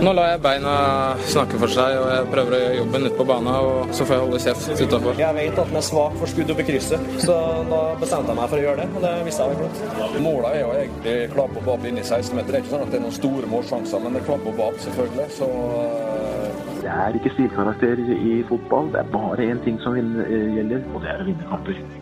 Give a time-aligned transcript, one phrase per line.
[0.00, 0.74] Nå lar jeg beina
[1.28, 3.50] snakke for seg, og jeg prøver å gjøre jobben ute på banen.
[3.52, 5.20] Og så får jeg holde kjeft utafor.
[5.20, 7.36] Jeg vet at den er svak for skudd opp i krysset, så
[7.68, 8.88] da bestemte jeg meg for å gjøre det.
[8.96, 10.18] Og det visste jeg var flott.
[10.24, 12.48] Målet er jo egentlig klapp og bab i 16-meter.
[12.50, 14.60] Det er ikke sånn at det er noen store målsjanser, men det er klapp og
[14.62, 15.28] bab, selvfølgelig.
[15.36, 15.50] Så
[16.80, 18.88] Det er ikke stilkarakter i fotball.
[18.94, 21.99] Det er bare én ting som eh, gjelder, og det er å vinne kamper.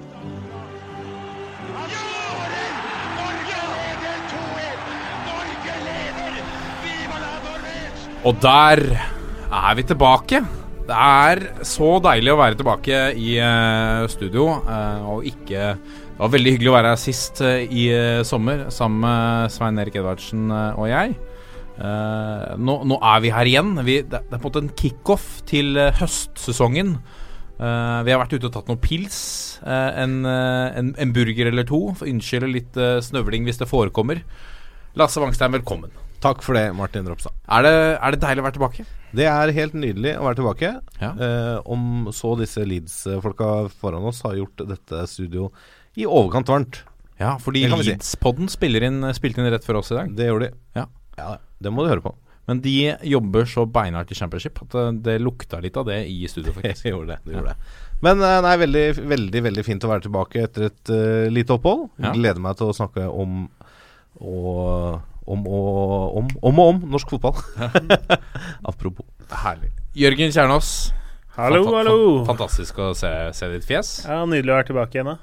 [8.26, 8.80] Og der
[9.46, 10.40] er vi tilbake.
[10.88, 16.32] Det er så deilig å være tilbake i eh, studio, eh, og ikke Det var
[16.32, 17.84] veldig hyggelig å være her sist eh, i
[18.26, 21.14] sommer sammen med Svein Erik Edvardsen og jeg.
[21.78, 23.76] Nå, nå er vi her igjen.
[23.86, 26.96] Vi, det, er på en måte en kickoff til høstsesongen.
[27.54, 29.20] Vi har vært ute og tatt noen pils.
[29.62, 31.84] en, en, en burger eller to.
[32.00, 34.26] For unnskylde litt snøvling hvis det forekommer.
[34.98, 36.07] Lasse Wangstein, velkommen.
[36.22, 37.34] Takk for det, Martin Ropstad.
[37.46, 38.84] Er det, er det deilig å være tilbake?
[39.18, 40.70] Det er helt nydelig å være tilbake.
[40.98, 41.10] Ja.
[41.14, 45.48] Eh, om så disse Leeds-folka foran oss har gjort dette studio
[45.98, 46.80] i overkant varmt.
[47.18, 47.92] Ja, fordi si.
[47.92, 48.50] Leeds-podden
[48.82, 50.10] inn, spilte inn rett før oss i dag.
[50.18, 50.58] Det gjorde de.
[50.78, 51.36] Ja.
[51.58, 52.14] Det må du høre på.
[52.48, 56.22] Men de jobber så beinhardt i championship at eh, det lukta litt av det i
[56.30, 56.82] studio, faktisk.
[56.86, 57.20] Det gjorde det.
[57.26, 57.76] det, gjorde det.
[58.06, 61.88] Men eh, nei, veldig, veldig veldig fint å være tilbake etter et uh, lite opphold.
[62.02, 62.14] Ja.
[62.16, 63.46] Gleder meg til å snakke om
[64.18, 64.98] og
[65.28, 67.36] om og om, om, og om norsk fotball.
[68.70, 69.06] Apropos.
[69.44, 69.70] Herlig.
[69.98, 70.70] Jørgen Kjernås.
[71.38, 71.96] Hallo, fanta- hallo.
[72.26, 73.92] Fantastisk å se, se ditt fjes.
[74.08, 75.10] Ja, Nydelig å være tilbake igjen.
[75.12, 75.18] da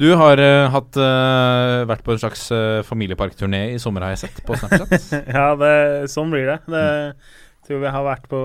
[0.00, 4.22] Du har uh, hatt, uh, vært på en slags uh, familieparkturné i sommer, har jeg
[4.24, 5.10] sett på Snapchat.
[5.36, 5.74] Ja, det,
[6.14, 6.60] sånn blir det.
[6.70, 6.86] Det
[7.66, 8.40] tror vi har vært på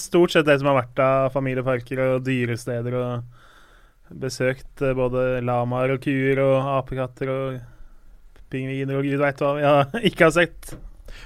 [0.00, 2.96] stort sett det som har vært av familieparker og dyresteder.
[3.00, 7.58] Og besøkt både lamaer og kuer og apekatter og
[8.52, 9.64] pingviner og gud veit hva vi
[10.10, 10.76] ikke har sett.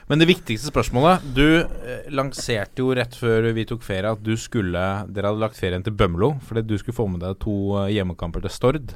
[0.08, 4.34] Men det viktigste spørsmålet Du eh, lanserte jo rett før vi tok ferie at du
[4.40, 7.92] skulle Dere hadde lagt ferien til Bømlo fordi du skulle få med deg to eh,
[7.96, 8.94] hjemmekamper til Stord.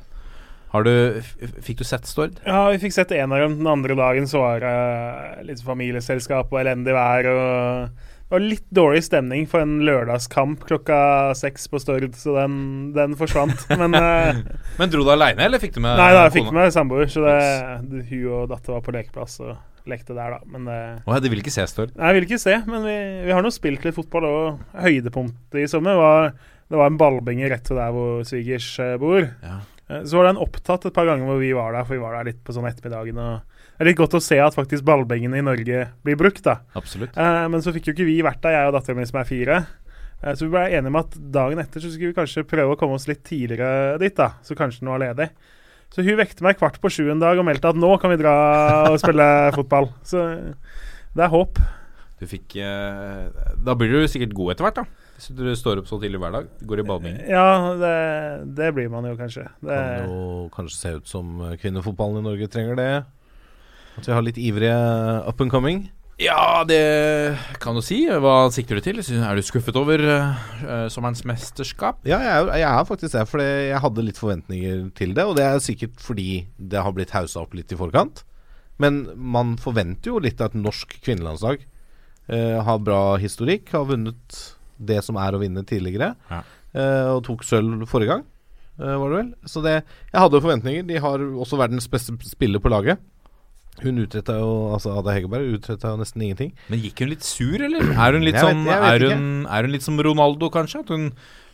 [0.72, 1.22] Har du,
[1.64, 2.40] fikk du sett Stord?
[2.44, 3.58] Ja, vi fikk sett en av dem.
[3.60, 7.28] Den andre dagen så var det litt familieselskap og elendig vær.
[7.30, 10.96] og Det var litt dårlig stemning for en lørdagskamp klokka
[11.38, 12.56] seks på Stord, så den,
[12.96, 13.60] den forsvant.
[13.78, 14.40] Men eh,
[14.80, 16.58] Men dro du aleine, eller fikk du med Nei da, jeg fikk kona?
[16.64, 17.36] med samboer, så det,
[17.92, 19.54] det, hun og datter var på lekeplass og
[19.86, 20.40] lekte der, da.
[20.50, 21.94] Men det oh, ja, de vil ikke se Stord?
[21.94, 22.96] Nei, jeg vil ikke se, men vi,
[23.28, 26.32] vi har nå spilt litt fotball, og høydepunktet i sommer var
[26.66, 29.22] det var en ballbinge rett ved der hvor svigers eh, bor.
[29.22, 29.60] Ja.
[29.86, 32.18] Eh, Så var den opptatt et par ganger hvor vi var der, for vi var
[32.18, 33.20] der litt på sånn ettermiddagen.
[33.22, 36.62] og Det er litt godt å se at faktisk ballbengene i Norge blir brukt, da.
[36.78, 37.12] Absolutt.
[37.12, 39.28] Eh, men så fikk jo ikke vi vært der, jeg og datteren min som er
[39.28, 39.58] fire.
[40.22, 42.78] Eh, så vi ble enige om at dagen etter så skulle vi kanskje prøve å
[42.80, 44.30] komme oss litt tidligere dit, da.
[44.46, 45.28] Så kanskje den var ledig.
[45.92, 48.18] Så hun vekte meg kvart på sju en dag og meldte at nå kan vi
[48.20, 48.32] dra
[48.90, 49.26] og spille
[49.58, 49.90] fotball.
[50.08, 50.24] Så
[51.16, 51.60] det er håp.
[52.16, 53.26] Du fikk eh,
[53.60, 55.04] Da blir du sikkert god etter hvert, da.
[55.16, 56.48] Hvis du står opp så tidlig hver dag.
[56.68, 57.20] Går i ballbingen.
[57.28, 57.92] Ja, det,
[58.56, 59.46] det blir man jo kanskje.
[59.64, 62.90] Det, Kan jo kanskje se ut som kvinnefotballen i Norge trenger det.
[63.96, 64.76] At vi har litt ivrige
[65.26, 65.86] up and coming.
[66.16, 67.98] Ja, det kan du si.
[68.08, 69.00] Hva sikter du til?
[69.04, 71.98] Er du skuffet over uh, sommerens mesterskap?
[72.08, 73.24] Ja, jeg er, jeg er faktisk det.
[73.28, 75.26] For jeg hadde litt forventninger til det.
[75.28, 78.22] Og det er sikkert fordi det har blitt haussa opp litt i forkant.
[78.80, 81.66] Men man forventer jo litt av et norsk kvinnelandslag.
[82.32, 84.40] Uh, har bra historikk, har vunnet
[84.76, 86.14] det som er å vinne tidligere.
[86.32, 86.40] Ja.
[86.72, 88.24] Uh, og tok sølv forrige gang,
[88.76, 89.28] var det vel.
[89.48, 89.76] Så det,
[90.10, 90.88] jeg hadde forventninger.
[90.88, 93.04] De har også verdens beste spiller på laget.
[93.82, 96.52] Hun utretta jo Altså Ada Hegerberg utretta jo nesten ingenting.
[96.72, 97.90] Men gikk hun litt sur, eller?
[97.92, 100.80] Er hun litt, Jeg vet- som, vet er hun, er hun litt som Ronaldo, kanskje?
[100.80, 101.10] At hun,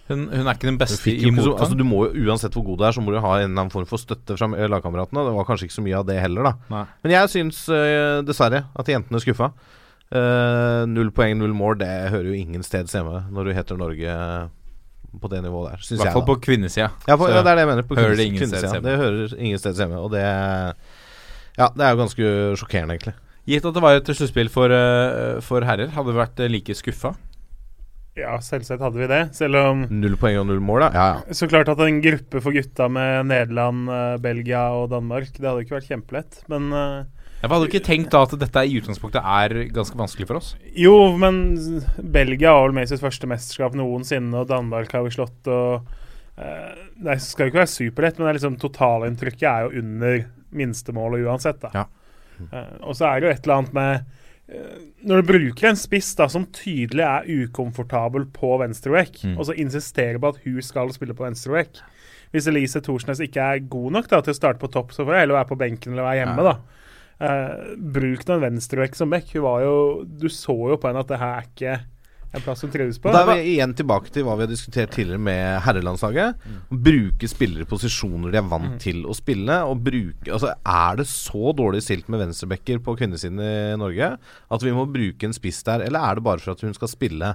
[0.08, 1.58] hun, hun er ikke den beste i motgang?
[1.62, 3.60] altså du må jo Uansett hvor god du er, så må du ha en eller
[3.66, 5.26] annen form for støtte fra eh, lagkameratene.
[5.28, 6.54] Det var kanskje ikke så mye av det heller, da.
[6.70, 6.84] Nei.
[7.02, 9.52] Men jeg syns eh, dessverre at jentene skuffa.
[10.12, 14.04] Uh, null poeng, null mål, det hører jo ingen steds hjemme når du heter Norge
[14.12, 14.50] eh,
[15.22, 16.90] på det nivået der, I hvert fall på kvinnesida.
[17.08, 17.86] Ja, på, ja, det er det jeg mener.
[17.88, 18.58] På hører kvinnes- det ingen kvinnesida.
[18.60, 18.84] steds hjemme.
[18.90, 20.26] Det hører ingen steds hjemme, og det
[21.58, 22.30] Ja, det er jo ganske
[22.60, 23.16] sjokkerende, egentlig.
[23.48, 26.78] Gitt at det var et sluttspill for, eh, for herrer, hadde vi vært eh, like
[26.78, 27.14] skuffa?
[28.12, 29.22] ja, selvsagt hadde vi det.
[29.32, 30.88] Selv om Null poeng og null mål, da.
[30.92, 31.36] Ja, ja.
[31.36, 35.64] Så klart at en gruppe for gutta med Nederland, eh, Belgia og Danmark, det hadde
[35.64, 36.42] ikke vært kjempelett.
[36.52, 40.38] Men Jeg hadde du ikke tenkt da at dette i utgangspunktet er ganske vanskelig for
[40.38, 40.52] oss?
[40.76, 41.40] Jo, men
[41.98, 45.88] Belgia har vel med sitt første mesterskap noensinne, og Danmark har jo slått og
[46.38, 46.70] uh,
[47.02, 50.22] Det skal jo ikke være superlett, men det er liksom totalinntrykket er jo under
[50.52, 51.64] minstemålet uansett.
[51.74, 51.86] Ja.
[52.52, 54.04] Eh, og så er det jo et eller annet med
[54.48, 59.36] eh, Når du bruker en spiss da som tydelig er ukomfortabel på venstreback, Mm.
[59.38, 61.78] og så insisterer på at hun skal spille på venstreback
[62.32, 65.12] Hvis Elise Thorsnes ikke er god nok da til å starte på topp, så får
[65.12, 66.52] hun heller være på benken eller være hjemme, Ja.
[66.52, 66.58] da.
[67.22, 69.28] Uh, bruk nå en venstrebekk som back.
[69.32, 71.74] Hun var jo Du så jo på henne at det her er ikke
[72.32, 73.12] en plass hun trives på.
[73.12, 76.46] Da er vi igjen tilbake til hva vi har diskutert tidligere med herrelandslaget.
[76.72, 79.58] Bruke spillere i posisjoner de er vant til å spille.
[79.68, 84.64] Og bruke, altså Er det så dårlig stilt med venstrebacker på kvinnesiden i Norge at
[84.64, 87.34] vi må bruke en spiss der, eller er det bare for at hun skal spille?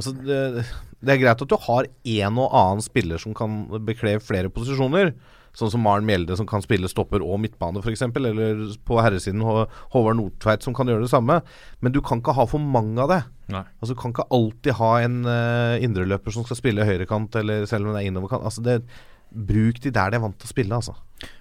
[0.00, 0.64] Altså det,
[1.04, 5.12] det er greit at du har en og annen spiller som kan bekle flere posisjoner.
[5.56, 8.04] Sånn som Maren Mjelde, som kan spille stopper og midtbane, f.eks.
[8.06, 11.40] Eller på herresiden Håvard Nordtveit, som kan gjøre det samme.
[11.82, 13.20] Men du kan ikke ha for mange av det.
[13.50, 13.64] Nei.
[13.80, 17.88] Altså Du kan ikke alltid ha en uh, indreløper som skal spille høyrekant, eller selv
[17.88, 18.46] om det er innoverkant.
[18.46, 18.82] Altså det
[19.30, 20.96] Bruk de der de er vant til å spille, altså.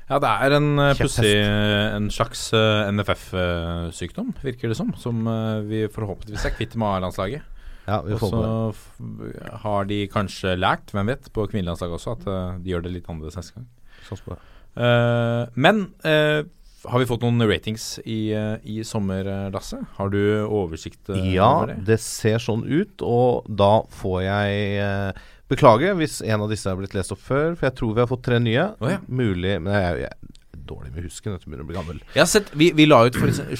[0.09, 4.91] Ja, det er en uh, pussig En slags uh, NFF-sykdom, virker det som.
[5.01, 7.55] Som uh, vi forhåpentligvis er kvitt med A-landslaget.
[7.89, 12.57] Ja, vi Og så har de kanskje lært, hvem vet, på kvinnelandslaget også, at eh,
[12.63, 13.67] de gjør det litt annerledes neste gang.
[14.09, 14.41] Sånn på det.
[14.79, 16.41] Uh, men uh,
[16.89, 19.81] har vi fått noen ratings i, eh, i sommer, Lasse?
[19.97, 21.81] Har du oversikt Ja, over det?
[21.89, 25.17] det ser sånn ut, og da får jeg
[25.51, 28.07] beklage hvis en av disse er blitt lest opp før, for jeg tror vi har
[28.07, 28.69] fått tre nye.
[28.79, 29.01] Oh, ja.
[29.11, 30.38] Mulig Men jeg, jeg
[30.69, 31.99] dårlig med husken, etter å bli gammel.
[32.13, 33.57] Jeg har sett, vi, vi la ut for eksempel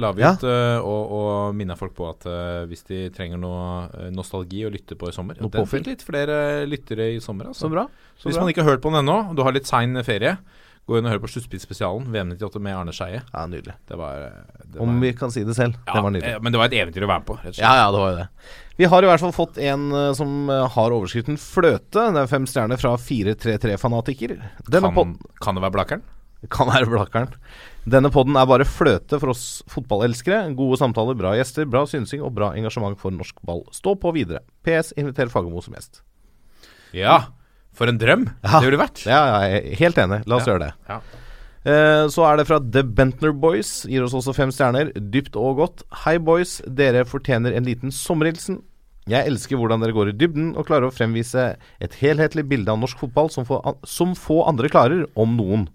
[0.00, 0.32] La vi Ja.
[0.38, 4.64] ut uh, og, og minna folk på at uh, hvis de trenger noe eh, nostalgi
[4.66, 5.84] å lytte på i sommer Noe påfyll.
[5.86, 7.50] litt flere lyttere i sommer.
[7.50, 7.66] Altså.
[7.66, 7.86] Så bra.
[8.16, 8.46] Så hvis bra.
[8.46, 10.36] man ikke har hørt på den ennå, du har litt sein ferie,
[10.86, 13.22] gå inn og hør på Sluttspill-spesialen, VM98 med Arne Skeie.
[13.32, 13.74] Ja, nydelig.
[13.88, 15.74] Det var, eh, det Om var vi kan si det selv.
[15.86, 16.34] ja, det var nydelig.
[16.36, 17.36] eh, Men det var et eventyr å være med på.
[17.40, 17.64] Rett og slett.
[17.66, 18.28] Ja, ja, det var jo det.
[18.78, 22.12] Vi har i hvert fall fått en eh, som har overskriften 'Fløte'.
[22.14, 24.36] Det er fem stjerner fra 433-fanatiker.
[24.68, 26.02] Denne pod- kan, kan det være Blakkeren?
[26.50, 27.32] kan være Blakkeren.
[27.88, 30.54] Denne podden er bare fløte for oss fotballelskere.
[30.58, 33.64] Gode samtaler, bra gjester, bra synsing og bra engasjement for norsk ball.
[33.74, 34.40] Stå på videre.
[34.66, 34.92] PS.
[34.98, 36.02] Inviter Fagermo som gjest.
[36.92, 37.26] Ja.
[37.76, 38.60] For en drøm Ja.
[38.60, 39.04] det ville vært.
[39.06, 40.22] Ja, jeg er helt enig.
[40.26, 40.54] La oss Ja.
[40.54, 40.72] gjøre det.
[40.88, 41.00] Ja.
[41.66, 43.84] Eh, så er det fra The Bentner Boys.
[43.90, 44.92] Gir oss også fem stjerner.
[44.94, 45.82] Dypt og godt.
[46.04, 46.60] Hei, boys.
[46.64, 48.62] Dere fortjener en liten sommerhilsen.
[49.08, 52.78] Jeg elsker hvordan dere går i dybden og klarer å fremvise et helhetlig bilde av
[52.80, 55.68] norsk fotball som få, som få andre klarer, om noen.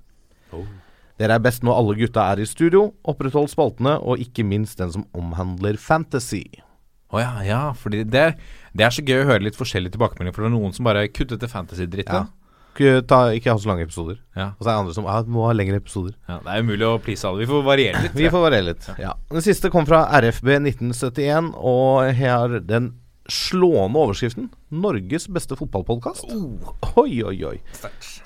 [1.20, 2.94] Dere er best når alle gutta er i studio.
[3.08, 6.44] Oppretthold spaltene, og ikke minst den som omhandler fantasy.
[7.12, 8.28] Å ja, ja, fordi det,
[8.78, 10.36] det er så gøy å høre litt forskjellige tilbakemeldinger.
[10.36, 12.28] For det er noen som bare kuttet til fantasy dritt Ja.
[12.72, 14.22] Ta, ikke ha så lange episoder.
[14.32, 14.54] Ja.
[14.56, 16.16] Og så er det andre som ja, må ha lengre episoder.
[16.30, 17.44] Ja, det er umulig å please alle.
[17.44, 18.16] Vi får variere litt.
[18.22, 18.88] Vi får variere litt.
[19.02, 19.12] Ja.
[19.30, 22.94] Den siste kom fra RFB 1971, og her er den
[23.32, 26.32] slående overskriften 'Norges beste fotballpodkast'.
[27.00, 27.58] Oi, oi, oi.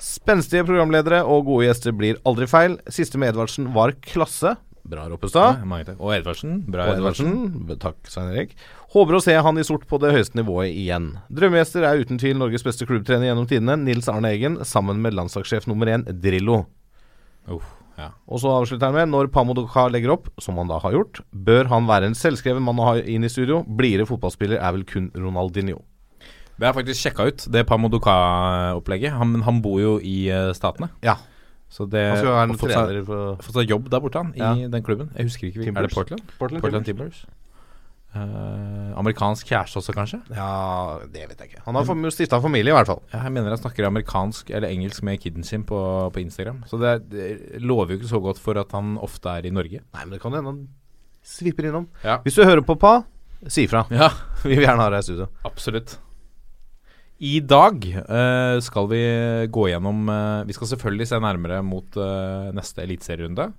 [0.02, 2.78] Spenstige programledere og gode gjester blir aldri feil.
[2.88, 4.56] Siste med Edvardsen var klasse.
[4.86, 5.62] Bra, Roppestad.
[5.62, 5.94] Ja.
[5.98, 6.60] Og Edvardsen.
[6.70, 7.32] Bra, Og Edvardsen.
[7.82, 8.54] Takk, Svein Erik.
[8.94, 11.16] Håper å se han i sort på det høyeste nivået igjen.
[11.34, 15.66] Drømmegjester er uten tvil Norges beste klubbtrener gjennom tidene, Nils Arne Eggen, sammen med landslagssjef
[15.70, 16.62] nummer én, Drillo.
[17.50, 17.66] Uh,
[17.98, 18.12] ja.
[18.30, 21.70] Og så avslutter han med når Pamodoka legger opp, som han da har gjort, bør
[21.72, 23.64] han være en selvskreven mann å ha inn i studio.
[23.66, 25.82] Blidere fotballspiller er vel kun Ronaldinho.
[26.56, 29.18] Vi har faktisk sjekka ut det Pamodoka-opplegget.
[29.18, 30.88] Han, men han bor jo i uh, Statene.
[31.04, 31.18] Ja.
[31.68, 34.20] Så det Han skal være en fått seg, trener for fått seg jobb der borte,
[34.22, 34.32] han.
[34.38, 34.52] Ja.
[34.54, 35.10] I den klubben.
[35.16, 35.82] Jeg husker ikke Timbers.
[35.82, 36.22] Er det Portland?
[36.38, 36.62] Portland.
[36.62, 37.24] Portland Timbers.
[38.16, 40.20] Uh, amerikansk kjæreste også, kanskje?
[40.32, 40.46] Ja,
[41.12, 41.62] det vet jeg ikke.
[41.66, 43.02] Han har fam- stifta familie, i hvert fall.
[43.12, 45.76] Ja, jeg mener han snakker amerikansk eller engelsk med kiden sin på,
[46.14, 46.62] på Instagram.
[46.70, 49.82] Så det, det lover jo ikke så godt for at han ofte er i Norge.
[49.82, 50.62] Nei, men det kan hende han
[51.26, 51.90] svipper innom.
[52.06, 53.02] Ja, Hvis du hører på Pa,
[53.52, 53.84] si ifra.
[53.92, 54.08] ja
[54.46, 55.28] Vi vil gjerne ha deg i studio.
[55.44, 55.98] absolutt.
[57.16, 59.02] I dag uh, skal vi
[59.48, 63.50] gå gjennom uh, Vi skal selvfølgelig se nærmere mot uh, neste eliteserierunde,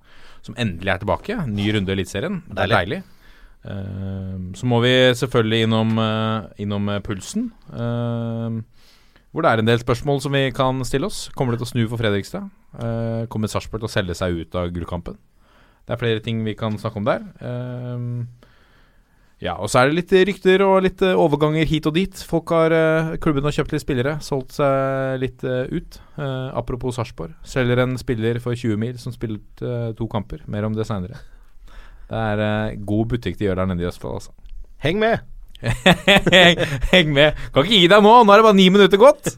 [0.46, 1.38] som endelig er tilbake.
[1.50, 2.42] Ny runde i Eliteserien.
[2.48, 3.04] Det er deilig.
[4.56, 5.98] Så må vi selvfølgelig innom,
[6.62, 7.50] innom pulsen.
[7.68, 11.28] hvor det er en del spørsmål som vi kan stille oss.
[11.36, 12.48] Kommer det til å snu for Fredrikstad?
[13.28, 15.18] Kommer Sarpsborg til å selge seg ut av gullkampen?
[15.88, 17.24] Det er flere ting vi kan snakke om der.
[17.40, 18.47] Eh,
[19.38, 22.22] ja, og så er det litt rykter og litt eh, overganger hit og dit.
[22.26, 26.00] Folk har eh, Klubben har kjøpt litt spillere, solgt seg litt eh, ut.
[26.18, 27.36] Uh, apropos Sarpsborg.
[27.46, 30.42] Selger en spiller for 20 mil som spilte uh, to kamper.
[30.50, 31.22] Mer om det seinere.
[32.10, 34.34] Det er uh, god butikk de gjør der nede i Østfold, altså.
[34.82, 35.22] Heng med!
[36.94, 37.38] Heng med.
[37.54, 39.36] Kan ikke gi deg nå, nå er det bare ni minutter gått.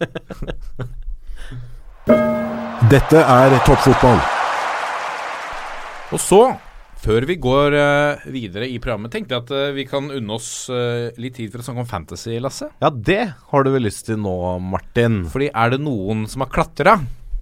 [2.87, 4.23] Dette er toppfotball.
[6.15, 6.43] Og så,
[6.99, 10.49] før vi går uh, videre i programmet, tenkte jeg at uh, vi kan unne oss
[10.71, 12.69] uh, litt tid for å snakke om fantasy, Lasse.
[12.83, 15.21] Ja, det har du vel lyst til nå, Martin?
[15.31, 16.97] Fordi er det noen som har klatra?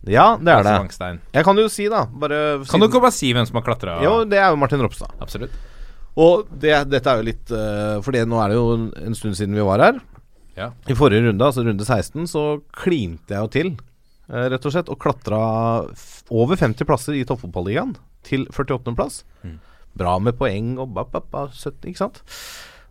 [0.07, 0.75] Ja, det er det.
[0.83, 1.21] Langstein.
[1.35, 3.97] Jeg kan jo si, da bare Kan du ikke bare si hvem som har klatra?
[4.05, 5.17] Jo, det er jo Martin Ropstad.
[5.23, 5.55] Absolutt.
[6.17, 9.37] Og det, dette er jo litt uh, For nå er det jo en, en stund
[9.37, 9.99] siden vi var her.
[10.57, 10.71] Ja.
[10.89, 13.73] I forrige runde, altså runde 16, så klinte jeg jo til,
[14.31, 15.39] uh, rett og slett, og klatra
[16.33, 17.93] over 50 plasser i toppfotballigaen.
[18.27, 19.21] Til 48.-plass.
[19.47, 19.57] Mm.
[19.97, 22.21] Bra med poeng og ba, ba, ba, 70, ikke sant.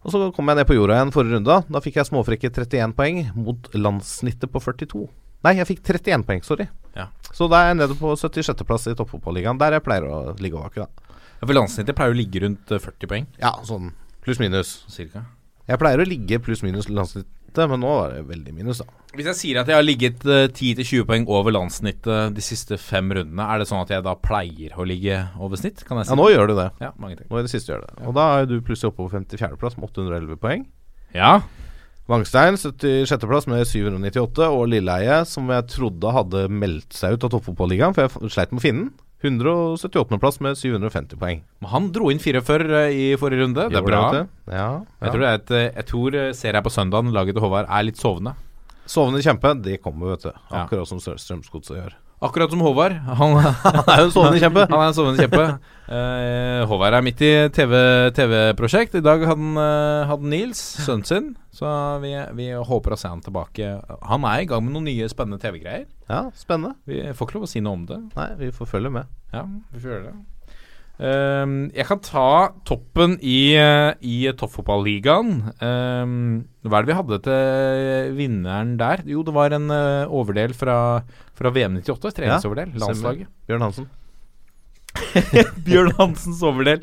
[0.07, 1.55] Og så kom jeg ned på jorda igjen forrige runde.
[1.71, 5.07] Da fikk jeg småfrekke 31 poeng mot landssnittet på 42.
[5.47, 6.66] Nei, jeg fikk 31 poeng, sorry.
[6.97, 7.09] Ja.
[7.35, 10.66] Så da er jeg nede på 76.-plass i toppfotballigaen, der jeg pleier å ligge og
[10.69, 11.12] vake, da.
[11.37, 13.90] Ja, For landssnittet pleier å ligge rundt eh, 40 poeng, Ja, sånn
[14.25, 14.71] pluss-minus.
[14.90, 15.26] cirka.
[15.69, 16.88] Jeg pleier å ligge pluss-minus
[17.56, 18.86] landssnittet, men nå var det veldig minus, da.
[19.16, 23.08] Hvis jeg sier at jeg har ligget eh, 10-20 poeng over landssnittet de siste fem
[23.08, 25.84] rundene, er det sånn at jeg da pleier å ligge over snitt?
[25.86, 26.70] Kan jeg si Ja, nå gjør du det.
[26.82, 27.28] Ja, mange ting.
[27.30, 27.94] Nå i det siste gjør det.
[28.04, 30.66] Og da er du plutselig oppe på 54.-plass med 811 poeng.
[31.16, 31.38] Ja.
[32.06, 37.96] Vangstein 76.-plass med 798, og Lilleheie, som jeg trodde hadde meldt seg ut av toppfotballigaen,
[37.96, 41.42] for jeg sleit med å finne den, 178.-plass med 750 poeng.
[41.62, 43.68] Men han dro inn fire før eh, i forrige runde.
[43.73, 44.02] Det er bra.
[44.12, 44.25] Det.
[44.52, 44.66] Ja,
[45.02, 47.44] Jeg tror, det er et, eh, jeg tror eh, ser jeg på søndagen laget til
[47.46, 48.35] Håvard er litt sovende.
[48.87, 50.32] Sovende kjempe, det kommer, vet du.
[50.50, 50.64] Ja.
[50.64, 51.96] Akkurat som Strø- Strømsgodset gjør.
[52.25, 52.94] Akkurat som Håvard.
[53.18, 54.62] Han, Han er jo en sovende kjempe.
[54.70, 55.46] Han er en sovende kjempe.
[55.87, 58.96] Uh, Håvard er midt i TV- TV-prosjekt.
[58.96, 59.61] I dag hadde han,
[60.08, 61.68] hadde Nils, sønnen sin, så
[62.02, 63.68] vi, vi håper å se han tilbake.
[64.08, 65.85] Han er i gang med noen nye spennende TV-greier.
[66.08, 66.75] Ja, spennende.
[66.88, 68.00] Vi får ikke lov å si noe om det.
[68.16, 69.12] Nei, vi får følge med.
[69.37, 69.44] Ja,
[69.75, 70.16] vi får gjøre det.
[70.96, 72.28] Ehm, jeg kan ta
[72.64, 75.32] toppen i, eh, i toppfotballigaen.
[75.60, 76.14] Um,
[76.64, 79.02] hva er det vi hadde til vinneren der?
[79.04, 81.02] Jo, det var en uh, overdel fra,
[81.36, 82.14] fra VM 98.
[82.16, 82.72] Treningsoverdel.
[82.72, 83.28] Ja, landslaget.
[83.46, 83.90] Bjørn Hansen.
[85.66, 86.80] Bjørn Hansens overdel.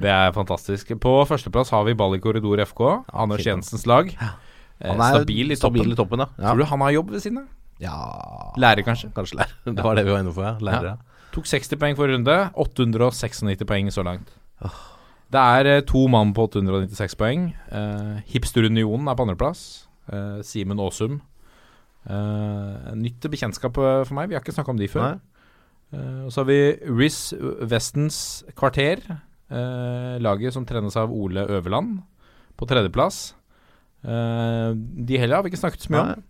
[0.00, 0.92] Det er fantastisk.
[1.00, 2.82] På førsteplass har vi Ball i korridor FK.
[3.16, 3.46] Anders.
[3.48, 4.12] Jensens lag.
[4.12, 5.96] Eh, Han er stabil i stabil toppen.
[5.96, 6.50] i toppen, ja.
[6.50, 7.48] Tror du han har jobb ved siden av?
[7.82, 7.96] ja.
[8.60, 9.08] Lærer, kanskje?
[9.16, 9.56] Kanskje lærer.
[9.74, 10.52] Det var det vi var inne på, ja.
[10.62, 11.13] Lærer, ja.
[11.34, 12.38] Tok 60 poeng forrige runde.
[12.54, 14.30] 896 poeng så langt.
[15.34, 17.48] Det er eh, to mann på 896 poeng.
[17.72, 19.88] Uh, Hipster Unionen er på andreplass.
[20.06, 21.20] Uh, Simen Aasum.
[22.04, 24.28] Uh, nytt bekjentskap eh, for meg.
[24.28, 25.16] Vi har ikke snakka om de før.
[25.94, 26.58] Eh, og så har vi
[26.90, 27.32] Riz
[27.70, 28.18] Westens
[28.56, 29.02] Kvarter.
[29.52, 31.98] Uh, laget som trenes av Ole Øverland
[32.58, 33.34] på tredjeplass.
[34.04, 36.24] Uh, de heller har vi ikke snakket så mye om.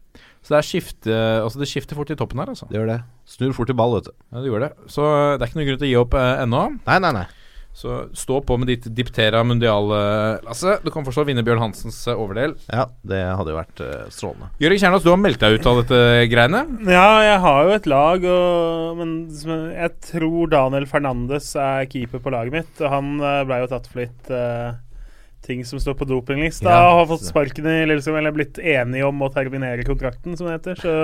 [0.45, 2.69] Så det er skifte, altså det skifter fort i toppen her, altså.
[2.69, 2.99] Det gjør det.
[3.33, 4.13] Snur fort i ball, vet du.
[4.29, 4.75] Ja, det gjør det.
[4.93, 6.67] Så eh, det er ikke noen grunn til å gi opp eh, ennå.
[6.85, 7.25] Nei, nei, nei.
[7.75, 10.77] Så stå på med ditt Diptera Mundial, eh, Lasse.
[10.85, 12.55] Du kan fortsatt vinne Bjørn Hansens eh, overdel.
[12.69, 14.53] Ja, det hadde jo vært uh, strålende.
[14.63, 15.99] Jørgen Kjernås, du har meldt deg ut av dette
[16.31, 16.63] greiene.
[16.87, 19.17] Ja, jeg har jo et lag, og, men
[19.75, 22.85] jeg tror Daniel Fernandes er keeper på laget mitt.
[22.85, 24.71] Og han blei ble jo tatt for litt eh,
[25.45, 26.71] ting som står på dopinglista.
[26.71, 30.59] Ja, har fått sparken i Lillestrøm, eller blitt enige om å terminere kontrakten, som det
[30.59, 30.81] heter.
[30.81, 30.95] Så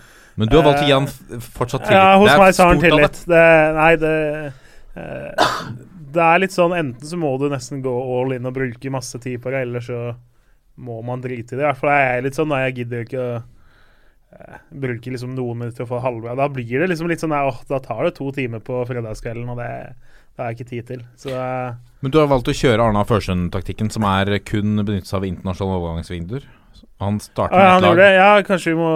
[0.40, 1.98] Men du har valgt å gi han fortsatt tillit.
[1.98, 3.22] Ja, hos meg så har han tillit.
[3.28, 3.44] Det,
[3.76, 4.14] nei, det
[4.96, 5.54] eh,
[6.16, 9.20] Det er litt sånn enten så må du nesten gå all in og bruke masse
[9.22, 10.00] tid på det, eller så
[10.80, 11.64] må man drite i det.
[11.64, 15.34] I hvert fall er jeg litt sånn da jeg gidder ikke å eh, bruke liksom
[15.36, 16.38] noen minutter få halvbra.
[16.40, 19.60] Da blir det liksom litt sånn åh, da tar det to timer på fredagskvelden, og
[19.60, 19.70] det,
[20.40, 21.00] det har jeg ikke tid til.
[21.20, 25.26] Så eh, Men du har valgt å kjøre Arna Førsund-taktikken, som er kun benyttes av
[25.28, 26.46] internasjonale overgangsvinduer.
[27.00, 27.98] Han starter ja, med han et lag.
[28.00, 28.08] det.
[28.14, 28.92] Ja, kanskje vi må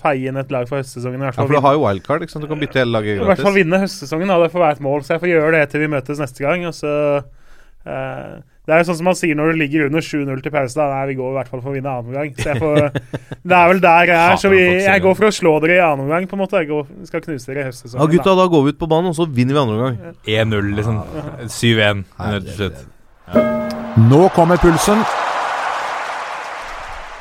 [0.00, 1.20] feie inn et lag for høstsesongen.
[1.20, 2.44] I hvert Ja, for du har jo wildcard, ikke sant.
[2.44, 3.24] Du kan bytte hele laget gratis.
[3.26, 4.38] I hvert fall vinne høstsesongen, da.
[4.40, 5.04] Det får være et mål.
[5.04, 6.64] Så jeg får gjøre det til vi møtes neste gang.
[6.68, 6.94] Og så
[7.84, 8.34] eh,
[8.68, 10.76] Det er jo sånn som man sier når du ligger under 7-0 til pause.
[10.76, 10.90] Da.
[10.92, 12.34] Nei, vi går i hvert fall for å vinne annen omgang.
[12.36, 12.98] Så jeg får
[13.48, 14.34] Det er vel der jeg er.
[14.42, 16.60] Så vi, jeg går for å slå dere i annen omgang, på en måte.
[16.60, 18.02] Jeg går, skal knuse dere i høstsesongen.
[18.04, 20.20] Ja, gutta, da går vi ut på banen, og så vinner vi andre omgang.
[20.28, 21.00] 1-0, liksom.
[21.48, 22.04] 7-1.
[22.20, 22.36] Herregud.
[22.36, 24.04] rett og slett.
[24.12, 25.00] Nå kommer pulsen.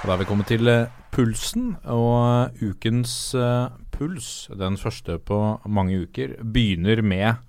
[0.04, 5.40] Da er vi kommet til eh, pulsen, og eh, ukens uh, puls, den første på
[5.64, 7.40] mange uker, begynner med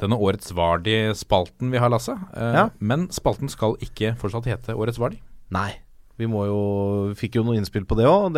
[0.00, 2.14] denne Årets Vardi-spalten vi har, Lasse.
[2.34, 2.68] Eh, Ja.
[2.80, 5.20] Men spalten skal ikke fortsatt hete Årets Vardi.
[5.50, 5.72] Nei.
[6.18, 8.34] Vi må jo Fikk jo noe innspill på det òg.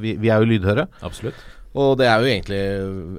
[0.00, 0.86] Vi, vi er jo lydhøre.
[1.04, 1.36] Absolutt.
[1.78, 2.58] Og det er jo egentlig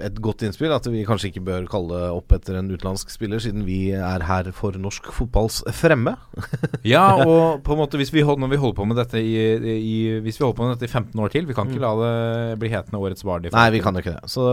[0.04, 3.64] et godt innspill at vi kanskje ikke bør kalle opp etter en utenlandsk spiller, siden
[3.64, 6.18] vi er her for norsk fotballs fremme.
[6.88, 9.32] Ja, og på en måte hvis vi hold, når vi holder på med dette i,
[9.80, 11.92] i Hvis vi holder på med dette i 15 år til Vi kan ikke la
[12.00, 12.14] det
[12.60, 13.52] bli hetende Årets Vardi.
[13.54, 14.32] Nei, vi kan jo ikke det.
[14.34, 14.46] Så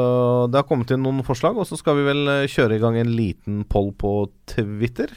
[0.53, 2.99] det har kommet inn noen forslag, og så skal vi vel eh, kjøre i gang
[3.01, 4.13] en liten poll på
[4.53, 5.11] Twitter.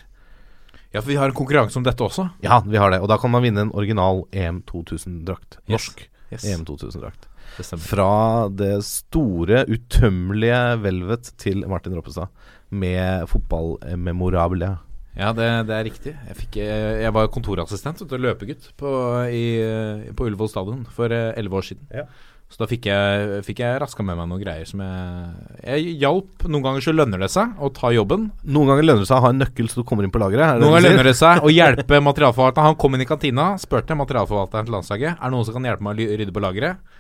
[0.92, 2.30] Ja, for vi har en konkurranse om dette også.
[2.44, 3.02] Ja, vi har det.
[3.04, 5.60] Og da kan man vinne en original EM 2000-drakt.
[5.68, 5.76] Yes.
[5.76, 6.46] Norsk Yes.
[6.48, 7.28] EM 2000-drakt.
[7.60, 12.32] Fra det store, utømmelige hvelvet til Martin Roppestad.
[12.72, 14.78] Med fotballmemorabilia.
[15.18, 16.14] Ja, det, det er riktig.
[16.16, 18.92] Jeg, fikk, eh, jeg var kontorassistent og løpegutt på,
[19.28, 21.90] i, eh, på Ullevål stadion for eh, elleve år siden.
[21.92, 22.06] Ja.
[22.52, 26.44] Så da fikk jeg, fikk jeg raska med meg noen greier som jeg Jeg hjalp.
[26.52, 28.26] Noen ganger så lønner det seg å ta jobben.
[28.44, 30.58] Noen ganger lønner det seg å ha en nøkkel så du kommer inn på lageret.
[30.58, 32.72] er Noen ganger lønner det seg å hjelpe materialforvalteren.
[32.72, 35.88] Han kom inn i kantina, spurte materialforvalteren til landslaget Er det noen som kan hjelpe
[35.88, 37.00] meg å rydde på lageret.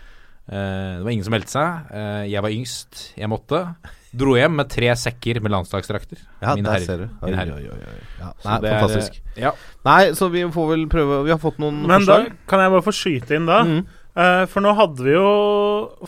[0.51, 1.91] Eh, det var ingen som meldte seg.
[1.95, 3.01] Eh, jeg var yngst.
[3.15, 3.61] Jeg måtte.
[4.11, 6.19] Dro hjem med tre sekker med landslagsdrakter.
[6.41, 6.85] Ja, mine der herrer.
[6.89, 7.05] ser du.
[7.23, 7.53] Oi, herrer.
[7.55, 8.01] oi, oi, oi.
[8.19, 9.21] Ja, nei, fantastisk.
[9.21, 9.39] er.
[9.45, 9.51] Ja.
[9.87, 12.19] Nei, så vi får vel prøve Vi har fått noen Men da
[12.51, 13.61] kan jeg bare få skyte inn da.
[13.63, 13.79] Mm.
[14.11, 15.29] Uh, for nå hadde vi jo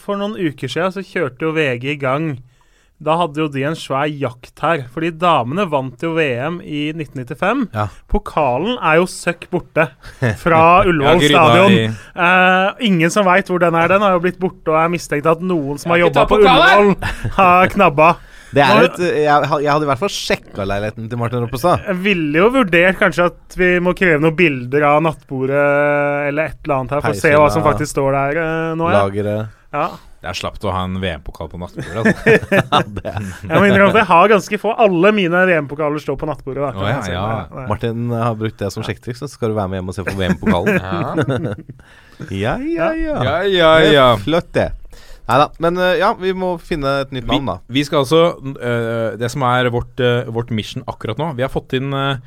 [0.03, 2.33] For noen uker siden så kjørte jo VG i gang.
[3.03, 4.83] Da hadde jo de en svær jakt her.
[4.93, 7.65] Fordi damene vant jo VM i 1995.
[7.73, 7.87] Ja.
[8.07, 9.89] Pokalen er jo søkk borte
[10.43, 11.71] fra Ullevål stadion.
[11.71, 13.87] i- Eh, ingen som veit hvor den er.
[13.91, 16.37] Den har jo blitt borte, og er mistenkt at noen som har jobba på!
[16.39, 16.93] Ullevål,
[17.39, 18.11] har knabba.
[18.53, 19.25] Det er et, jeg,
[19.65, 21.87] jeg hadde i hvert fall sjekka leiligheten til Martin Roppestad.
[21.89, 25.63] Jeg ville jo vurdert kanskje at vi må kreve noen bilder av nattbordet
[26.29, 28.91] eller et eller annet her, for å se hva som faktisk står der eh, nå.
[28.93, 29.01] Ja.
[29.07, 29.87] Lageret Ja.
[30.23, 32.13] Det er slapt å ha en VM-pokal på nattbordet.
[32.73, 33.11] Altså.
[33.43, 34.71] Jeg må innrømme at jeg har ganske få.
[34.85, 36.69] Alle mine VM-pokaler står på nattbordet.
[36.79, 37.65] Å, ja, ja.
[37.67, 40.15] Martin har brukt det som sjekketriks, så skal du være med hjem og se på
[40.15, 41.49] VM-pokalen.
[42.43, 43.17] ja, ja, ja.
[43.19, 44.07] ja, ja, Det ja.
[44.23, 44.69] Flott, det.
[45.27, 45.49] Nei da.
[45.63, 47.57] Men eh, ja, vi må finne et nytt navn, da.
[47.71, 51.51] vi skal altså uh, Det som er vårt, uh, vårt mission akkurat nå Vi har
[51.51, 52.17] fått inn øh,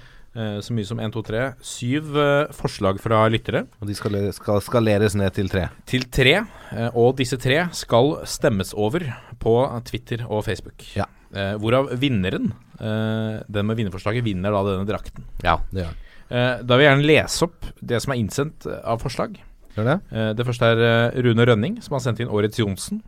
[0.60, 4.60] så mye som 1, 2, 3 Syv øh, forslag fra lyttere Og de skal, skal
[4.64, 5.68] skaleres ned til tre.
[5.86, 6.38] til tre.
[6.76, 9.06] øh, og disse tre skal stemmes over
[9.40, 10.84] på Twitter og Facebook.
[10.96, 11.04] Ja.
[11.34, 15.24] Eh, hvorav vinneren, den med vinnerforslaget, vinner da denne drakten.
[15.42, 15.94] Ja, det gjør
[16.26, 19.36] Eh, da vil jeg gjerne lese opp det som er innsendt av forslag.
[19.76, 19.98] Gjør det?
[20.10, 23.02] Eh, det første er Rune Rønning, som har sendt inn Årets Johnsen.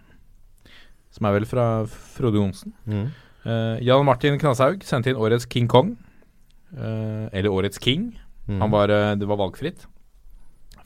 [1.15, 2.75] Som er vel fra Frode Johnsen.
[2.87, 3.09] Mm.
[3.49, 5.97] Eh, Jan Martin Knashaug sendte inn årets King Kong.
[6.77, 8.13] Eh, eller årets King.
[8.49, 8.61] Mm.
[8.61, 9.87] Han var, eh, det var valgfritt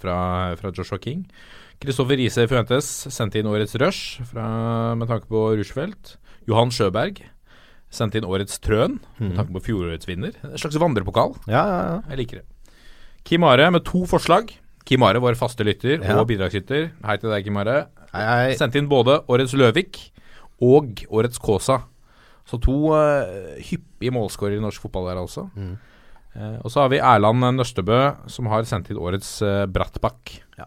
[0.00, 1.26] fra, fra Joshua King.
[1.82, 6.16] Kristoffer Riise Fuentes sendte inn årets Rush fra, med tanke på Rushfeldt.
[6.46, 7.22] Johan Sjøberg
[7.92, 9.36] sendte inn årets Trøn med Mhm.
[9.36, 10.32] tanke på fjorårets vinner.
[10.44, 11.34] En slags vandrepokal.
[11.46, 12.00] Ja, ja, ja.
[12.10, 12.46] Jeg liker det.
[13.24, 14.50] Kim Are med to forslag.
[14.84, 16.90] Kim Are, vår faste lytter og bidragsyter.
[17.04, 17.86] Hei til deg, Kim Are.
[18.12, 18.54] Hei, hei.
[18.58, 20.10] Sendte inn både årets Løvik
[20.60, 21.82] og årets Kåsa.
[22.48, 25.46] Så to uh, hyppige målskårere i norsk fotball der altså.
[25.54, 25.74] Mm.
[26.32, 28.00] Uh, og så har vi Erland Nørstebø,
[28.32, 30.38] som har sendt inn årets uh, Brattbakk.
[30.58, 30.66] Ja.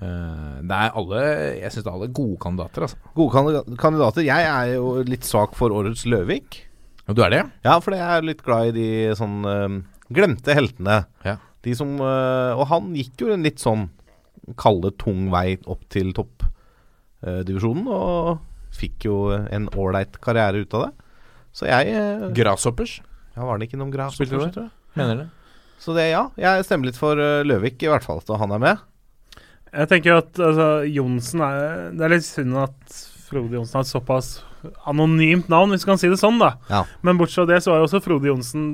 [0.00, 1.20] Eh, det er alle
[1.58, 2.98] Jeg syns det er alle gode kandidater, altså.
[3.16, 4.24] Gode kandidater.
[4.24, 6.62] Jeg er jo litt svak for årets Løvik.
[7.10, 7.42] Og du er det?
[7.66, 9.80] Ja, for jeg er litt glad i de sånn eh,
[10.14, 11.02] glemte heltene.
[11.26, 11.36] Ja.
[11.66, 13.88] De som eh, Og han gikk jo en litt sånn
[14.58, 18.38] kalde, tung vei opp til toppdivisjonen, og
[18.80, 20.92] fikk jo en ålreit karriere ut av det.
[21.52, 22.98] Så jeg eh, Grasshoppers,
[23.36, 24.28] Ja, var det ikke noen grasshoppers?
[24.28, 24.52] Spilte du det?
[24.56, 24.74] tror jeg?
[25.00, 25.28] mener det.
[25.80, 26.26] Så det, ja.
[26.36, 28.86] Jeg stemmer litt for eh, Løvik, i hvert fall, at han er med.
[29.70, 31.60] Jeg tenker jo at altså, Johnsen er
[31.94, 32.94] Det er litt synd at
[33.30, 34.30] Frode Johnsen har et såpass
[34.90, 36.50] anonymt navn, hvis du kan si det sånn, da.
[36.68, 36.80] Ja.
[37.06, 38.64] Men bortsett fra det, så var jo også Frode Johnsen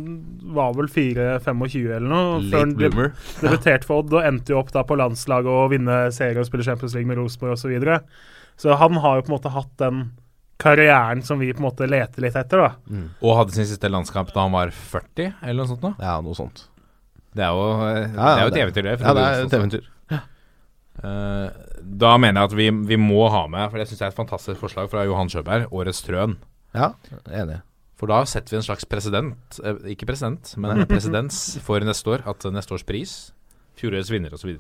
[0.56, 3.12] Var vel 4-25 eller noe før Late han deb- bloomer.
[3.44, 6.66] debuterte for Odd og endte jo opp da på landslaget og vinne serie og spille
[6.66, 7.76] Champions League med Rosenborg osv.
[8.56, 10.12] Så, han har jo på en måte hatt den
[10.58, 13.00] karrieren som vi på en måte leter litt etter, da.
[13.20, 15.82] Og hadde sin siste landskamp da han var 40, eller noe sånt.
[15.84, 16.62] da Ja, noe sånt.
[17.36, 19.00] Det er jo, det Ja, er jo ja, et det- eventyr, det.
[19.04, 19.84] Ja, det er et eventyr.
[21.04, 21.50] Eh,
[22.00, 24.16] da mener jeg at vi, vi må ha med, for det syns jeg er et
[24.16, 26.38] fantastisk forslag fra Johan Sjøberg, årets Trøn.
[26.76, 26.94] Ja,
[27.28, 27.58] enig.
[28.00, 32.24] For da setter vi en slags president, eh, ikke president, men presedens for neste år.
[32.28, 33.32] At neste års pris,
[33.76, 34.56] fjorårets vinner osv.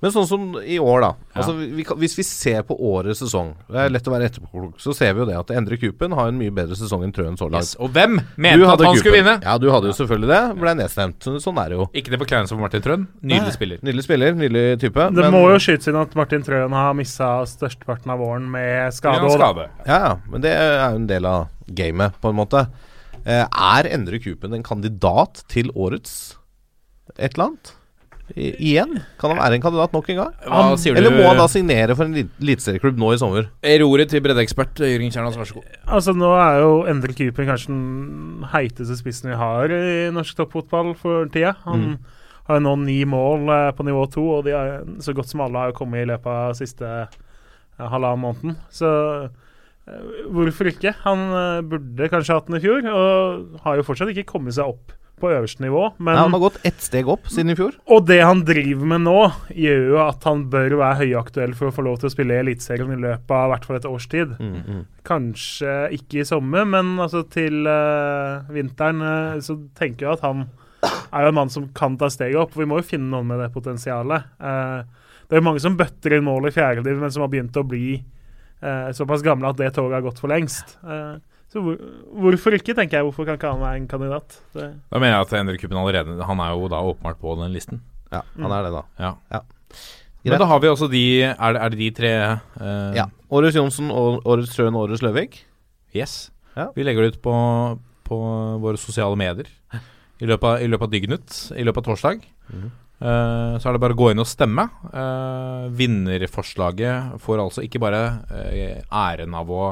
[0.00, 1.08] Men sånn som i år, da.
[1.34, 1.42] Ja.
[1.42, 4.94] Altså, vi, hvis vi ser på årets sesong Det er lett å være etterpåklok, så
[4.96, 7.50] ser vi jo det at Endre Kupen har en mye bedre sesong enn Trøen så
[7.52, 7.68] langt.
[7.68, 7.74] Yes.
[7.76, 9.00] Og hvem Du mente at hadde Kupen.
[9.02, 9.34] skulle vinne?
[9.44, 10.40] Ja, du hadde jo selvfølgelig det.
[10.62, 11.28] Ble nedstemt.
[11.44, 11.86] Sånn er det jo.
[12.00, 13.04] Ikke det forkleinelse for Martin Trøen.
[13.20, 13.82] Nydelig spiller.
[13.84, 15.08] Nydelig spiller, nydelig type.
[15.12, 18.92] Det men- må jo skytes inn at Martin Trøen har missa størsteparten av våren med
[18.96, 19.20] skade.
[19.20, 19.68] Ja, skade.
[19.84, 22.64] Ja, ja, men det er jo en del av gamet, på en måte.
[23.26, 26.36] Eh, er Endre Kupen en kandidat til årets
[27.18, 27.74] et eller annet?
[28.36, 28.92] I, igjen?
[29.20, 30.34] Kan han være en kandidat nok en gang?
[30.46, 31.18] Hva sier Eller du?
[31.18, 33.48] må han da signere for en elit- eliteserieklubb nå i sommer?
[33.82, 35.74] Roret til breddeekspert Jørgen Kjernas, vær så god.
[35.86, 40.94] Altså Nå er jo Endre Kupen kanskje den heiteste spissen vi har i norsk toppfotball
[41.00, 41.56] for tida.
[41.66, 41.98] Han
[42.48, 45.42] har jo nå ni mål eh, på nivå to, og de er, så godt som
[45.44, 48.56] alle har kommet i løpet av siste ja, halvannen måneden.
[48.74, 48.88] Så
[49.86, 50.94] eh, hvorfor ikke?
[51.04, 54.72] Han eh, burde kanskje hatt den i fjor, og har jo fortsatt ikke kommet seg
[54.72, 55.82] opp på øverste nivå.
[55.98, 57.76] Men Nei, han har gått ett steg opp siden i fjor.
[57.86, 59.18] og det han driver med nå,
[59.54, 62.42] gjør jo at han bør være høyaktuell for å få lov til å spille i
[62.42, 64.34] Eliteserien i løpet av i hvert fall et års tid.
[65.06, 70.46] Kanskje ikke i sommer, men altså til uh, vinteren uh, så tenker jeg at han
[70.84, 72.56] er jo en mann som kan ta steget opp.
[72.56, 74.32] Vi må jo finne noen med det potensialet.
[74.40, 74.86] Uh,
[75.28, 77.66] det er jo mange som bøtter inn mål i fjerdediv, men som har begynt å
[77.66, 78.00] bli
[78.92, 80.74] såpass gamle at det toget har gått for lengst.
[80.84, 81.14] Eh,
[81.50, 81.78] så hvor,
[82.22, 83.06] hvorfor ikke, tenker jeg.
[83.08, 84.36] Hvorfor kan ikke han være en kandidat?
[84.54, 87.50] Det, Da mener jeg at Endre Kuppen allerede Han er jo da åpenbart på den
[87.56, 87.82] listen.
[88.12, 88.82] Ja, han er det, da.
[89.02, 89.12] Ja.
[89.34, 89.40] Ja.
[90.26, 92.12] Men da har vi også de Er det, er det de tre
[92.60, 93.08] uh, Ja.
[93.30, 95.40] Årets Johnsen, årets Trøen og årets Løvik.
[95.94, 96.30] Yes.
[96.54, 96.68] Ja.
[96.74, 97.34] Vi legger det ut på,
[98.06, 98.18] på
[98.62, 99.50] våre sosiale medier
[100.20, 102.26] i løpet av, i løpet av dygnet, i løpet av torsdag.
[102.50, 102.66] Mm.
[103.00, 104.66] Uh, så er det bare å gå inn og stemme.
[104.92, 108.02] Uh, vinnerforslaget får altså ikke bare
[108.90, 109.64] æren av å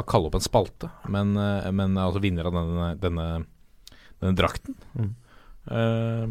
[0.00, 3.28] ha kalle opp en spalte, men, eh, men er altså vinner av denne, denne,
[4.20, 4.76] denne drakten.
[4.96, 5.14] Mm.
[5.70, 6.28] Eh,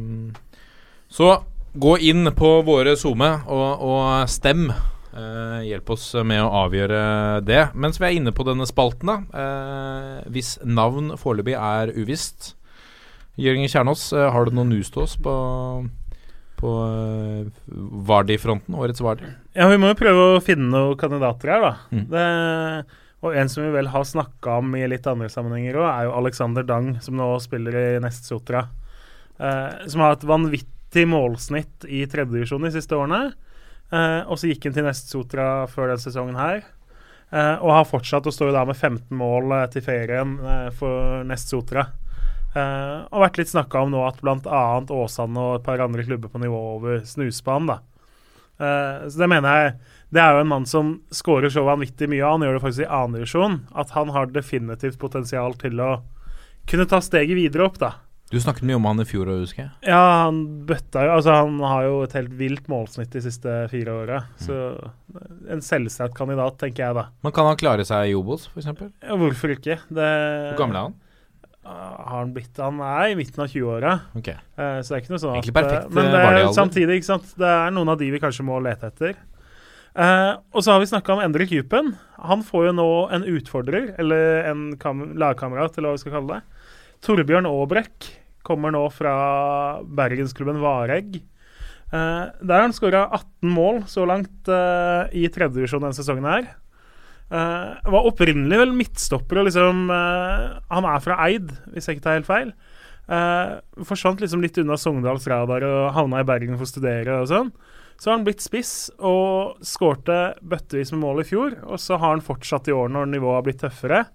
[1.09, 1.33] så
[1.73, 4.69] gå inn på våre SoMe og, og stem.
[5.09, 6.99] Uh, hjelp oss med å avgjøre
[7.41, 7.71] det.
[7.73, 9.15] Mens vi er inne på denne spalten, da.
[9.33, 12.53] Uh, hvis navn foreløpig er uvisst.
[13.39, 15.33] Jørgen Kjernås, uh, har du noe news til oss på,
[16.59, 17.49] på eh,
[18.09, 18.77] Vardi-fronten?
[18.77, 19.27] Årets Vardi?
[19.57, 21.73] Ja, vi må jo prøve å finne noen kandidater her, da.
[21.89, 22.05] Mm.
[22.11, 22.25] Det,
[23.19, 26.15] og en som vi vel har snakka om i litt andre sammenhenger òg, er jo
[26.21, 28.65] Alexander Dang, som nå spiller i Nest Sotra.
[29.39, 33.33] Eh, som har et vanvittig målsnitt i tredjedivisjon de siste årene.
[33.91, 36.63] Eh, og så gikk han til Nest Sotra før denne sesongen her.
[37.29, 41.25] Eh, og har fortsatt å stå da med 15 mål eh, til ferien eh, for
[41.29, 41.89] Nest Sotra.
[42.49, 44.61] Uh, og vært litt snakka om nå at bl.a.
[44.81, 47.69] Åsane og et par andre klubber på nivå over snusbanen.
[47.69, 47.75] da.
[48.59, 49.73] Eh, så det mener jeg
[50.11, 52.85] Det er jo en mann som skårer så vanvittig mye, og han gjør det faktisk
[52.87, 55.89] i annen divisjon, at han har definitivt potensial til å
[56.69, 57.91] kunne ta steget videre opp, da.
[58.29, 59.71] Du snakket mye om han i fjor, husker jeg.
[59.89, 63.95] Ja, han bøtta jo Altså, han har jo et helt vilt målsnitt de siste fire
[64.03, 64.19] åra.
[64.37, 64.57] Så
[65.49, 67.07] en selvsagt kandidat, tenker jeg da.
[67.25, 68.69] Men kan han klare seg i Obos, f.eks.?
[69.01, 69.79] Ja, hvorfor ikke?
[69.89, 70.09] Det,
[70.51, 70.97] Hvor gammel er han?
[71.63, 73.95] Har han blitt Han er i midten av 20-åra.
[74.17, 74.37] Okay.
[74.55, 77.09] Uh, så det er ikke noe sånn at perfekt, Men eh, det er samtidig, ikke
[77.09, 79.17] sant Det er noen av de vi kanskje må lete etter.
[79.99, 81.91] Uh, og så har vi snakka om Endre Kupen.
[82.23, 86.37] Han får jo nå en utfordrer, eller en kam lagkamerat, eller hva vi skal kalle
[86.37, 86.63] det.
[87.03, 88.07] Torbjørn Aabrekk
[88.47, 89.13] kommer nå fra
[89.83, 91.19] bergensklubben Varegg.
[91.89, 96.51] Uh, der har han skåra 18 mål så langt eh, i tredjedivisjon denne sesongen her.
[97.29, 102.05] Eh, var opprinnelig vel midtstopper og liksom uh, Han er fra Eid, hvis jeg ikke
[102.07, 102.53] tar helt feil.
[103.09, 107.29] Uh, forsvant liksom litt unna Sogndals radar og havna i Bergen for å studere og
[107.29, 107.51] sånn.
[107.99, 111.57] Så har han blitt spiss og skårte bøttevis med mål i fjor.
[111.67, 114.05] Og så har han fortsatt i år når nivået har blitt tøffere.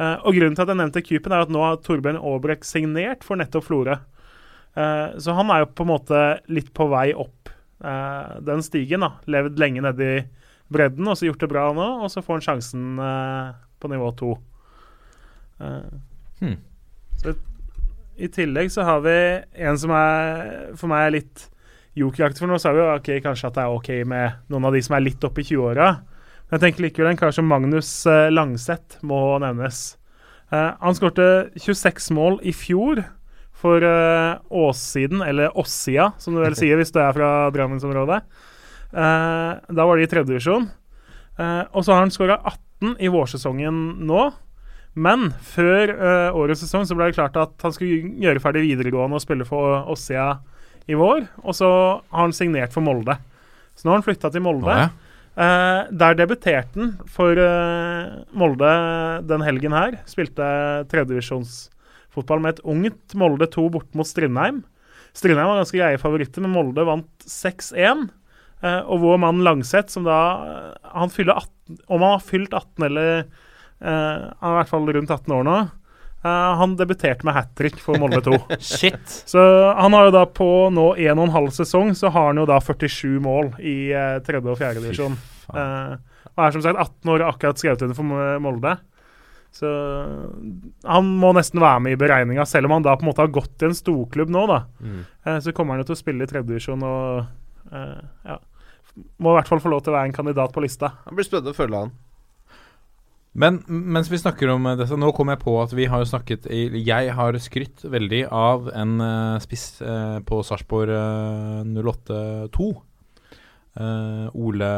[0.00, 3.36] Og grunnen til at jeg nevnte Kypen, er at nå har Torbjørn Aabrek signert for
[3.36, 3.98] nettopp Florø.
[4.72, 7.52] Så han er jo på en måte litt på vei opp
[8.48, 9.04] den stigen.
[9.04, 10.16] da Levd lenge nede i
[10.72, 14.10] bredden og så gjort det bra nå, og så får han sjansen uh, på nivå
[14.18, 14.34] to.
[15.60, 15.96] Uh,
[16.40, 16.56] Hmm.
[17.22, 17.34] Så
[18.16, 19.16] I tillegg så har vi
[19.66, 21.46] en som er for meg er litt
[21.96, 22.42] jokeraktig.
[22.42, 24.82] For nå sa vi jo okay, kanskje at det er ok med noen av de
[24.84, 25.90] som er litt oppe i 20-åra.
[26.46, 29.96] Men jeg tenker likevel en kar som Magnus uh, Langseth må nevnes.
[30.46, 31.24] Han skårte
[31.58, 33.00] 26 mål i fjor
[33.58, 38.20] for Åssiden, eller Åssia, som du vel sier hvis du er fra Drammensområdet.
[38.92, 40.68] Eh, da var de i tredjedivisjon.
[41.36, 44.30] Uh, og så har han skåra 18 i vårsesongen nå.
[44.96, 49.18] Men før eh, årets sesong så ble det klart at han skulle gjøre ferdig videregående
[49.18, 50.38] og spille for Åssia
[50.88, 51.26] i vår.
[51.44, 53.18] Og så har han signert for Molde.
[53.76, 54.72] Så nå har han flytta til Molde.
[54.72, 54.94] Nå, ja.
[55.36, 58.70] Uh, der debuterte han for uh, Molde
[59.28, 59.98] den helgen her.
[60.08, 60.46] Spilte
[60.88, 64.62] tredjevisjonsfotball med et ungt Molde 2 bort mot Strindheim.
[65.16, 68.08] Strindheim var ganske greie favoritter, men Molde vant 6-1.
[68.64, 70.18] Eh, og vår mann Langseth, som da
[70.96, 73.26] Han fyller 18 Om han har fylt 18 eller eh,
[73.84, 75.58] Han er i hvert fall rundt 18 år nå.
[76.24, 78.38] Eh, han debuterte med hat trick for Molde 2.
[78.60, 79.04] Shit.
[79.28, 79.44] Så
[79.76, 82.48] han har jo da på nå en og en halv sesong så har han jo
[82.48, 83.92] da 47 mål i
[84.26, 84.80] tredje og 4.
[84.80, 85.20] divisjon.
[85.52, 85.96] Eh,
[86.32, 88.76] og er som sagt 18 år akkurat skrevet under for Molde.
[89.56, 89.68] Så
[90.84, 93.32] han må nesten være med i beregninga, selv om han da på en måte har
[93.32, 94.58] gått til en storklubb nå, da.
[94.84, 94.98] Mm.
[95.40, 97.22] Så kommer han jo til å spille i tredje divisjon og
[97.72, 98.38] ja.
[99.20, 100.94] Må i hvert fall få lov til å være en kandidat på lista.
[101.04, 101.94] Det blir spennende å følge han.
[103.36, 106.46] Men mens vi snakker om dette, nå kom jeg på at vi har jo snakket
[106.48, 112.70] i- Jeg har skrytt veldig av en eh, spiss eh, på Sarpsborg uh, 08-2.
[113.76, 114.68] Eh, Ole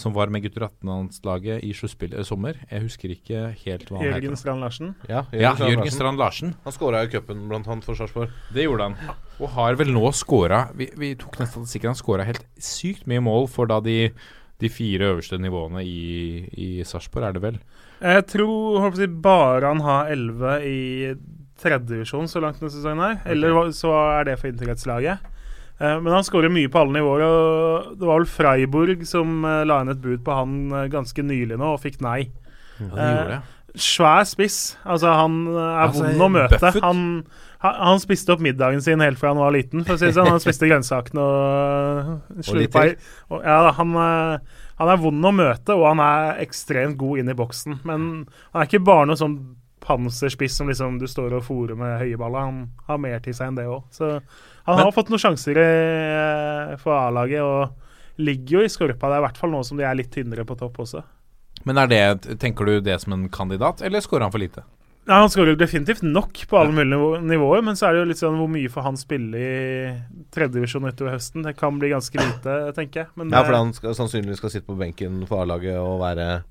[0.00, 2.56] som var med gutter 18-landslaget i sluttspill i sommer.
[2.70, 4.40] Jeg husker ikke helt hva han Jørgen heter.
[4.40, 4.94] Strand Larsen.
[5.10, 5.96] Ja, Ja, Strand Jørgen Larsen.
[5.98, 6.54] Strand Larsen.
[6.64, 8.32] Han skåra i cupen blant annet for Sarpsborg.
[8.56, 8.96] Det gjorde han.
[9.40, 11.92] Og har vel nå skåra Vi, vi tok nesten statistikken.
[11.92, 13.98] Han skåra helt sykt mye mål for da de,
[14.60, 17.60] de fire øverste nivåene i, i Sarpsborg, er det vel?
[18.00, 20.78] Jeg tror håper jeg, bare han har 11 i
[21.60, 23.18] tredjedivisjon så langt denne sesongen her.
[23.28, 25.28] Eller så er det for idrettslaget.
[25.80, 27.24] Eh, men han skårer mye på alle nivåer.
[27.24, 31.24] og Det var vel Freiburg som eh, la inn et bud på han eh, ganske
[31.24, 32.20] nylig nå, og fikk nei.
[32.80, 33.40] Ja, gjorde det.
[33.80, 34.58] Svær spiss.
[34.82, 36.72] Altså, han er Altså, vond å møte.
[36.82, 37.04] Han,
[37.62, 40.32] han, spiste opp middagen sin helt fra han var liten, for å si det sånn.
[40.32, 42.96] Han spiste grønnsakene og slurpa i
[43.44, 47.78] Ja, han, han er vond å møte, og han er ekstremt god inn i boksen.
[47.86, 48.08] Men
[48.50, 49.38] han er ikke bare noe sånn
[49.84, 52.48] panserspiss som liksom du står og fòrer med høye baller.
[52.50, 53.86] Han har mer til seg enn det òg.
[53.94, 54.16] Så
[54.66, 59.08] han Men- har fått noen sjanser i, for A-laget, og ligger jo i skorpa.
[59.08, 61.02] Det er i hvert fall nå som de er litt tynnere på topp også.
[61.64, 64.62] Men er det, tenker du det som en kandidat, eller skårer han for lite?
[65.08, 68.20] Ja, Han skårer definitivt nok på alle mulige nivåer, men så er det jo litt
[68.20, 69.94] sånn hvor mye får han spille i
[70.30, 71.42] tredjedivisjon utover høsten?
[71.42, 73.08] Det kan bli ganske lite, tenker jeg.
[73.16, 76.42] Men Ja, for han skal, sannsynligvis skal sitte på benken for A-laget og være,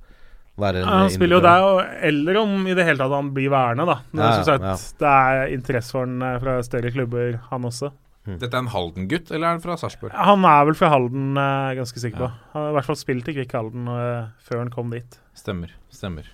[0.62, 3.50] være en Ja, han spiller jo der, eller om i det hele tatt han blir
[3.54, 3.98] værende, da.
[4.12, 4.76] Men Ja, som sagt, ja.
[5.02, 7.92] det er interesse for han eh, fra større klubber, han også.
[8.30, 10.12] Dette er en Halden-gutt, eller er han fra Sarpsborg?
[10.14, 12.28] Han er vel fra Halden, er ganske sikker på.
[12.54, 15.18] Han har i hvert fall spilt i Kvikk Halden eh, før han kom dit.
[15.40, 15.72] Stemmer.
[15.90, 16.28] Stemmer.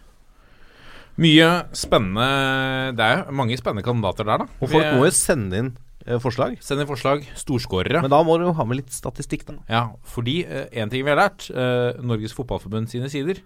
[1.16, 4.48] Mye spennende Det er jo mange spennende kandidater der, da.
[4.60, 5.70] Og folk må jo sende inn
[6.06, 6.58] eh, forslag.
[6.66, 7.24] Send inn forslag.
[7.40, 8.02] Storskårere.
[8.04, 9.56] Men da må du jo ha med litt statistikk, da.
[9.72, 10.42] Ja, fordi
[10.76, 13.40] én ting vi har lært eh, Norges Fotballforbund sine sider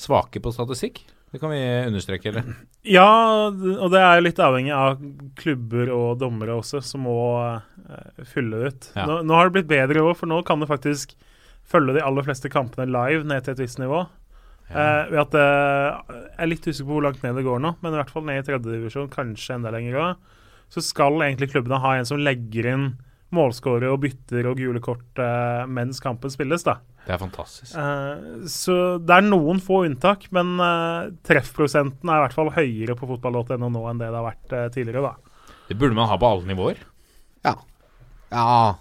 [0.00, 1.02] svake på statistikk.
[1.32, 2.50] Det kan vi understreke, eller?
[2.86, 5.00] Ja, og det er litt avhengig av
[5.34, 8.86] klubber og dommere også, som må eh, fylle det ut.
[8.94, 9.08] Ja.
[9.10, 11.16] Nå, nå har det blitt bedre òg, for nå kan du faktisk
[11.66, 14.04] følge de aller fleste kampene live ned til et visst nivå.
[14.70, 17.74] Eh, ved at eh, Jeg er litt usikker på hvor langt ned det går nå,
[17.82, 20.38] men i hvert fall ned i tredjedivisjon, kanskje enda lenger òg.
[20.70, 22.86] Så skal egentlig klubbene ha en som legger inn
[23.34, 26.78] målskårere og bytter og gule kort eh, mens kampen spilles, da.
[27.06, 27.74] Det er fantastisk.
[27.78, 32.98] Eh, så det er noen få unntak, men eh, treffprosenten er i hvert fall høyere
[32.98, 35.54] på fotball.no nå enn det det har vært eh, tidligere, da.
[35.66, 36.82] Det burde man ha på alle nivåer.
[38.34, 38.76] Ja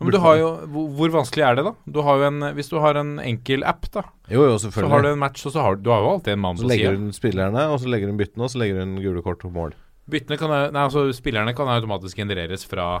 [0.00, 1.72] Men du har jo hvor, hvor vanskelig er det, da?
[1.88, 5.04] Du har jo en, hvis du har en enkel app, da, Jo, jo, så har
[5.04, 6.96] du en match, og så har du, du har jo alltid en mann Så legger
[6.96, 9.54] du hun spillerne, og så legger hun byttene, og så legger hun gule kort og
[9.56, 9.76] mål.
[10.10, 13.00] Byttene kan Nei, altså Spillerne kan automatisk genereres fra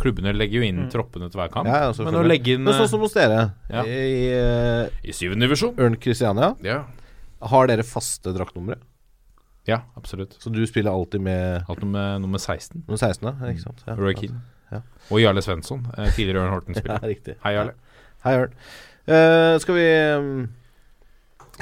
[0.00, 1.68] Klubbene legger jo inn troppene til hver kamp.
[1.70, 3.84] Ja, ja, Men å legge inn Men sånn som hos dere, Ja.
[3.86, 5.76] i uh, I syvende divisjon.
[5.78, 6.54] Ørn Kristiania.
[6.66, 6.80] Ja.
[7.52, 8.80] har dere faste draktnumre?
[9.64, 10.34] ja, absolutt.
[10.42, 12.82] Så du spiller alltid med Alltid med nummer 16.
[12.86, 13.84] nummer 16, ja, Ikke sant?
[13.86, 14.42] Ja, Roy Keane.
[14.72, 14.82] Ja.
[15.10, 17.00] Og Jarle Svensson, eh, tidligere Ørn Horten-spiller.
[17.14, 17.38] riktig.
[17.44, 17.72] Hei, Jarle.
[18.26, 18.52] Hei, Ørn.
[19.06, 19.86] Uh, skal vi
[20.20, 20.44] mm,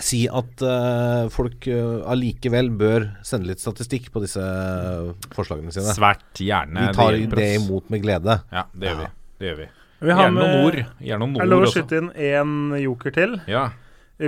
[0.01, 5.93] si at uh, folk uh, allikevel bør sende litt statistikk på disse eh, forslagene sine?
[5.93, 6.87] Svært gjerne.
[6.89, 8.39] Vi tar det imot med glede.
[8.53, 9.07] Ja, det gjør Ja.
[9.07, 9.37] vi.
[9.43, 9.69] Det gjør vi.
[10.03, 10.79] Vi har Gjerne noen ord.
[11.03, 11.83] Gjerne noen Er lov å også.
[11.83, 13.37] skyte inn én joker til?
[13.51, 13.67] Ja.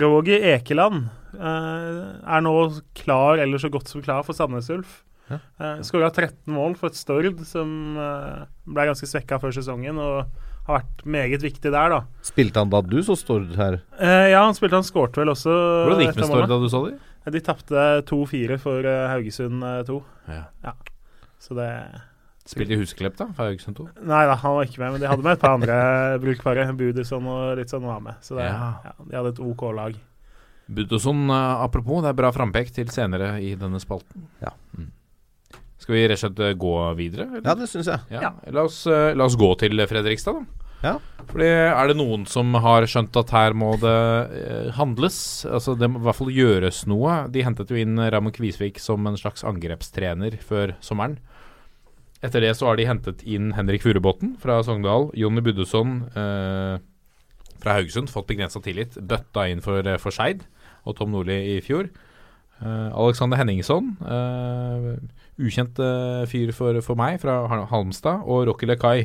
[0.04, 2.54] Roger Ekeland uh, er nå
[2.94, 5.00] klar, eller så godt som klar, for Sandnes Ulf.
[5.30, 5.38] Ja.
[5.58, 10.26] Uh, Skåra 13 mål for et Stord som ble ganske svekka før sesongen, og
[10.66, 11.98] har vært meget viktig der, da.
[12.24, 13.80] Spilte han da du så Stord her?
[14.00, 15.52] Eh, ja, han spilte han skårte vel også.
[15.52, 16.98] Hvordan gikk det et med Stord da du så dem?
[17.26, 19.98] Eh, De tapte 2-4 for eh, Haugesund eh, 2.
[20.32, 20.74] Ja.
[21.44, 21.68] Så det
[22.48, 23.26] Spilte Husklepp, da?
[23.36, 23.86] for Haugesund 2?
[24.04, 25.76] Nei da, han var ikke med, men de hadde med et par andre
[26.24, 26.66] brukbare.
[26.76, 28.18] Budison og litt sånn var med.
[28.24, 28.72] Så det, Ja.
[28.84, 28.92] ja.
[29.04, 29.96] de hadde et OK lag.
[30.68, 34.28] Budosson, eh, apropos, det er bra frampekt til senere i denne spalten.
[34.40, 34.52] Ja.
[34.76, 34.90] Mm.
[35.84, 37.28] Skal vi rett og slett eh, gå videre?
[37.28, 37.44] eller?
[37.44, 38.00] Ja, det syns jeg.
[38.14, 38.30] Ja.
[38.48, 40.60] La, oss, eh, la oss gå til Fredrikstad, da.
[40.84, 40.94] Ja.
[41.30, 43.92] Fordi Er det noen som har skjønt at her må det
[44.36, 45.16] eh, handles?
[45.48, 47.22] Altså Det må i hvert fall gjøres noe.
[47.32, 51.18] De hentet jo inn Ramon Kvisvik som en slags angrepstrener før sommeren.
[52.24, 55.10] Etter det så har de hentet inn Henrik Furubotn fra Sogndal.
[55.20, 56.80] Jonny Buddesson eh,
[57.60, 58.96] fra Haugesund, fått begrensa tillit.
[58.96, 60.44] Bøtta inn for, eh, for Skeid
[60.88, 61.88] og Tom Nordli i fjor.
[62.62, 64.94] Eh, Alexander Henningson, eh,
[65.40, 68.22] ukjent eh, fyr for, for meg, fra Halmstad.
[68.26, 68.98] Og Rocky Lekai.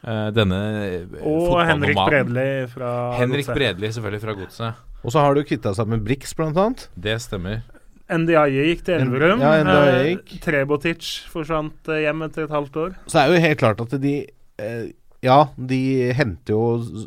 [0.00, 1.98] Eh, denne eh, Og Henrik.
[1.98, 3.58] Bredli fra Henrik Godse.
[3.58, 4.86] Bredli, selvfølgelig, fra Godset.
[5.00, 6.86] Og så har du kvitta seg med Brix, blant annet.
[6.96, 7.62] Det stemmer.
[8.10, 9.42] NDIE gikk til Elverum.
[9.44, 10.32] Ja, Ndiaye Eh, gikk.
[10.44, 12.96] Trebotic forsvant eh, hjem etter et halvt år.
[13.06, 14.14] Så er det jo helt klart at de
[14.58, 14.88] eh,
[15.22, 15.78] Ja, de
[16.16, 16.62] henter jo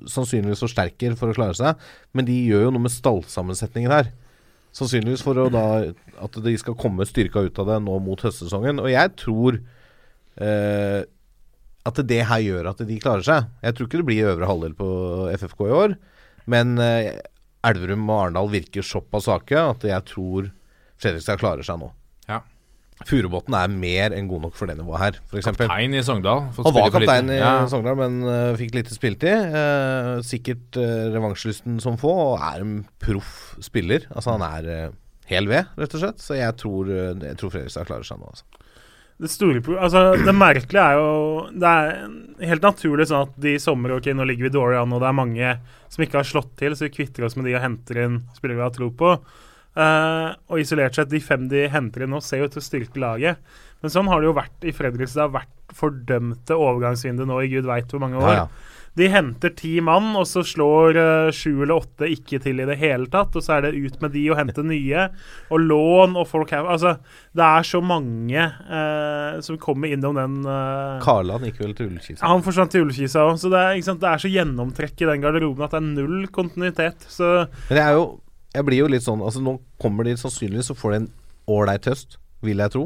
[0.08, 1.82] sannsynligvis forsterker for å klare seg,
[2.14, 4.12] men de gjør jo noe med stallsammensetningen her.
[4.74, 5.66] Sannsynligvis for da
[6.24, 8.82] at de skal komme styrka ut av det nå mot høstsesongen.
[8.82, 9.60] Og jeg tror
[10.42, 11.04] eh,
[11.84, 13.52] at det her gjør at de klarer seg.
[13.62, 14.90] Jeg tror ikke det blir øvre halvdel på
[15.36, 15.96] FFK i år,
[16.50, 17.14] men eh,
[17.64, 20.50] Elverum og Arendal virker såpass svake at jeg tror
[21.00, 21.92] Fredrikstad klarer seg nå.
[23.10, 25.50] Furubotn er mer enn god nok for det nivået her, f.eks.
[25.52, 26.46] Kaptein i Sogndal.
[26.58, 27.54] Han var kaptein i ja.
[27.72, 29.54] Sogndal, men uh, fikk lite spilletid.
[29.54, 34.08] Uh, sikkert uh, revansjelysten som få, og er en proff spiller.
[34.14, 34.98] Altså Han er uh,
[35.32, 36.24] hel ved, rett og slett.
[36.24, 38.32] Så jeg tror, uh, jeg tror Fredrikstad klarer seg nå.
[38.32, 38.64] Altså.
[39.24, 43.62] Det store altså det merkelige er jo Det er helt naturlig sånn at de i
[43.62, 45.52] sommer Ok, nå ligger vi dårlig an, og det er mange
[45.94, 48.58] som ikke har slått til, så vi kvitter oss med de og henter inn spillere
[48.58, 49.12] vi har tro på.
[49.74, 52.68] Eh, og isolert sett, de fem de henter inn nå, ser jo ut til å
[52.68, 53.56] styrke laget.
[53.84, 55.34] Men sånn har det jo vært i Fredrikstad.
[55.34, 58.30] Vært fordømte overgangsvindu nå i gud veit hvor mange år.
[58.30, 58.74] Ja, ja.
[58.94, 62.78] De henter ti mann, og så slår eh, sju eller åtte ikke til i det
[62.78, 63.34] hele tatt.
[63.34, 65.08] Og så er det ut med de og hente nye.
[65.50, 66.94] Og lån og folk her Altså,
[67.34, 72.22] det er så mange uh, som kommer innom den uh, Karland gikk vel til Ullkisa.
[72.30, 75.26] Han forsvant til Ullkisa òg, så det er, sant, det er så gjennomtrekk i den
[75.26, 77.10] garderoben at det er null kontinuitet.
[77.10, 78.06] Så Men det er jo
[78.54, 81.08] Jeg blir jo litt sånn Altså Nå kommer de sannsynligvis Så får de en
[81.50, 82.86] ålreit høst, vil jeg tro.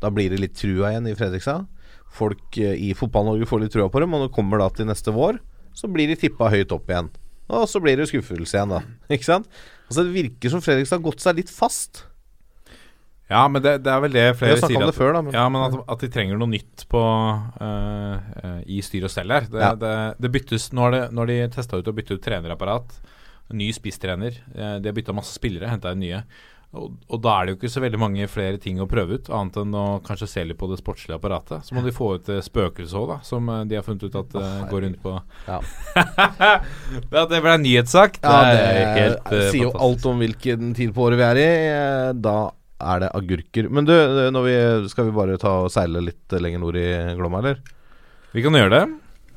[0.00, 1.66] Da blir det litt trua igjen i Fredrikstad.
[2.14, 4.88] Folk eh, i Fotball-Norge får litt trua på dem, og når det kommer da til
[4.88, 5.36] neste vår,
[5.76, 7.10] så blir de tippa høyt opp igjen.
[7.52, 8.80] Og så blir det skuffelse igjen, da.
[9.12, 9.50] Ikke sant?
[9.84, 12.06] Altså Det virker som Fredrikstad har gått seg litt fast.
[13.28, 14.80] Ja, men det, det er vel det flere sier.
[14.80, 15.22] At, det før, da.
[15.24, 19.12] Men ja, men at, at de trenger noe nytt på uh, uh, i styr og
[19.12, 19.48] stell her.
[19.48, 19.72] Det, Ja.
[20.20, 22.92] det, byttes Nå har, det, nå har de testa ut å bytte ut trenerapparat.
[23.52, 24.40] Ny spisstrener.
[24.54, 26.22] Eh, De har bytta masse spillere, henta inn nye.
[26.74, 29.28] Og, og da er det jo ikke så veldig mange flere ting å prøve ut,
[29.30, 31.62] annet enn å kanskje se litt på det sportslige apparatet.
[31.68, 34.16] Så må de få ut eh, spøkelset òg, da, som eh, de har funnet ut
[34.18, 35.12] at eh, går rundt på
[35.52, 35.60] Ja.
[37.30, 38.18] Det ble en nyhetssak.
[38.24, 38.66] ja, det
[38.98, 41.48] helt eh, sier jo alt om hvilken tid på året vi er i.
[42.26, 42.36] Da
[42.84, 43.70] er det agurker.
[43.70, 43.94] Men du,
[44.48, 44.56] vi,
[44.90, 47.62] skal vi bare ta og seile litt lenger nord i Glomma, eller?
[48.34, 48.84] Vi kan gjøre det.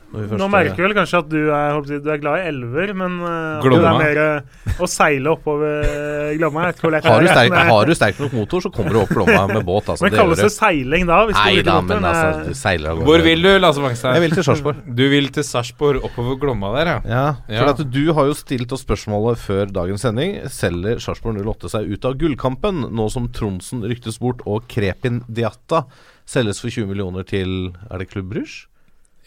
[0.07, 2.19] Når vi først Nå er- merker vi vel kanskje at du er, håper du er
[2.21, 6.69] glad i elver, men uh, det er mer uh, å seile oppover uh, Glomma.
[6.71, 7.27] Har du, det er.
[7.33, 9.89] sterk, Men, har du sterk nok motor, så kommer du opp Glomma med båt.
[9.91, 11.17] Altså, men det kalles det seiling da?
[11.27, 13.07] Hvis Nei du da, men altså, Eh, du seiler av gårde.
[13.09, 14.15] Hvor vil du, Lasse Bangstad?
[14.15, 14.79] Jeg vil til Sarpsborg.
[15.01, 17.01] Du vil til Sarpsborg, oppover Glomma der, ja.
[17.11, 17.75] Ja, for Ja.
[17.75, 20.37] at du har jo stilt oss spørsmålet før dagens sending.
[20.47, 25.83] Selger Sarpsborg 08 seg ut av gullkampen, nå som Tronsen ryktes bort og Krepin Diatta
[26.27, 28.65] selges for 20 millioner til Er det Klubb Bruges?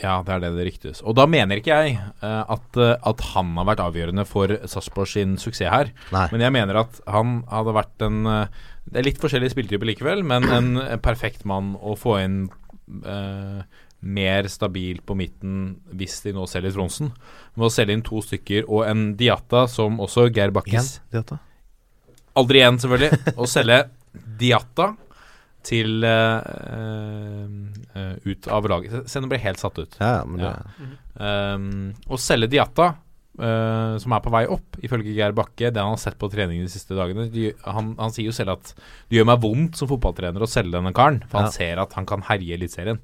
[0.01, 1.03] Ja, det er det det ryktes.
[1.05, 5.11] Og da mener ikke jeg uh, at, eh, at han har vært avgjørende for Sarpsborg
[5.13, 5.93] sin suksess her.
[6.15, 6.27] Nei.
[6.33, 10.25] Men jeg mener at han hadde vært en uh, Det er litt forskjellige spilletyper likevel,
[10.27, 12.41] men en, en perfekt mann å få inn
[13.05, 13.61] uh,
[14.01, 17.13] mer stabil på midten hvis de nå selger Tronsen.
[17.55, 21.39] Med å selge inn to stykker og en Diatta som også Geir Bakkes Diatta.
[22.41, 23.37] Aldri igjen, selvfølgelig.
[23.37, 23.83] Å selge
[24.41, 24.95] Diatta
[25.67, 26.41] til uh,
[27.95, 29.07] eh, ut av laget.
[29.11, 29.97] Se, nå ble jeg helt satt ut.
[30.01, 30.91] Ja, ja, men det, Ja.
[31.21, 31.65] Um,
[32.09, 32.87] å selge Diatta,
[33.41, 36.63] uh, som er på vei opp, ifølge Geir Bakke, det han har sett på trening
[36.65, 39.91] de siste dagene de, han, han sier jo selv at det gjør meg vondt som
[39.91, 41.49] fotballtrener å selge denne karen, for Ja.
[41.49, 43.03] han ser at han kan herje Eliteserien.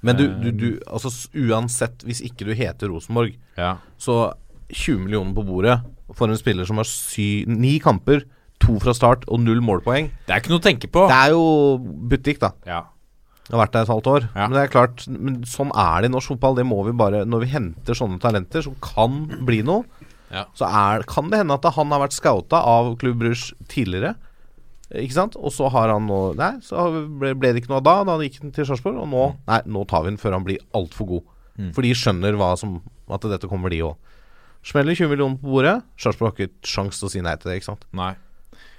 [0.00, 3.76] men du, du, du Altså uansett, hvis ikke du heter Rosenborg, Ja.
[3.98, 4.32] så
[4.70, 5.80] 20 millioner på bordet
[6.14, 8.24] for en spiller som har sy ni kamper,
[8.60, 10.10] to fra start og null målpoeng.
[10.26, 11.06] Det er ikke noe å tenke på.
[11.10, 11.42] Det er jo
[12.10, 12.52] butikk, da.
[12.66, 12.80] Ja.
[13.48, 14.24] Jeg har vært der et halvt år.
[14.34, 14.44] Ja.
[14.46, 16.58] Men det er klart men sånn er det i norsk fotball.
[16.58, 19.86] Det må vi bare Når vi henter sånne talenter som kan bli noe,
[20.28, 20.42] Ja.
[20.52, 24.16] så er, kan det hende at han har vært scouta av Klubb Bruges tidligere.
[24.92, 25.36] Ikke sant?
[25.40, 26.84] Og så har han nå Nei, så
[27.20, 27.96] ble, ble det ikke noe av da.
[28.04, 29.00] Da gikk han til Sarpsborg.
[29.00, 31.24] Og nå Nei, nå tar vi den før han blir altfor god.
[31.58, 31.72] Mm.
[31.72, 33.96] For de skjønner hva som at dette kommer, de òg.
[34.68, 35.78] Smeller 20 millioner på bordet.
[35.96, 37.88] Sarpsborg har ikke sjans til å si nei til det, ikke sant?
[37.96, 38.12] Nei.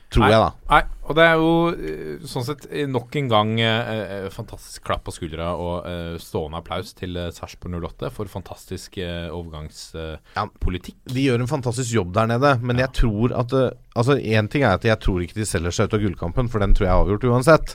[0.09, 0.29] Tror Nei.
[0.33, 0.69] jeg, da.
[0.71, 5.03] Nei, og det er jo eh, sånn sett nok en gang eh, eh, fantastisk klapp
[5.05, 10.97] på skuldra og eh, stående applaus til eh, Sarpsborg 08 for fantastisk eh, overgangspolitikk.
[11.13, 13.53] De gjør en fantastisk jobb der nede, men jeg tror at
[13.99, 16.63] Altså, én ting er at jeg tror ikke de selger seg ut av gullkampen, for
[16.63, 17.73] den tror jeg er avgjort uansett.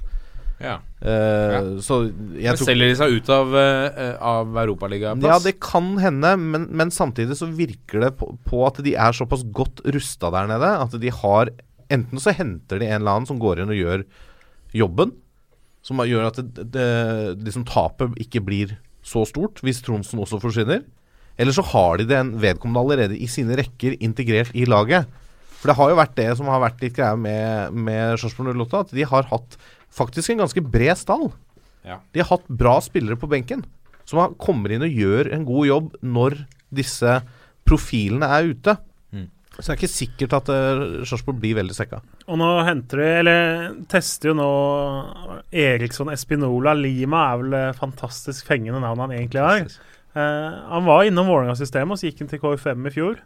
[0.62, 0.78] ja.
[1.84, 1.98] Så
[2.38, 5.26] jeg Men selger de seg ut av, uh, av Europaligaplass?
[5.26, 9.12] Ja, det kan hende, men, men samtidig så virker det på, på at de er
[9.18, 11.52] såpass godt rusta der nede at de har
[11.92, 14.04] Enten så henter de en eller annen som går inn og gjør
[14.74, 15.12] jobben,
[15.84, 16.88] som gjør at det, det,
[17.44, 20.84] liksom tapet ikke blir så stort hvis Tronsen også forsvinner.
[21.36, 25.10] Eller så har de den vedkommende allerede i sine rekker integrert i laget.
[25.58, 28.82] For det har jo vært det som har vært litt greia med, med Sarpsborg 08,
[28.84, 29.56] at de har hatt
[29.94, 31.30] faktisk en ganske bred stall.
[31.84, 32.00] Ja.
[32.12, 33.64] De har hatt bra spillere på benken,
[34.08, 36.38] som kommer inn og gjør en god jobb når
[36.74, 37.18] disse
[37.68, 38.76] profilene er ute.
[39.54, 42.00] Så det er ikke sikkert at uh, Sarpsborg blir veldig svekka.
[42.26, 44.48] Og nå henter de, eller tester jo nå
[45.54, 46.74] Eriksson Espinola.
[46.74, 49.68] Lima er vel det fantastisk fengende navn han egentlig har.
[50.14, 53.22] Uh, han var innom Vålerenga-systemet, og så gikk han til KFM i fjor.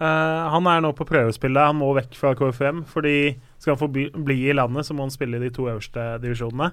[0.00, 1.70] Uh, han er nå på prøvespill der.
[1.70, 3.16] Han må vekk fra KFM, fordi
[3.60, 6.14] skal han få bli, bli i landet, så må han spille i de to øverste
[6.22, 6.72] divisjonene.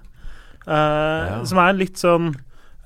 [0.68, 2.32] Eh, Som er en litt sånn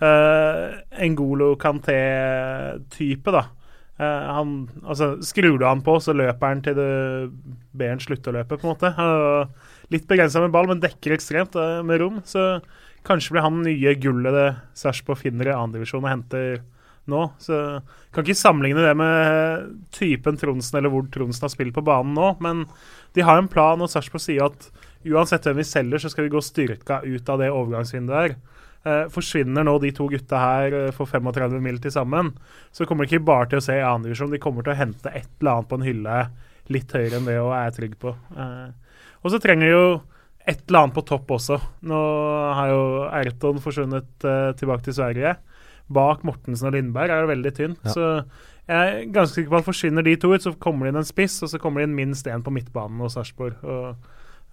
[0.02, 0.66] uh,
[1.02, 3.48] Ngolo Canté-type, da.
[4.02, 6.86] Eh, han, altså, skrur du han på, så løper han til du
[7.78, 8.92] ber han slutte å løpe, på en måte.
[9.94, 12.22] Litt begrensa med ball, men dekker ekstremt eh, med rom.
[12.26, 12.60] Så
[13.08, 14.48] kanskje blir han nye gullet det
[14.78, 16.62] Sarpsborg finner i andredivisjon og henter
[17.12, 17.26] nå.
[17.42, 17.58] Så
[18.14, 22.34] kan ikke sammenligne det med typen Tronsen eller hvor Tronsen har spilt på banen nå,
[22.44, 22.66] men
[23.16, 24.70] de har en plan, og Sarpsborg sier at
[25.02, 28.36] uansett hvem vi selger, så skal vi gå styrka ut av det overgangsvinduet her.
[28.82, 32.32] Eh, forsvinner nå de to gutta her eh, for 35 mil til sammen,
[32.74, 35.12] så kommer de ikke bare til å se i andredivisjon, de kommer til å hente
[35.14, 36.16] et eller annet på en hylle
[36.74, 38.16] litt høyere enn det og er trygg på.
[38.34, 39.86] Eh, og så trenger de jo
[40.50, 41.60] et eller annet på topp også.
[41.92, 42.00] Nå
[42.58, 42.82] har jo
[43.22, 45.36] Erton forsvunnet eh, tilbake til Sverige.
[45.92, 47.86] Bak Mortensen og Lindberg er det veldig tynt.
[47.86, 47.94] Ja.
[47.94, 48.08] Så
[48.72, 51.08] jeg er ganske sikker på at forsvinner de to ut, så kommer det inn en
[51.08, 53.62] spiss, og så kommer det inn minst én på midtbanen hos Sarpsborg.
[53.62, 53.94] Og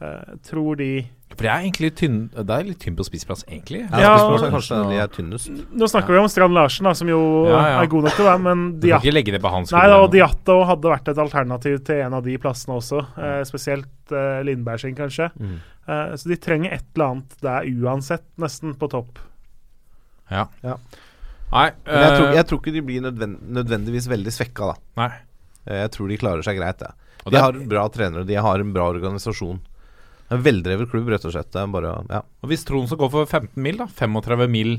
[0.01, 0.91] eh, tror de
[1.35, 3.83] For det er egentlig tynn Det er litt tynn på spissplass, egentlig.
[3.91, 5.51] Ja, Ja, spissplass er kanskje de er tynnest.
[5.73, 7.21] Nå snakker vi om Strand Larsen, da, som jo
[7.51, 7.81] Ja, ja.
[7.83, 9.87] er god nok til det, men Du kan Diat ikke legge det på hans Nei
[9.87, 10.59] da, og skuldre.
[10.73, 13.03] Hadde vært et alternativ til en av de plassene også.
[13.19, 15.31] Eh, spesielt eh, Lindberg sin, kanskje.
[15.39, 15.59] Mm.
[15.89, 19.19] Eh, så de trenger et eller annet der uansett, nesten, på topp.
[20.31, 20.47] Ja.
[20.63, 20.77] Ja.
[21.49, 24.77] Nei, Men jeg tror, jeg tror ikke de blir nødvend nødvendigvis veldig svekka, da.
[25.01, 25.13] nei.
[25.69, 26.93] Jeg tror de klarer seg greit, jeg.
[27.29, 29.59] De har bra trenere, de har en bra organisasjon.
[30.31, 31.53] En veldrevet klubb, rett og slett.
[31.73, 32.23] Bare, ja.
[32.43, 34.79] Og Hvis Tromsø går for 15 mil, da 35 mil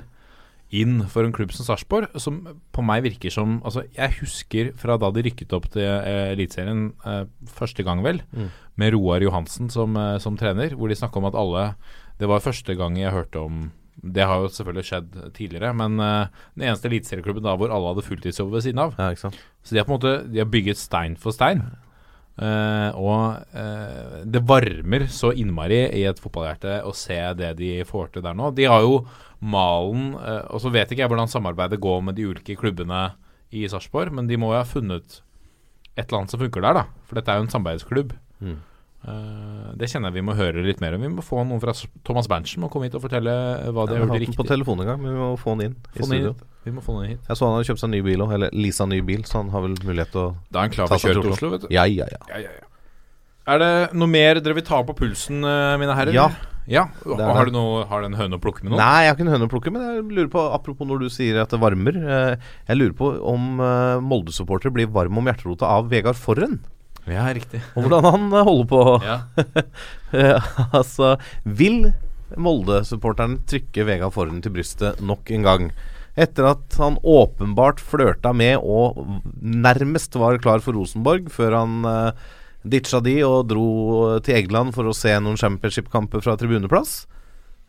[0.70, 2.44] inn for en klubb som Sarpsborg, som
[2.76, 6.92] på meg virker som Altså, jeg husker fra da de rykket opp til eh, Eliteserien
[7.06, 8.52] eh, første gang, vel, Mm.
[8.78, 11.76] med Roar Johansen som, eh, som trener, hvor de snakka om at alle
[12.20, 16.28] Det var første gang jeg hørte om Det har jo selvfølgelig skjedd tidligere, men uh,
[16.56, 18.94] den eneste eliteserieklubben da hvor alle hadde fulltidsjobb ved siden av.
[18.98, 19.12] ja.
[19.16, 21.66] Så de har på en måte De har bygget stein for stein.
[22.40, 28.14] Eh, og uh, det varmer så innmari i et fotballhjerte å se det de får
[28.14, 28.54] til der nå.
[28.56, 29.02] De har jo
[29.40, 33.10] malen uh, Og så vet ikke jeg hvordan samarbeidet går med de ulike klubbene
[33.52, 35.20] i Sarpsborg, men de må jo ha funnet
[35.98, 37.06] et eller annet som funker der, da.
[37.10, 38.14] For dette er jo en samarbeidsklubb.
[38.40, 38.60] Mm.
[39.08, 41.02] Eh, det kjenner jeg vi må høre litt mer om.
[41.06, 41.72] Vi må få noen fra
[42.04, 43.32] Thomas Berntsen må komme hit og fortelle
[43.72, 44.50] hva de ja, har har gjort den på riktig.
[44.52, 46.34] telefon en gang, men vi må få han inn i studio.
[46.68, 47.22] Vi må få den hit.
[47.30, 49.40] Jeg så han hadde kjøpt seg en ny bil òg, eller leasa ny bil, så
[49.40, 51.52] han har vel mulighet til å Da er han klar for å kjøre til Oslo.
[51.56, 51.70] Vet du.
[51.74, 52.20] Ja, ja, ja.
[52.34, 52.66] Ja, ja, ja.
[53.50, 56.14] Er det noe mer dere vil ta på pulsen, eh, mine herrer?
[56.14, 56.28] Ja.
[56.70, 56.84] ja.
[57.08, 58.82] Har du noe Har du en høne å plukke med noe?
[58.84, 61.10] Nei, jeg har ikke en høne å plukke, men jeg lurer på Apropos når du
[61.10, 61.96] sier at det varmer.
[61.98, 62.36] eh,
[62.68, 66.60] Jeg lurer på om eh, Molde-supportere blir varm om hjerterota av Vegard Forren.
[67.14, 67.62] Ja, riktig.
[67.76, 68.84] Og hvordan han eh, holder på.
[69.06, 69.20] Ja.
[70.10, 71.12] Eh, altså,
[71.46, 71.92] vil
[72.34, 75.68] Molde-supporteren trykke Vegard Forhen til brystet nok en gang?
[76.18, 78.98] Etter at han åpenbart flørta med og
[79.38, 82.18] nærmest var klar for Rosenborg før han uh,
[82.66, 83.68] ditcha de og dro
[84.26, 87.04] til Egeland for å se noen championship-kamper fra tribuneplass.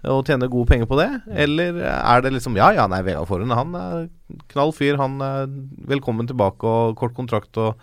[0.09, 1.11] Og tjene gode penger på det?
[1.45, 4.09] Eller er det liksom Ja, ja, nei, Vegard Forhen han er
[4.55, 4.97] knall fyr.
[4.97, 5.45] Han er
[5.93, 7.77] velkommen tilbake og kort kontrakt og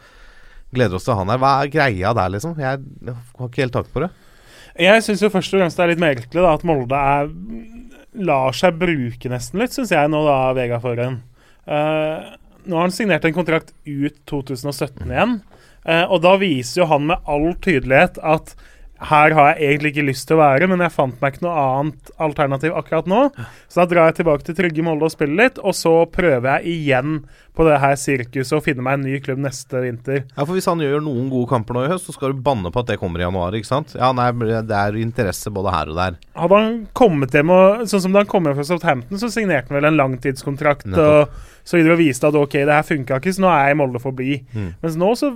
[0.76, 1.42] gleder oss til han her.
[1.42, 2.56] Hva er greia der, liksom?
[2.60, 4.12] Jeg har ikke helt tak på det.
[4.78, 7.32] Jeg syns jo først og fremst det er litt merkelig da, at Molde er,
[8.28, 11.22] lar seg bruke nesten litt, syns jeg nå, da, Vegard Forhen.
[11.66, 12.36] Uh,
[12.68, 15.40] nå har han signert en kontrakt ut 2017 igjen,
[15.88, 18.54] uh, og da viser jo han med all tydelighet at
[19.00, 21.64] her har jeg egentlig ikke lyst til å være, men jeg fant meg ikke noe
[21.64, 23.20] annet alternativ akkurat nå.
[23.70, 26.78] Så da drar jeg tilbake til trygge Molde og spiller litt, og så prøver jeg
[26.78, 27.20] igjen
[27.58, 30.24] på det her sirkuset og finner meg en ny klubb neste vinter.
[30.36, 32.72] Ja, for Hvis han gjør noen gode kamper nå i høst, så skal du banne
[32.74, 33.56] på at det kommer i januar.
[33.58, 33.94] ikke sant?
[33.98, 36.18] Ja, nei, Det er interesse både her og der.
[36.38, 39.70] Hadde han kommet hjem og Sånn som da han kom hjem fra Southampton, så signerte
[39.72, 41.30] han vel en langtidskontrakt Nettopp.
[41.30, 43.76] og så videre og viste at ok, det her funka ikke, så nå er jeg
[43.76, 44.38] i Molde for å bli.
[44.54, 44.70] Mm.
[44.84, 45.32] Mens nå så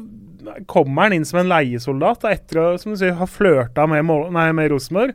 [0.70, 4.48] kommer han inn som en leiesoldat etter å som du sier, ha flørta med, nei,
[4.58, 5.14] med Rosenborg.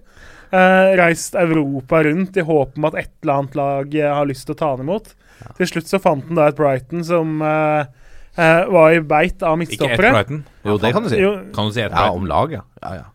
[0.55, 4.47] Eh, reist Europa rundt i håp om at et eller annet lag eh, har lyst
[4.47, 5.13] til å ta han imot.
[5.59, 7.89] Til slutt så fant han da et Brighton som eh,
[8.39, 9.99] eh, var i beit av Ikke ett.
[10.01, 10.45] Brighton.
[10.65, 11.19] Jo, det kan du si.
[11.21, 12.23] Jo, Kan du si ett Ja, Brighton?
[12.23, 12.63] om lag, ja.
[12.83, 13.07] ja, ja.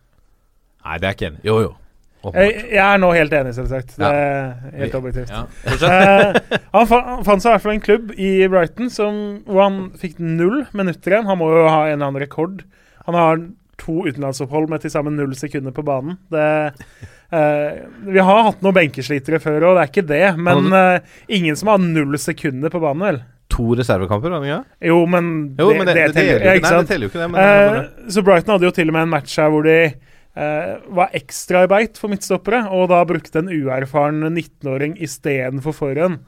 [0.84, 1.42] Nei, det er ikke enig.
[1.46, 1.72] Jo, jo.
[2.30, 3.96] Jeg, jeg er nå helt enig, selvsagt.
[3.98, 5.32] Det er helt objektivt.
[5.32, 5.46] Ja.
[5.72, 9.18] Eh, han, fa han fant seg i hvert fall en klubb i Brighton som,
[9.48, 11.26] hvor han fikk null minutter igjen.
[11.30, 12.62] Han må jo ha en eller annen rekord.
[13.08, 13.42] Han har
[13.82, 16.20] to utenlandsopphold med til sammen null sekunder på banen.
[16.30, 16.46] Det,
[17.34, 20.24] uh, vi har hatt noen benkeslitere før, og det er ikke det.
[20.38, 23.22] Men uh, ingen som har null sekunder på banen, vel?
[23.52, 24.76] To reservekamper, ja ikke?
[24.88, 25.26] Jo, men
[25.58, 26.70] Jo, men det, det, teller jo ikke.
[26.70, 27.28] Nei, det teller jo ikke det.
[27.32, 29.76] Men det Eh, så Brighton hadde jo til og med en match her hvor de
[30.32, 36.22] var ekstra i for midtstoppere, og da brukte en uerfaren 19-åring istedenfor forhånd.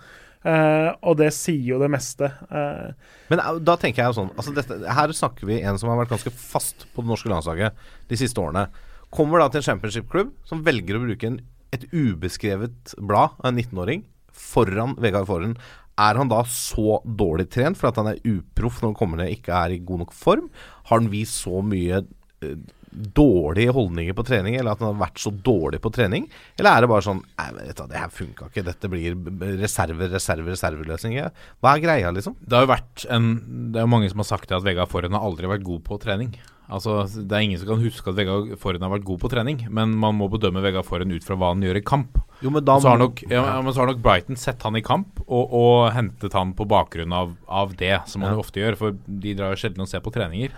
[0.44, 2.28] Uh, og det sier jo det meste.
[2.50, 2.92] Uh,
[3.32, 6.12] Men da tenker jeg jo sånn altså dette, Her snakker vi en som har vært
[6.12, 8.66] ganske fast på det norske landslaget de siste årene.
[9.14, 11.38] Kommer da til en championship-klubb som velger å bruke en,
[11.72, 14.04] et ubeskrevet blad av en 19-åring
[14.36, 15.56] foran Vegard Forhen.
[15.96, 19.32] Er han da så dårlig trent for at han er uproff når han kommer ned
[19.32, 20.50] ikke er i god nok form?
[20.90, 22.02] Har han vist så mye
[22.44, 22.58] eh,
[22.94, 26.28] dårlige holdninger på trening, eller at han har vært så dårlig på trening?
[26.58, 29.14] Eller er det bare sånn du, det her funka ikke, dette blir
[29.60, 31.18] reserve, reserve, reserveløsning.
[31.60, 32.36] Hva er greia, liksom?
[32.40, 33.30] Det har jo vært en
[33.74, 35.82] Det er jo mange som har sagt det at Vegard Forhen har aldri vært god
[35.86, 36.34] på trening.
[36.64, 39.66] Altså, Det er ingen som kan huske at Vegard Forhen har vært god på trening,
[39.70, 42.20] men man må bedømme Vegard Forhen ut fra hva han gjør i kamp.
[42.40, 44.82] Jo, men da så har nok, ja, men så har nok Brighton sett han i
[44.84, 48.36] kamp og, og hentet han på bakgrunn av, av det, som man Ja.
[48.38, 50.50] jo ofte gjør, for de drar jo sjelden og ser på treninger.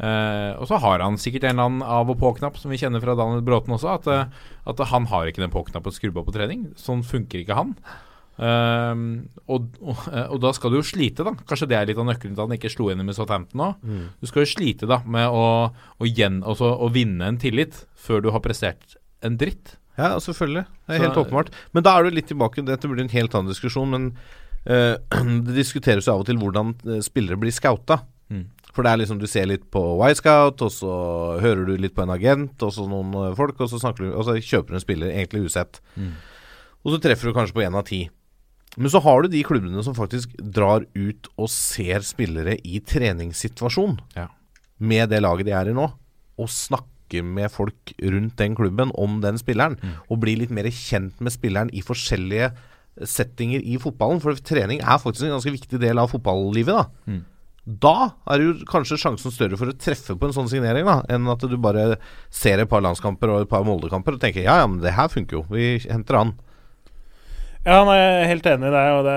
[0.00, 3.02] Eh, og så har han sikkert en eller annen av- og på-knapp, som vi kjenner
[3.04, 6.32] fra Daniel Bråten også, at, uh, at han har ikke den på-knappen skrudd på på
[6.32, 6.70] trening.
[6.80, 7.74] Sånn funker ikke han.
[8.40, 11.34] Uh, og, og, og da skal du jo slite, da.
[11.44, 13.68] Kanskje det er litt av nøkkelen til at han ikke slo inn i Southampton nå.
[13.84, 14.06] Mm.
[14.22, 15.44] Du skal jo slite da med å,
[15.74, 19.74] å, gjen, også, å vinne en tillit før du har prestert en dritt.
[20.00, 20.64] Ja, selvfølgelig.
[20.86, 21.52] Det er Så- helt åpenbart.
[21.76, 24.16] Men da er du litt tilbake Dette blir en helt annen diskusjon, men
[24.64, 24.96] eh,
[25.44, 28.00] det diskuteres jo av og til hvordan eh, spillere blir scouta.
[28.32, 28.46] Mm.
[28.74, 30.92] For det er liksom du ser litt på Y-scout, og så
[31.42, 34.24] hører du litt på en agent, og så noen eh, folk, og så, du, og
[34.28, 35.80] så kjøper du en spiller egentlig usett.
[35.96, 36.12] Mm.
[36.84, 38.04] Og så treffer du kanskje på én av ti.
[38.78, 43.98] Men så har du de klubbene som faktisk drar ut og ser spillere i treningssituasjon
[44.16, 44.28] Ja.
[44.78, 45.88] med det laget de er i nå,
[46.38, 49.74] og snakker med folk rundt den klubben om den spilleren,
[50.08, 52.52] og blir litt mer kjent med spilleren i forskjellige
[53.02, 54.20] settinger i fotballen.
[54.22, 56.70] For trening er faktisk en ganske viktig del av fotballivet.
[56.76, 57.24] Da Mm.
[57.70, 61.28] Da er jo kanskje sjansen større for å treffe på en sånn signering, da enn
[61.30, 62.00] at du bare
[62.34, 65.10] ser et par landskamper og et par Molde-kamper og tenker ja, ja, men det her
[65.12, 66.32] funker jo, vi henter han.
[67.60, 69.16] Ja, nei, jeg er helt enig i det.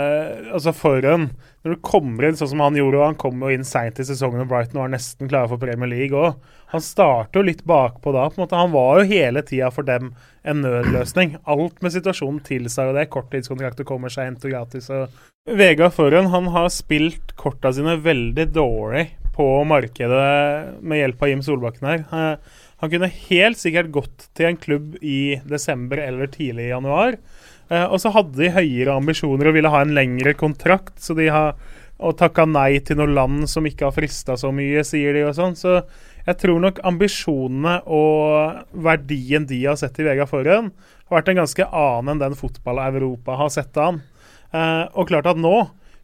[0.52, 1.30] Altså Foran
[1.64, 4.04] Når du kommer inn sånn som han gjorde, og han kom jo inn seint i
[4.04, 6.36] sesongen og Brighton var nesten klare for Premier League òg.
[6.74, 8.26] Han starter jo litt bakpå da.
[8.28, 10.12] på en måte Han var jo hele tida for dem
[10.44, 11.38] en nødløsning.
[11.48, 13.08] Alt med situasjonen tilsa jo det.
[13.14, 14.90] Korttidskontrakter kommer seint og gratis.
[14.92, 21.32] Og Vegard Foran han har spilt korta sine veldig dårlig på markedet med hjelp av
[21.32, 22.06] Jim Solbakken her.
[22.12, 27.16] Eh, Han kunne helt sikkert gått til en klubb i desember eller tidlig i januar.
[27.74, 31.32] Eh, og så hadde de høyere ambisjoner og ville ha en lengre kontrakt, så de
[31.34, 31.56] har
[32.04, 35.38] og takka nei til noen land som ikke har frista så mye, sier de og
[35.38, 35.56] sånn.
[35.56, 35.78] Så
[36.28, 40.72] jeg tror nok ambisjonene og verdien de har sett i Vegard Forhen,
[41.08, 44.02] har vært en ganske annen enn den fotball-Europa har sett an.
[44.52, 45.56] Eh, og klart at nå,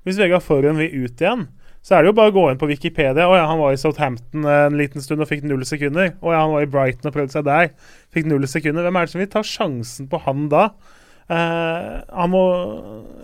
[0.07, 1.47] hvis Vegard Forhen vil ut igjen,
[1.83, 3.25] så er det jo bare å gå inn på Wikipedia.
[3.25, 6.11] Å ja, han var i Southampton en liten stund og fikk null sekunder.
[6.19, 7.69] Å ja, han var i Brighton og prøvde seg der.
[8.13, 8.83] Fikk null sekunder.
[8.83, 10.65] Hvem er det som vil ta sjansen på han da?
[11.29, 12.43] Eh, han må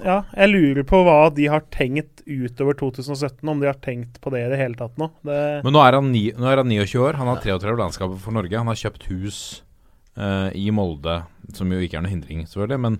[0.05, 4.29] Ja, jeg lurer på hva de har tenkt utover 2017, om de har tenkt på
[4.33, 5.09] det i det hele tatt nå.
[5.25, 7.17] Det, Men nå er han, ni, nå er han 29 år.
[7.17, 8.57] Han har 33 landskaper for Norge.
[8.59, 9.39] Han har kjøpt hus
[10.21, 11.23] uh, i Molde,
[11.57, 12.81] som jo ikke er noe hindring, selvfølgelig.
[12.85, 12.99] Men,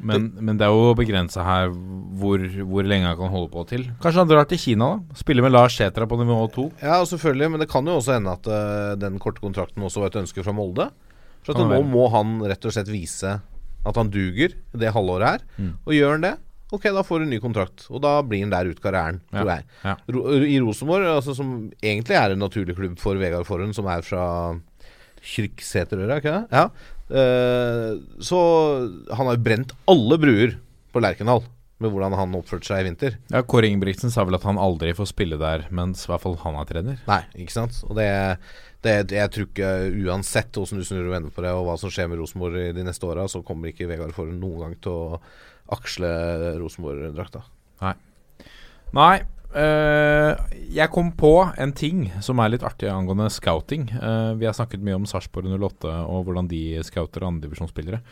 [0.00, 2.40] men, men det er jo begrensa her hvor,
[2.72, 3.86] hvor lenge han kan holde på til.
[4.00, 5.20] Kanskje han drar til Kina, da?
[5.20, 6.68] Spiller med Lars Sætra på nivå 2?
[6.80, 10.14] Ja, selvfølgelig, men det kan jo også hende at uh, den korte kontrakten også var
[10.14, 10.88] et ønske fra Molde.
[11.44, 11.88] For at nå være.
[11.92, 13.40] må han rett og slett vise
[13.88, 15.44] at han duger det halvåret her.
[15.58, 15.74] Mm.
[15.84, 16.34] Og gjør han det,
[16.72, 17.86] ok, da får en ny kontrakt.
[17.92, 19.66] Og da blir han der ut karrieren, tror jeg.
[19.84, 19.96] ja.
[20.48, 24.24] I Rosenborg, altså, som egentlig er en naturlig klubb for Vegard Forhund, som er fra
[25.22, 26.44] Kyrksæterøra, ikke det?
[26.52, 26.68] Ja.
[27.12, 28.38] Uh, så
[29.12, 30.56] han har jo brent alle bruer
[30.92, 31.42] på Lerkendal
[31.82, 33.16] med hvordan han oppførte seg i vinter.
[33.32, 36.38] Ja, Kåre Ingebrigtsen sa vel at han aldri får spille der mens i hvert fall
[36.44, 37.00] han er trener.
[37.08, 37.80] Nei, ikke sant.
[37.88, 38.06] Og det,
[38.82, 39.72] det Jeg tror ikke
[40.08, 42.86] uansett hvordan du snur og vender på det, og hva som skjer med Rosenborg de
[42.86, 45.20] neste åra, så kommer ikke Vegard Forhund noen gang til å
[45.72, 46.08] aksle
[46.60, 47.44] Rosenborg-drakta.
[47.82, 47.94] Nei.
[49.56, 53.86] eh, jeg kom på en ting som er litt artig angående scouting.
[53.94, 58.02] Uh, vi har snakket mye om Sarpsborg 08 og hvordan de scouter andredivisjonsspillere.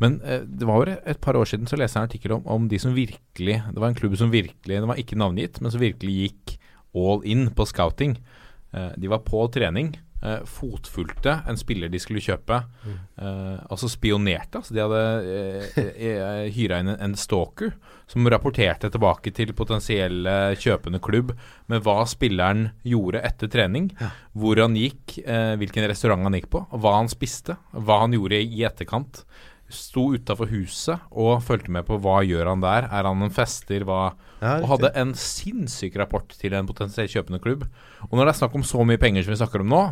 [0.00, 2.44] Men uh, det var jo et par år siden så leste jeg en artikkel om,
[2.48, 5.72] om de som virkelig Det var en klubb som virkelig Det var ikke navngitt, men
[5.72, 6.56] som virkelig gikk
[6.96, 8.16] all in på scouting.
[8.72, 9.92] De var på trening.
[10.20, 12.58] Uh, fotfulgte en spiller de skulle kjøpe.
[13.16, 14.60] Eh, altså spionerte.
[14.60, 17.72] Altså de hadde uh, uh, hyra inn en, en stalker
[18.10, 21.30] som rapporterte tilbake til potensielle kjøpende klubb
[21.70, 23.90] med hva spilleren gjorde etter trening.
[24.34, 28.42] Hvor han gikk, eh, hvilken restaurant han gikk på, hva han spiste, hva han gjorde
[28.42, 29.22] i etterkant.
[29.70, 32.88] Sto utafor huset og fulgte med på hva gjør han der.
[32.90, 33.86] Er han en fester?
[33.86, 37.66] Hva, Ja, og hadde en sinnssyk rapport til en potensielt kjøpende klubb.
[38.08, 39.82] Og når det er snakk om så mye penger som vi snakker om nå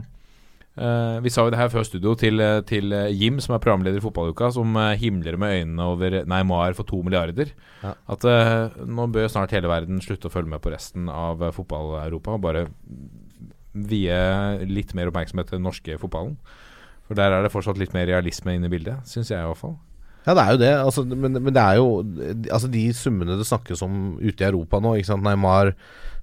[0.79, 3.63] eh, Vi sa jo det her før studio til, eh, til eh, Jim, som er
[3.63, 7.53] programleder i Fotballuka, som himler med øynene over Neymar for to milliarder.
[7.83, 7.95] Ja.
[8.11, 12.37] At uh, nå bør snart hele verden slutte å følge med på resten av fotball-Europa
[12.37, 12.65] og bare
[13.89, 14.23] vie
[14.67, 16.39] litt mer oppmerksomhet til den norske fotballen.
[17.07, 19.61] For der er det fortsatt litt mer realisme inne i bildet, syns jeg i hvert
[19.61, 19.79] fall.
[20.27, 20.73] Ja, det er jo det.
[20.83, 22.03] Altså, men, men det er jo
[22.53, 25.25] Altså De summene det snakkes om ute i Europa nå, ikke sant?
[25.25, 25.73] Neymar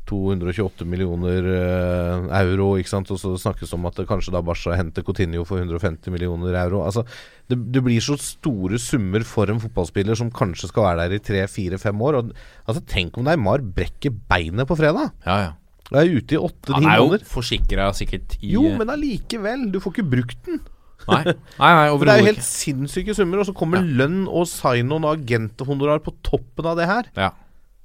[0.09, 3.11] 228 millioner eh, euro, ikke sant.
[3.13, 6.83] Og så snakkes det om at kanskje da Barca henter Coutinho for 150 millioner euro.
[6.85, 7.05] Altså,
[7.49, 11.23] det, det blir så store summer for en fotballspiller som kanskje skal være der i
[11.25, 12.19] tre, fire, fem år.
[12.21, 12.33] Og,
[12.65, 15.13] altså, tenk om Neymar brekker beinet på fredag!
[15.27, 15.53] Ja, ja.
[15.91, 17.25] Og er ute i åtte-ti Han er jo måneder.
[17.29, 19.67] forsikra sikkert i Jo, men allikevel.
[19.69, 20.63] Du får ikke brukt den.
[21.05, 22.47] Nei, nei, nei ikke det er jo helt ikke.
[22.49, 27.11] sinnssyke summer, og så kommer lønn og sign-on og agenthonorar på toppen av det her.
[27.13, 27.29] Ja.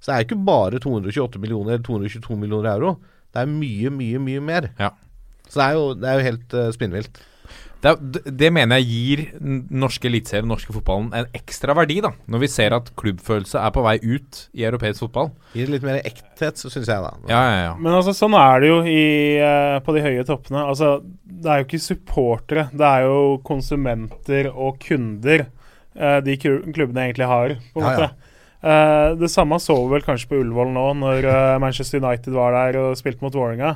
[0.01, 2.95] Så det er ikke bare 228 millioner eller 222 millioner euro.
[3.31, 4.71] Det er mye, mye, mye mer.
[4.81, 4.95] Ja.
[5.47, 7.21] Så det er jo, det er jo helt uh, spinnvilt.
[7.81, 7.95] Det,
[8.37, 12.11] det, mener jeg gir norske eliteserien, norske fotballen, en ekstra verdi, da.
[12.29, 15.31] Når vi ser at klubbfølelse er på vei ut i europeisk fotball.
[15.57, 17.15] Gir det litt mer ekthet, så syns jeg, da.
[17.31, 17.73] Ja, ja, ja.
[17.81, 19.05] Men altså, sånn er det jo i,
[19.41, 20.67] eh, på de høye toppene.
[20.69, 27.09] Altså, det er jo ikke supportere, det er jo konsumenter og kunder eh, de klubbene
[27.09, 28.11] egentlig har, på en Ja, ja.
[28.11, 28.30] måte.
[28.61, 32.53] Eh, det samme så vi vel kanskje på Ullevål nå, når uh, Manchester United var
[32.53, 33.73] der og spilte mot Vålerenga.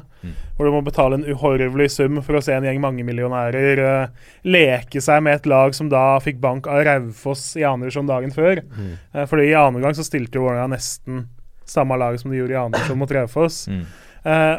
[0.56, 5.00] Hvor du må betale en uhorvelig sum for å se en gjeng mangemillionærer uh, leke
[5.04, 8.60] seg med et lag som da fikk bank av Raufoss i Andersson dagen før.
[8.60, 11.28] Eh, fordi i annen gang så stilte Vålerenga nesten
[11.64, 13.64] samme lag som de gjorde i Andersson mot Raufoss.
[13.72, 13.86] Mm.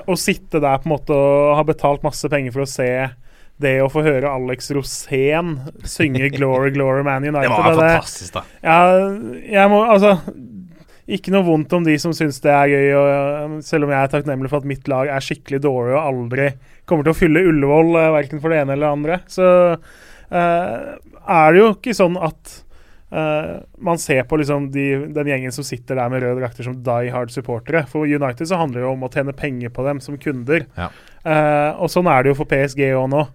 [0.05, 2.89] Å sitte der på en måte og ha betalt masse penger for å se
[3.61, 5.55] det å få høre Alex Rosén
[5.87, 8.43] synge 'Glory, Glory Man United' Det var det- fantastisk, da.
[8.63, 8.79] ja,
[9.39, 10.19] jeg må Altså
[11.07, 14.07] Ikke noe vondt om de som syns det er gøy, og, selv om jeg er
[14.09, 16.47] takknemlig for at mitt lag er skikkelig dårlig og aldri
[16.89, 19.19] kommer til å fylle Ullevål, uh, verken for det ene eller det andre.
[19.29, 19.45] Så
[19.77, 20.95] uh,
[21.29, 22.55] er det jo ikke sånn at
[23.13, 26.81] uh, man ser på liksom de, den gjengen som sitter der med røde drakter som
[26.89, 27.85] die hard supportere.
[27.91, 30.65] For United så handler det jo om å tjene penger på dem som kunder.
[30.73, 30.89] Ja.
[31.25, 33.25] Eh, og sånn er det jo for PSG òg nå.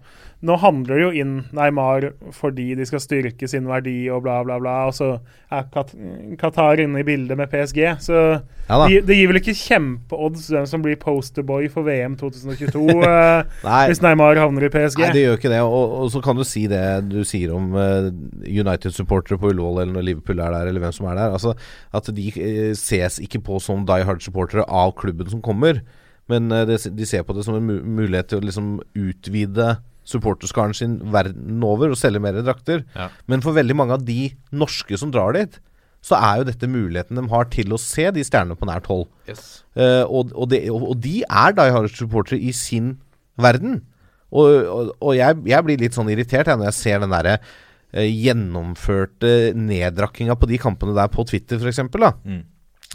[0.40, 4.56] Nå handler det jo inn Neymar fordi de skal styrke sin verdi og bla, bla,
[4.62, 4.76] bla.
[4.88, 5.10] Og så
[5.52, 5.92] er Kat
[6.40, 7.82] Qatar inne i bildet med PSG.
[8.00, 8.22] Så
[8.70, 13.42] Ja det, det gir vel ikke kjempeodds hvem som blir posterboy for VM 2022 uh,
[13.90, 15.02] hvis Neymar havner i PSG.
[15.02, 15.60] nei, det gjør ikke det.
[15.66, 18.08] Og, og så kan du si det du sier om uh,
[18.48, 21.36] United-supportere på Ullevål, eller når Liverpool er der, eller hvem som er der.
[21.36, 21.52] Altså,
[21.92, 25.82] at de eh, ses ikke på som die hard-supportere av klubben som kommer.
[26.30, 29.74] Men eh, de ser på det som en mulighet til å liksom utvide
[30.10, 32.84] supporterskaren sin verden over og selge mer drakter.
[32.96, 33.10] Ja.
[33.30, 35.60] Men for veldig mange av de norske som drar dit,
[36.04, 39.06] så er jo dette muligheten de har til å se de stjernene på nært hold.
[39.28, 39.62] Yes.
[39.76, 42.94] Uh, og, og, de, og, de er Die Hard-supportere i sin
[43.40, 43.82] verden.
[44.30, 47.36] Og, og, og jeg, jeg blir litt sånn irritert jeg, når jeg ser den derre
[47.36, 51.84] uh, gjennomførte neddrakkinga på de kampene der på Twitter, f.eks.
[52.24, 52.42] Mm.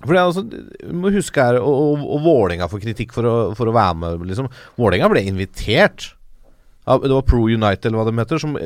[0.03, 3.71] For altså, du må huske her Og, og, og Vålerenga får kritikk for å, for
[3.71, 4.25] å være med.
[4.31, 4.49] Liksom.
[4.79, 6.09] Vålerenga ble invitert.
[6.85, 8.57] Det var Pro United, eller hva de heter, som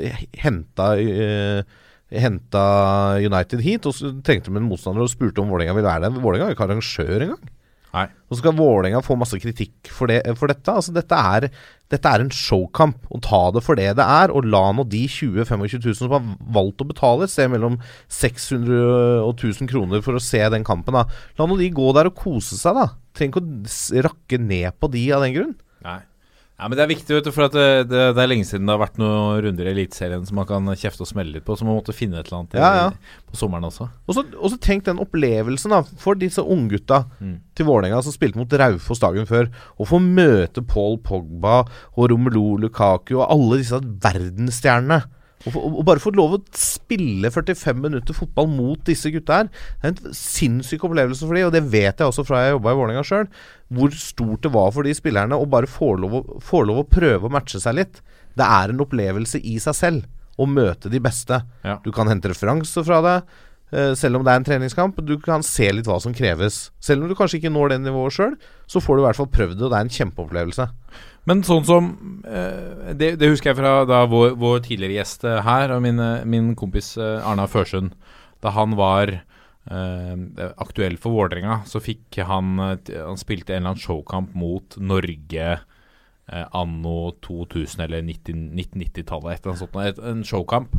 [0.42, 1.78] henta eh,
[2.10, 2.66] Henta
[3.22, 3.86] United hit.
[3.86, 6.18] Og så trengte de en motstander og spurte om Vålerenga ville være der.
[6.18, 7.54] Vålerenga er jo ikke arrangør engang.
[7.96, 8.06] Nei.
[8.30, 10.74] Og så skal Vålerenga få masse kritikk for, det, for dette.
[10.74, 11.48] Altså, dette er,
[11.90, 13.00] dette er en showkamp.
[13.10, 14.34] Og ta det for det det er.
[14.34, 16.28] Og la nå de 20 000-25 000 som har
[16.60, 17.80] valgt å betale et sted mellom
[18.20, 21.08] 600 og 1000 kroner for å se den kampen, da.
[21.40, 22.92] La nå de gå der og kose seg, da.
[23.18, 25.58] Trenger ikke å rakke ned på de av den grunn.
[25.86, 26.00] Nei.
[26.60, 28.74] Ja, men Det er viktig, vet du, for det, det, det er lenge siden det
[28.76, 31.64] har vært noen runder i Eliteserien som man kan kjefte og smelle litt på, så
[31.64, 33.22] man måtte finne et eller annet Ja, ja.
[33.32, 33.88] på sommeren også.
[34.10, 37.38] Og så, og så tenk den opplevelsen da for disse unggutta Mm.
[37.56, 39.48] til Vålerenga som spilte mot Raufoss dagen før.
[39.80, 41.62] Å få møte Paul Pogba
[41.96, 45.00] og Romelu Lukaku og alle disse verdensstjernene.
[45.48, 49.50] Og bare få lov å spille 45 minutter fotball mot disse gutta her.
[49.80, 52.74] Det er en sinnssyk opplevelse for de, og det vet jeg også fra jeg jobba
[52.74, 53.30] i Vålerenga sjøl.
[53.72, 56.88] Hvor stort det var for de spillerne å bare få lov, å- få lov å
[56.90, 58.02] prøve å matche seg litt.
[58.36, 60.06] Det er en opplevelse i seg selv
[60.40, 61.42] å møte de beste.
[61.64, 61.78] Ja.
[61.84, 63.16] Du kan hente referanser fra det.
[63.70, 64.98] Eh, selv om det er en treningskamp.
[65.06, 66.70] Du kan se litt hva som kreves.
[66.82, 68.36] Selv om du kanskje ikke når det nivået sjøl,
[68.70, 70.68] så får du i hvert fall prøvd det, og det er en kjempeopplevelse.
[71.30, 71.90] Men sånn som
[72.26, 76.02] eh, det, det husker jeg fra da vår, vår tidligere gjest eh, her, og min,
[76.26, 77.94] min kompis Arna Førsund.
[78.42, 80.16] Da han var eh,
[80.58, 85.60] aktuell for Vålerenga, så fikk han Han spilte en eller annen showkamp mot Norge
[86.30, 89.32] anno 2000 eller 1990-tallet.
[89.34, 90.04] Et eller annet sånt.
[90.06, 90.76] En showkamp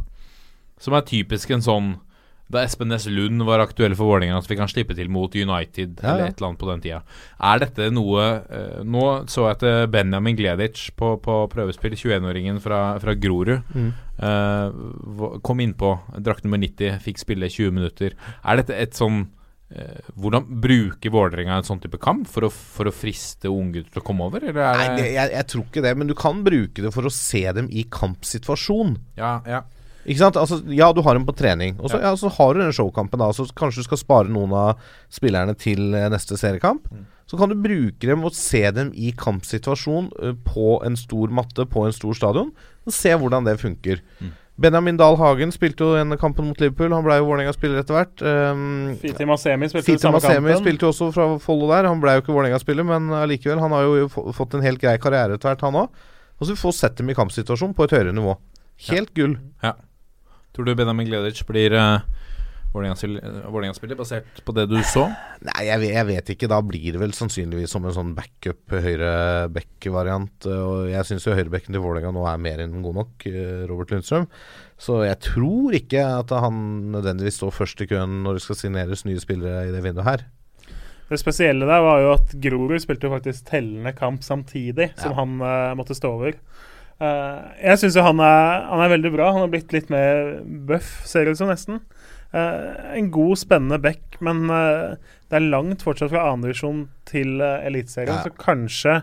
[0.81, 1.89] som er typisk en sånn
[2.51, 6.01] da Espen Næss Lund var aktuell for Vålerenga, så fikk han slippe til mot United
[6.03, 7.01] Ja, eller et eller annet på den tida.
[7.51, 12.63] Er dette noe eh, Nå så jeg at eh, Benjamin Gleditsch på, på prøvespill, 21-åringen
[12.63, 13.91] fra, fra Grorud, Mm.
[14.21, 18.13] Uh, kom innpå, drakt nummer 90, fikk spille 20 minutter.
[18.45, 19.31] Er dette et sånn
[20.19, 24.07] Hvordan bruker Vålerenga en sånn type kamp for å, for å friste unggutter til å
[24.09, 26.91] komme over, eller er Nei, jeg, jeg tror ikke det, men du kan bruke det
[26.91, 28.97] for å se dem i kampsituasjon.
[29.21, 29.63] Ja, ja.
[30.05, 30.39] Ikke sant?
[30.41, 32.13] Altså, ja, du har dem på trening, og så, ja.
[32.17, 33.21] så har du den showkampen.
[33.21, 36.89] da Så kanskje du skal spare noen av spillerne til eh, neste seriekamp.
[37.31, 41.67] Så kan du bruke dem og se dem i kampsituasjon eh, på en stor matte
[41.71, 42.55] på en stor stadion,
[42.87, 44.01] og se hvordan det funker.
[44.61, 46.93] Benjamin Dahl Hagen spilte jo en kampen mot Liverpool.
[46.93, 48.21] Han ble jo Vålerenga-spiller etter hvert.
[48.21, 50.59] Um, Fiti Masemi spilte Fiti Masemi kampen.
[50.61, 51.89] spilte jo også fra Follo der.
[51.89, 53.63] Han ble jo ikke Vålerenga-spiller, men allikevel.
[53.63, 56.03] Han har jo fått en helt grei karriere etter hvert, han òg.
[56.41, 58.37] Og så får vi sett dem i kampsituasjon på et høyere nivå.
[58.91, 59.39] Helt gull.
[60.55, 62.01] Tror du Benjamin Gleditsch blir uh,
[62.71, 65.09] Vålerenga-spiller basert på det du så?
[65.49, 66.49] Nei, jeg vet, jeg vet ikke.
[66.51, 69.13] Da blir det vel sannsynligvis som en sånn backup høyre
[69.55, 70.47] back-variant.
[70.55, 73.91] Og jeg syns jo høyrebekken til Vålerenga nå er mer enn god nok, eh, Robert
[73.95, 74.29] Lundstrøm.
[74.81, 76.61] Så jeg tror ikke at han
[76.95, 80.27] nødvendigvis står først i køen når det skal signeres nye spillere i det vinduet her.
[81.11, 85.17] Det spesielle der var jo at Grorud spilte jo faktisk tellende kamp samtidig som Ja.
[85.19, 86.39] han uh, måtte stå over.
[87.01, 89.31] Eh, jeg syns jo han er, han er veldig bra.
[89.35, 91.81] Han har blitt litt mer bøff, ser det ut som, nesten.
[92.31, 94.95] Uh, en god, spennende back, men uh,
[95.27, 98.21] det er langt fortsatt fra andredivisjon til uh, Eliteserien.
[98.21, 98.27] Ja.
[98.27, 99.01] Så kanskje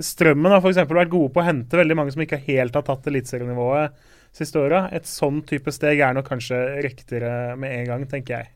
[0.00, 0.78] Strømmen har f.eks.
[0.88, 3.98] vært gode på å hente veldig mange som ikke helt har tatt eliteserienivået
[4.32, 4.86] siste åra.
[4.96, 6.56] Et sånn type steg er nok kanskje
[6.86, 8.48] riktigere med en gang, tenker jeg.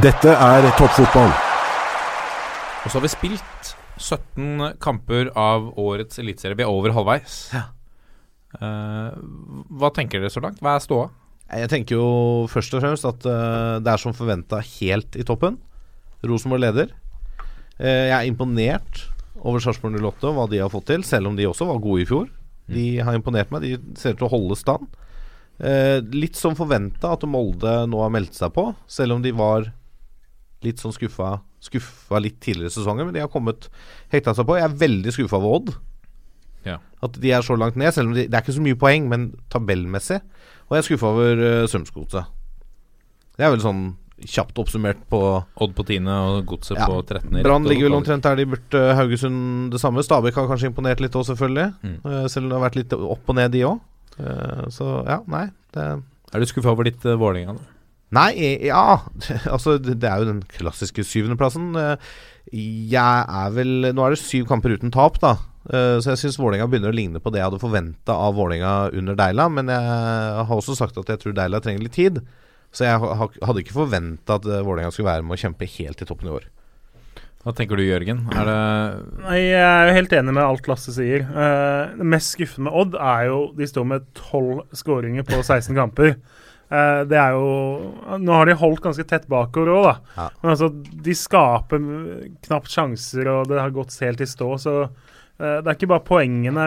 [0.00, 1.28] Dette er toppfotball.
[1.28, 6.58] Og så har vi spilt 17 kamper av årets eliteserie.
[6.58, 7.40] Vi er over halvveis.
[8.56, 9.16] Eh,
[9.76, 10.62] hva tenker dere så langt?
[10.64, 11.08] Hva er ståa?
[11.50, 12.06] Jeg tenker jo
[12.48, 15.58] først og fremst at uh, det er som forventa helt i toppen.
[16.24, 16.94] Rosenborg leder.
[17.76, 19.02] Uh, jeg er imponert
[19.42, 22.06] over Sarpsborg 08 og hva de har fått til, selv om de også var gode
[22.06, 22.30] i fjor.
[22.72, 23.62] De har imponert meg.
[23.62, 24.88] De ser ut til å holde stand.
[25.56, 29.70] Eh, litt som forventa at Molde nå har meldt seg på, selv om de var
[30.64, 33.06] litt sånn skuffa, skuffa litt tidligere i sesongen.
[33.08, 33.68] Men de har kommet
[34.12, 34.56] hekta seg på.
[34.58, 35.74] Jeg er veldig skuffa over Odd.
[36.66, 36.78] Ja.
[37.04, 39.06] At de er så langt ned, selv om de, det er ikke så mye poeng,
[39.12, 40.18] men tabellmessig.
[40.66, 42.32] Og jeg er skuffa over uh, Strømsgodset.
[43.36, 43.84] Det er vel sånn
[44.26, 45.18] kjapt oppsummert på
[45.60, 46.06] Odd på 10.
[46.08, 46.86] og Godset Ja.
[46.88, 47.42] på 13.
[47.44, 48.80] Brann ligger vel omtrent der de burde.
[48.96, 50.00] Haugesund det samme.
[50.02, 51.68] Stabæk har kanskje imponert litt òg, selvfølgelig.
[51.84, 51.98] Mm.
[52.02, 53.78] Uh, selv om det har vært litt opp og ned, de òg.
[54.72, 55.50] så ja, nei.
[55.76, 55.84] Det
[56.32, 57.52] Er du skuffa over ditt uh, Vålerenga?
[57.58, 57.75] da?
[58.14, 58.30] Nei,
[58.68, 59.00] ja
[59.54, 61.72] Altså, det er jo den klassiske syvendeplassen.
[61.80, 61.96] Eh,
[62.54, 65.32] Jeg er vel Nå er det syv kamper uten tap, da.
[65.66, 68.92] Eh, Så jeg syns Vålerenga begynner å ligne på det jeg hadde forventa av Vålerenga
[68.94, 69.48] under Deila.
[69.50, 69.82] Men jeg
[70.46, 72.22] har også sagt at jeg tror Deila trenger litt tid.
[72.76, 76.06] Så jeg hadde ikke forventa at eh, Vålerenga skulle være med å kjempe helt i
[76.06, 76.46] toppen i år.
[77.46, 78.24] Hva tenker du, Jørgen?
[78.34, 78.54] Er det
[79.22, 81.22] Nei, Jeg er jo helt enig med alt Lasse sier.
[81.26, 85.74] Eh, det mest skuffende med Odd er jo de står med tolv skåringer på 16
[85.78, 86.16] kamper.
[86.66, 89.94] Eh, det er jo Nå har de holdt ganske tett bakover òg, da.
[90.16, 90.28] Ja.
[90.42, 90.70] Men altså,
[91.06, 91.84] de skaper
[92.48, 94.50] knapt sjanser, og det har gått helt i stå.
[94.62, 94.90] Så uh,
[95.38, 96.66] det er ikke bare poengene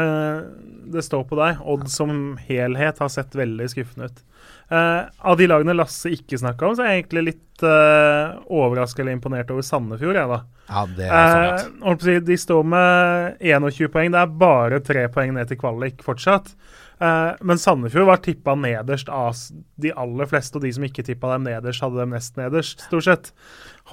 [0.90, 1.60] det står på der.
[1.68, 4.24] Odd som helhet har sett veldig skuffende ut.
[4.70, 9.02] Uh, av de lagene Lasse ikke snakka om, så er jeg egentlig litt uh, overraska
[9.02, 10.20] eller imponert over Sandefjord.
[10.20, 10.66] Jeg, da.
[10.70, 14.14] Ja, det er sånn, uh, de står med 21 poeng.
[14.14, 16.54] Det er bare tre poeng ned til kvalik fortsatt.
[17.00, 19.38] Eh, men Sandefjord var tippa nederst av
[19.80, 23.08] de aller fleste, og de som ikke tippa dem nederst, hadde dem nest nederst, stort
[23.08, 23.32] sett.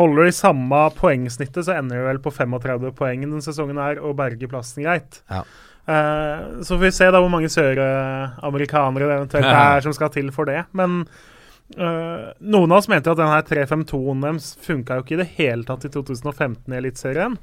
[0.00, 4.18] Holder de samme poengsnittet, så ender de vel på 35 poeng denne sesongen her, og
[4.18, 5.22] berger plassen greit.
[5.30, 5.44] Ja.
[5.86, 10.32] Eh, så får vi se da hvor mange søramerikanere det eventuelt er som skal til
[10.34, 10.64] for det.
[10.74, 11.04] Men
[11.74, 15.66] eh, noen av oss mente at denne 3-5-2-en deres funka jo ikke i det hele
[15.66, 17.34] tatt i 2015 i Eliteserien.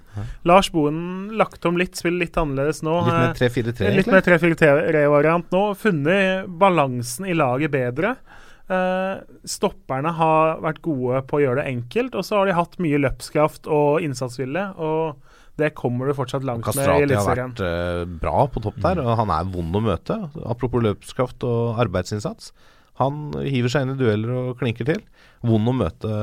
[0.48, 2.96] Lars Boen lagt om litt, spiller litt annerledes nå.
[3.04, 5.66] Litt mer Eh, 3-4-3, Litt mer 3-4-3-variant nå.
[5.80, 8.16] Funnet balansen i laget bedre.
[8.64, 12.78] Uh, stopperne har vært gode på å gjøre det enkelt, og så har de hatt
[12.82, 14.70] mye løpskraft og innsatsvilje.
[14.80, 18.80] Og det kommer du fortsatt langt med i Kastrati har vært uh, bra på topp
[18.86, 20.18] der, og han er vond å møte.
[20.48, 22.54] Apropos løpskraft og arbeidsinnsats.
[23.02, 25.02] Han hiver seg inn i dueller og klinker til.
[25.44, 26.14] Vond å møte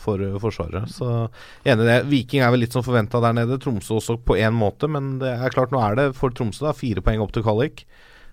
[0.00, 0.88] for Forsvaret.
[0.90, 1.10] Så
[1.68, 1.98] enig i det.
[2.08, 3.60] Viking er vel litt som forventa der nede.
[3.62, 6.74] Tromsø også på én måte, men det er klart nå er det for Tromsø da
[6.76, 7.84] fire poeng opp til kvalik.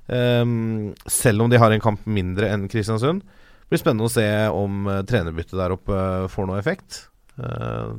[0.07, 3.23] Um, selv om de har en kamp mindre enn Kristiansund.
[3.23, 7.05] Det blir spennende å se om uh, trenerbyttet der oppe eh, får noe effekt.
[7.39, 7.95] uh,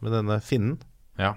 [0.00, 0.78] med denne finnen.
[1.20, 1.34] Ja.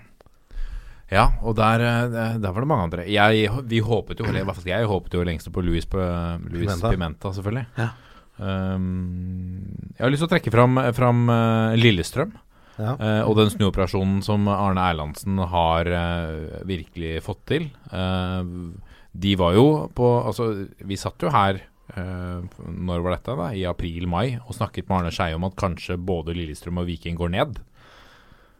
[1.12, 3.08] Ja, og der, eh, der var det mange andre.
[3.12, 6.94] Jeg, vi håpet jo, eller jeg håpet jo lengst på Louis, på, Louis Pimenta.
[6.94, 7.34] Pimenta.
[7.34, 7.66] selvfølgelig.
[7.78, 7.90] Ja.
[8.38, 12.34] Um, jeg har lyst til å trekke fram, fram eh, Lillestrøm.
[12.80, 12.96] Ja.
[12.98, 17.68] Uh, og den snuoperasjonen som Arne Erlandsen har uh, virkelig fått til.
[17.94, 18.74] Uh,
[19.14, 20.48] de var jo på Altså,
[20.82, 21.60] vi satt jo her
[21.94, 23.36] Når var dette?
[23.38, 23.52] da?
[23.54, 27.30] I april-mai og snakket med Arne Skeie om at kanskje både Lillestrøm og Viking går
[27.36, 27.60] ned.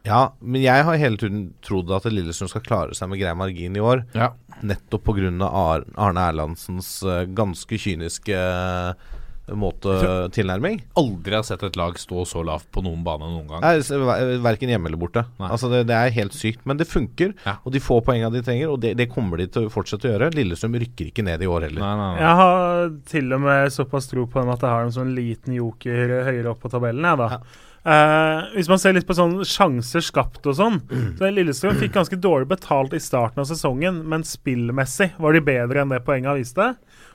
[0.04, 3.76] Ja, men jeg har hele tiden trodd at Lillestrøm skal klare seg med grei margin
[3.76, 4.04] i år.
[4.12, 4.32] Ja.
[4.60, 5.30] Nettopp pga.
[5.48, 9.12] Ar Arne Erlandsens eh, ganske kyniske eh,
[9.56, 9.94] måte
[10.32, 10.78] tilnærming.
[10.96, 13.60] Aldri har sett et lag stå så lavt på noen bane noen gang.
[13.64, 13.74] Nei,
[14.04, 15.24] ver- Verken hjemme eller borte.
[15.40, 15.50] Nei.
[15.52, 16.62] Altså det, det er helt sykt.
[16.68, 17.58] Men det funker, Ja.
[17.64, 18.72] og de får poengene de trenger.
[18.72, 20.30] Og det, det kommer de til å fortsette å gjøre.
[20.36, 21.80] Lillestrøm rykker ikke ned i år heller.
[21.84, 22.24] Nei, nei, nei.
[22.24, 25.16] Jeg har til og med såpass tro på dem at jeg har dem som en
[25.16, 27.04] liten joker høyere opp på tabellen.
[27.04, 27.40] Jeg, da.
[27.84, 30.78] Eh, hvis man ser litt på sånn sjanser skapt og sånn
[31.18, 35.82] så Lillestrøm fikk ganske dårlig betalt i starten av sesongen, men spillmessig var de bedre
[35.82, 36.70] enn det poenget viste.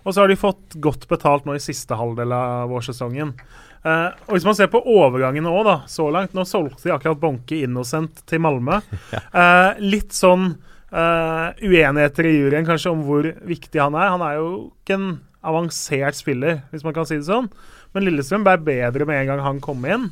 [0.06, 3.34] Og så har de fått godt betalt nå i siste halvdel av vårsesongen.
[3.80, 7.62] Uh, og hvis man ser på overgangene òg, så langt Nå solgte de akkurat Bonke
[7.64, 8.82] Innocent til Malmö.
[9.30, 10.52] Uh, litt sånn
[10.92, 14.14] eh, uenigheter i juryen kanskje om hvor viktig han er.
[14.14, 14.50] Han er jo
[14.82, 15.10] ikke en
[15.46, 17.50] avansert spiller, hvis man kan si det sånn.
[17.94, 20.10] Men Lillestrøm ble bedre med en gang han kom inn.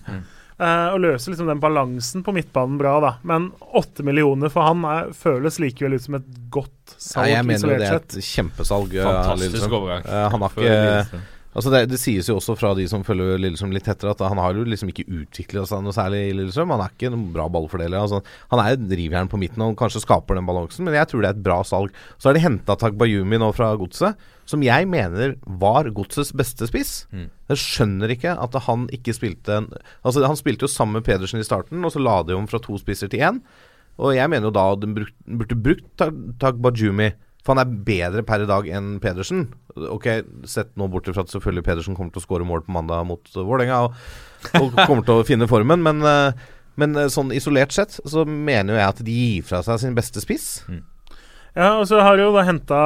[0.59, 3.13] Eh, og løser liksom den balansen på midtbanen bra, da.
[3.27, 7.29] Men åtte millioner for han er, føles likevel ut som et godt salg.
[7.29, 8.93] Ja, jeg mener jo det er et kjempesalg.
[8.97, 10.07] eh, Fantastisk overgang.
[10.07, 11.25] Uh, han har ikke.
[11.57, 14.37] Altså det, det sies jo også fra de som følger Lillestrøm litt tettere, at han
[14.37, 16.69] har jo liksom ikke utvikla seg noe særlig i Lillestrøm.
[16.75, 17.97] Han er ikke en bra ballfordeler.
[18.03, 18.19] Altså,
[18.51, 21.31] han er et drivjern på midten og kanskje skaper den balansen, men jeg tror det
[21.31, 21.97] er et bra salg.
[22.21, 25.33] Så har de henta Tagbayumi nå fra Godset, som jeg mener
[25.63, 26.93] var Godsets beste spiss.
[27.09, 27.25] Mm.
[27.49, 29.71] Jeg skjønner ikke at han ikke spilte en
[30.05, 32.61] Altså Han spilte jo sammen med Pedersen i starten, og så la de om fra
[32.61, 33.41] to spisser til én.
[33.97, 37.09] Og jeg mener jo da at de burde brukt Tag- Tagbajumi.
[37.47, 39.45] For han er bedre per i dag enn Pedersen.
[39.87, 40.09] Ok,
[40.43, 43.23] Sett nå bort fra at selvfølgelig Pedersen kommer til å skåre mål på mandag mot
[43.31, 43.95] Vålerenga, og,
[44.59, 46.35] og kommer til å finne formen, men, uh,
[46.75, 49.95] men uh, sånn isolert sett så mener jo jeg at de gir fra seg sin
[49.95, 50.49] beste spiss.
[51.57, 52.79] Ja, og så har de jo da henta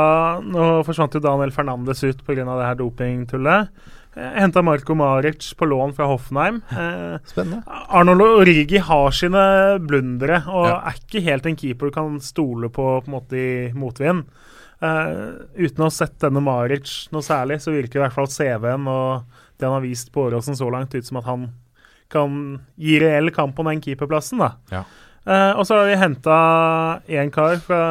[0.46, 2.46] Nå forsvant jo Daniel Fernandes ut pga.
[2.46, 3.74] det her dopingtullet.
[4.16, 6.62] Eh, Henta Marko Maric på lån fra Hoffenheim.
[6.72, 7.64] Eh, Spennende.
[7.90, 9.44] Arnold Origi har sine
[9.84, 10.78] blundere og Ja.
[10.88, 14.24] er ikke helt en keeper du kan stole på på en måte i motvind.
[14.82, 15.12] Eh,
[15.62, 19.38] uten å ha sett denne Maric noe særlig, så virker i hvert fall CV-en og
[19.60, 21.52] det han har vist på Åråsen så langt, ut som at han
[22.12, 22.34] kan
[22.82, 24.42] gi reell kamp om den keeperplassen.
[24.42, 24.56] da.
[24.74, 24.84] Ja.
[25.22, 26.36] Uh, og så har vi henta
[27.14, 27.82] én kar fra,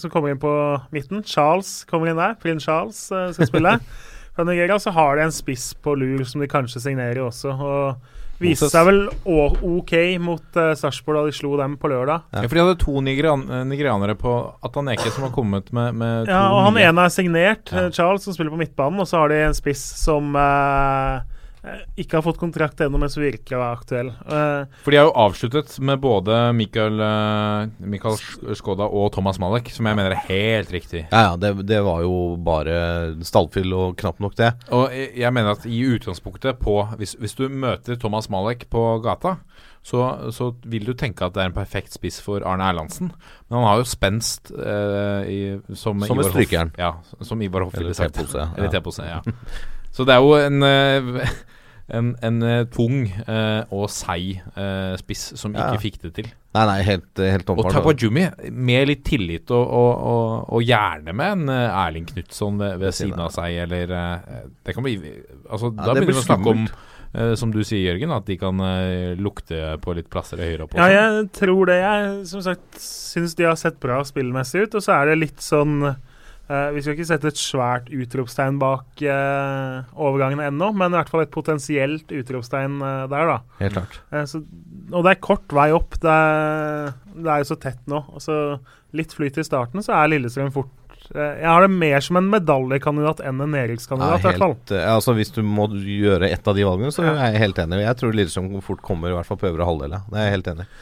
[0.00, 0.52] som kommer inn på
[0.94, 1.20] midten.
[1.20, 2.32] Charles kommer inn der.
[2.40, 3.76] Prins Charles uh, skal spille.
[4.34, 4.78] fra Nigeria.
[4.78, 7.52] Så har de en spiss på lur som de kanskje signerer også.
[7.52, 8.11] Og
[8.42, 12.24] viste seg vel OK mot uh, Sarpsborg da de slo dem på lørdag.
[12.34, 14.32] Ja, for de hadde to nigerian nigerianere på
[14.66, 16.88] Ataneke som har kommet med, med to Ja, og han nye.
[16.90, 17.86] ene er signert, Ja.
[17.86, 19.00] eh, Charles, som spiller på midtbanen.
[19.00, 21.22] Og så har de en spiss som eh,
[21.96, 24.08] ikke har fått kontrakt ennå, men som virker å være aktuell.
[24.26, 28.16] Uh, For de har jo avsluttet med både Mikael, uh, Mikael
[28.58, 31.04] Skoda og Thomas Malek, som jeg mener er helt riktig.
[31.12, 32.74] Ja, ja, det, det var jo bare
[33.22, 34.52] stallfyll og knapt nok det.
[34.74, 38.82] Og jeg jeg mener at i utgangspunktet på Hvis, hvis du møter Thomas Malek på
[39.04, 39.36] gata,
[39.82, 43.12] så, så vil du tenke at det er en perfekt spiss for Arne Erlandsen.
[43.48, 45.38] Men han har jo spenst eh, i,
[45.74, 46.92] som, Som Ivar Hoff- Ja,
[47.22, 48.14] som Ivar Hoff Eller ville sagt.
[48.18, 48.50] tepose, ja.
[48.56, 49.22] Eller tepose, ja.
[49.92, 51.32] Så det er jo en eh,
[51.92, 54.38] en, en eh, tung eh, og seig
[55.00, 55.66] spiss som Ja.
[55.68, 56.30] ikke fikk det til.
[56.52, 61.36] Nei, nei, helt, helt Og Tapajumi, med litt tillit og, og, og, og gjerne med
[61.38, 63.94] en Erling Knutson ved, ved siden av seg, eller
[64.60, 64.98] Det kan bli
[65.48, 66.66] Altså, Ja, da det begynner vi å snakke om,
[67.14, 70.76] eh, som du sier, Jørgen, at de kan uh, lukte på litt plasser høyere opp.
[70.76, 71.80] Ja, jeg tror det.
[71.80, 74.76] Jeg som sagt syns de har sett bra spillmessig ut.
[74.76, 75.94] Og så er det litt sånn
[76.48, 81.08] eh, Vi skal ikke sette et svært utropstegn bak uh, overgangene ennå, men i hvert
[81.12, 83.38] fall et potensielt utropstegn uh, der, da.
[83.62, 84.00] Helt klart.
[84.12, 84.42] Eh, så,
[84.92, 85.98] og det er kort vei opp.
[86.02, 88.02] Det er, det er jo så tett nå.
[88.12, 88.38] Og så
[88.92, 90.72] litt flyt i starten, så er Lillestrøm fort
[91.14, 94.56] eh, Jeg har det mer som en medaljekandidat enn en Ja, nedrykkskandidat, fall.
[94.56, 97.14] helt, eh, altså Hvis du må gjøre ett av de valgene, så Ja.
[97.16, 97.80] er jeg helt enig.
[97.86, 99.96] Jeg tror Lillestrøm fort kommer i hvert fall på øvre halvdel.
[100.10, 100.74] Det er jeg helt enig i.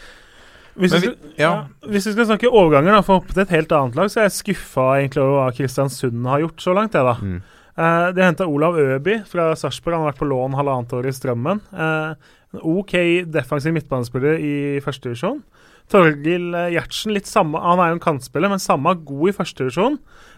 [0.80, 1.52] Hvis, vi, skal, ja.
[1.92, 4.22] hvis vi skal snakke overganger, da, for å hoppe til et helt annet lag, så
[4.22, 6.96] er jeg skuffa egentlig over hva Kristiansund har gjort så langt.
[6.96, 7.16] Jeg, da.
[7.20, 7.40] Mm.
[7.80, 9.98] Eh, de henta Olav Øby fra Sarpsborg.
[9.98, 11.62] Han har vært på lån halvannet år i Strømmen.
[11.70, 12.96] Eh, en OK
[13.30, 14.54] defensiv midtbanespiller i
[14.84, 15.42] førstedivisjon.
[15.90, 19.96] Torgil eh, Gjertsen, litt samme, han er jo en kantspiller, men samme god i førstedivisjon.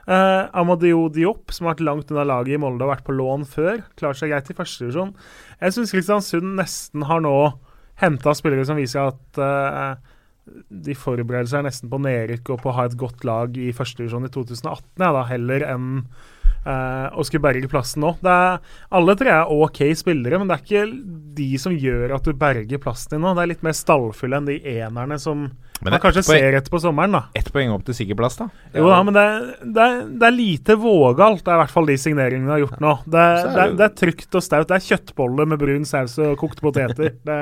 [0.08, 3.44] Eh, Amadeo Diop, som har vært langt unna laget i Molde og vært på lån
[3.48, 5.12] før, klarer seg greit i førstedivisjon.
[5.60, 7.36] Jeg syns Kristiansund nesten har nå
[8.00, 10.11] henta spillere som viser at eh,
[10.68, 14.26] de forbereder seg nesten på nedrykk og på å ha et godt lag i førstedivisjon
[14.26, 15.90] i 2018, ja, da, heller enn
[16.66, 18.14] eh, og skulle berge plassen nå.
[18.22, 18.60] Det er,
[18.98, 20.86] alle tre er OK spillere, men det er ikke
[21.38, 23.34] de som gjør at du berger plassen din nå.
[23.36, 25.46] Det er litt mer stallfulle enn de enerne som
[25.82, 27.22] Men man kanskje poeng- ser etter på sommeren, da.
[27.34, 28.46] Ett poeng opp til sikker plass, da.
[28.76, 29.86] Jo da, men det, er- det,
[30.20, 32.92] det er lite vågalt, det er i hvert fall de signeringene vi har gjort nå.
[33.06, 34.68] Det, er det, det er, det er trygt og staut.
[34.70, 37.16] Det er kjøttboller med brun saus og kokte poteter.
[37.26, 37.40] Det,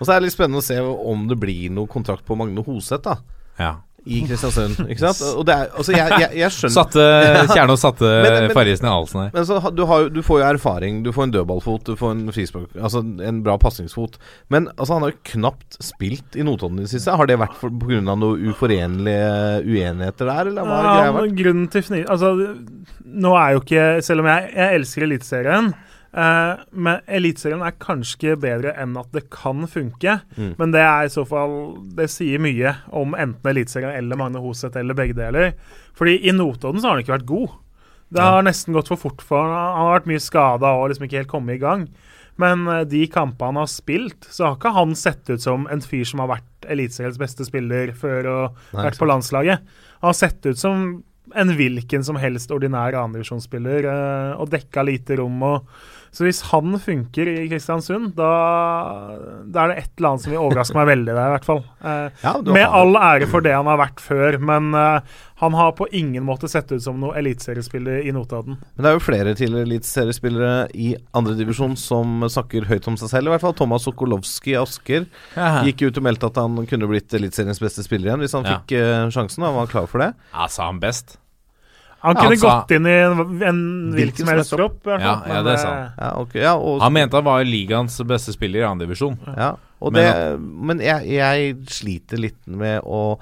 [0.00, 2.64] Og så er det litt spennende å se om det blir noe kontrakt på Magne
[2.66, 3.18] Hoseth da
[3.60, 3.74] Ja.
[4.06, 4.78] I Kristiansund.
[4.88, 5.20] Ikke sant?
[5.36, 7.04] Og det er, altså jeg, jeg, jeg skjønner Satte
[7.54, 8.12] Kjernås satte
[8.56, 9.30] Farrisen i halsen her.
[9.34, 11.02] Men så, du, har, du får jo erfaring.
[11.04, 14.16] Du får en dødballfot, du får en frispark Altså en bra pasningsfot.
[14.52, 17.12] Men altså, han har jo knapt spilt i Notodden i det siste.
[17.20, 17.72] Har det vært pga.
[17.80, 21.36] på grunn av noen uforenlige uenigheter der, eller hva har Ja, greia vært?
[21.42, 22.02] grunnen til fni...
[22.10, 22.32] Altså,
[23.10, 25.72] nå er jo ikke Selv om jeg, jeg elsker Eliteserien,
[26.12, 30.18] eh, men Eliteserien er kanskje bedre enn at det kan funke.
[30.36, 30.52] Mm.
[30.58, 31.56] Men det er i så fall
[31.96, 35.54] Det sier mye om enten Eliteserien eller Magne Hoseth eller begge deler.
[35.98, 37.58] Fordi i Notodden så har han ikke vært god.
[38.10, 39.52] Det har nesten gått for fort for han.
[39.54, 41.86] Han har vært mye skada og liksom ikke helt kommet i gang.
[42.40, 45.84] Men eh, de kampene han har spilt, så har ikke han sett ut som en
[45.84, 49.62] fyr som har vært Eliteseriens beste spiller før og Nei, vært på landslaget.
[50.00, 50.90] Han har sett ut som
[51.38, 55.38] en hvilken som helst ordinær andredivisjonsspiller uh, og dekka lite rom.
[55.46, 55.68] Og,
[56.12, 58.30] så hvis han funker i Kristiansund, da,
[59.46, 61.60] da er det et eller annet som vil overraske meg veldig der, i hvert fall.
[61.86, 65.00] Eh, Ja, med all ære for det han har vært før, men eh,
[65.40, 68.58] han har på ingen måte sett ut som noe eliteseriespiller i Notodden.
[68.76, 73.30] Men det er jo flere til eliteseriespillere i andredivisjon som snakker høyt om seg selv,
[73.30, 73.56] i hvert fall.
[73.56, 75.06] Thomas Sokolowski i Asker
[75.64, 78.58] gikk ut og meldte at han kunne blitt eliteseriens beste spiller igjen hvis han Ja.
[78.58, 79.46] fikk eh, sjansen.
[79.46, 80.12] Han var klar for det.
[80.34, 81.16] Ja, sa han best?
[82.00, 83.60] Han kunne han sa- gått inn i en, en
[83.96, 84.78] Hvilken som helst tropp.
[84.88, 85.74] Ja, ja, det er sant.
[85.74, 85.90] han.
[85.98, 89.18] Ja, okay, ja, og, Han mente han var ligaens beste spiller i andredivisjon.
[89.36, 93.18] ja, og Men det, men jeg, jeg sliter litt med å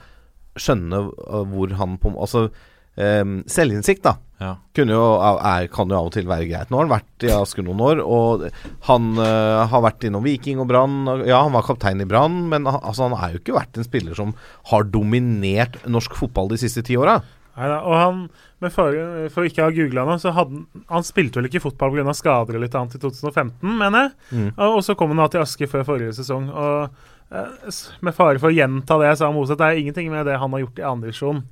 [0.59, 4.17] skjønne uh, hvor han på Altså um, selvinnsikt, da.
[4.39, 4.53] Ja.
[4.77, 6.71] Kunne jo, er, kan jo av og til være greit.
[6.71, 8.45] Nå har han vært i Asker noen år, og
[8.87, 11.01] han uh, har vært innom Viking og Brann.
[11.27, 13.87] Ja, han var kaptein i Brann, men han, altså, han er jo ikke vært en
[13.87, 14.35] spiller som
[14.71, 17.19] har dominert norsk fotball de siste ti åra.
[17.59, 18.23] Neida, og han,
[18.63, 18.97] med for,
[19.35, 22.15] for ikke å ha googla noe, så hadde han spilte vel ikke fotball pga.
[22.17, 24.17] skader og litt annet i 2015, mener jeg.
[24.31, 24.49] Mm.
[24.55, 26.49] Og, og så kom han da til Aske før forrige sesong.
[26.49, 30.11] Og eh, med fare for å gjenta det jeg sa om Moseth, det er ingenting
[30.15, 31.45] med det han har gjort i andredivisjon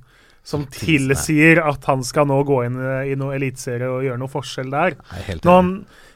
[0.47, 4.31] som tilsier at han skal nå gå inn eh, i noe eliteserie og gjøre noe
[4.31, 4.95] forskjell der.
[5.43, 5.73] Han,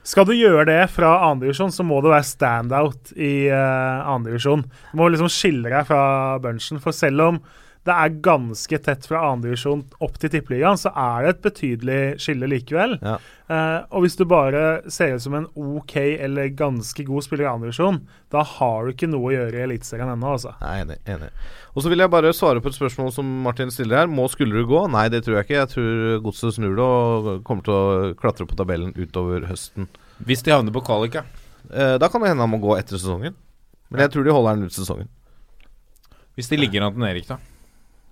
[0.07, 4.63] skal du gjøre det fra andredivisjon, så må du være standout i uh, andredivisjon.
[4.65, 6.81] Du må liksom skille deg fra bunchen.
[6.81, 7.37] For selv om
[7.87, 12.49] det er ganske tett fra andredivisjon opp til tippeligaen, så er det et betydelig skille
[12.51, 12.93] likevel.
[13.01, 13.15] Ja.
[13.49, 17.49] Uh, og hvis du bare ser ut som en OK eller ganske god spiller i
[17.49, 17.97] andredivisjon,
[18.31, 20.53] da har du ikke noe å gjøre i Eliteserien ennå, altså.
[20.61, 20.99] Nei, enig.
[21.09, 21.31] enig.
[21.73, 24.11] Og så vil jeg bare svare på et spørsmål som Martin stiller her.
[24.13, 24.81] Må Skullerud gå?
[24.93, 25.57] Nei, det tror jeg ikke.
[25.57, 29.89] Jeg tror Godset snur det og kommer til å klatre på tabellen utover høsten.
[30.21, 31.25] Hvis de havner på kvalik, ja.
[31.71, 33.33] Uh, da kan det hende han må gå etter sesongen.
[33.89, 35.09] Men jeg tror de holder han ut sesongen.
[36.37, 37.41] Hvis de ligger an til Erik, da.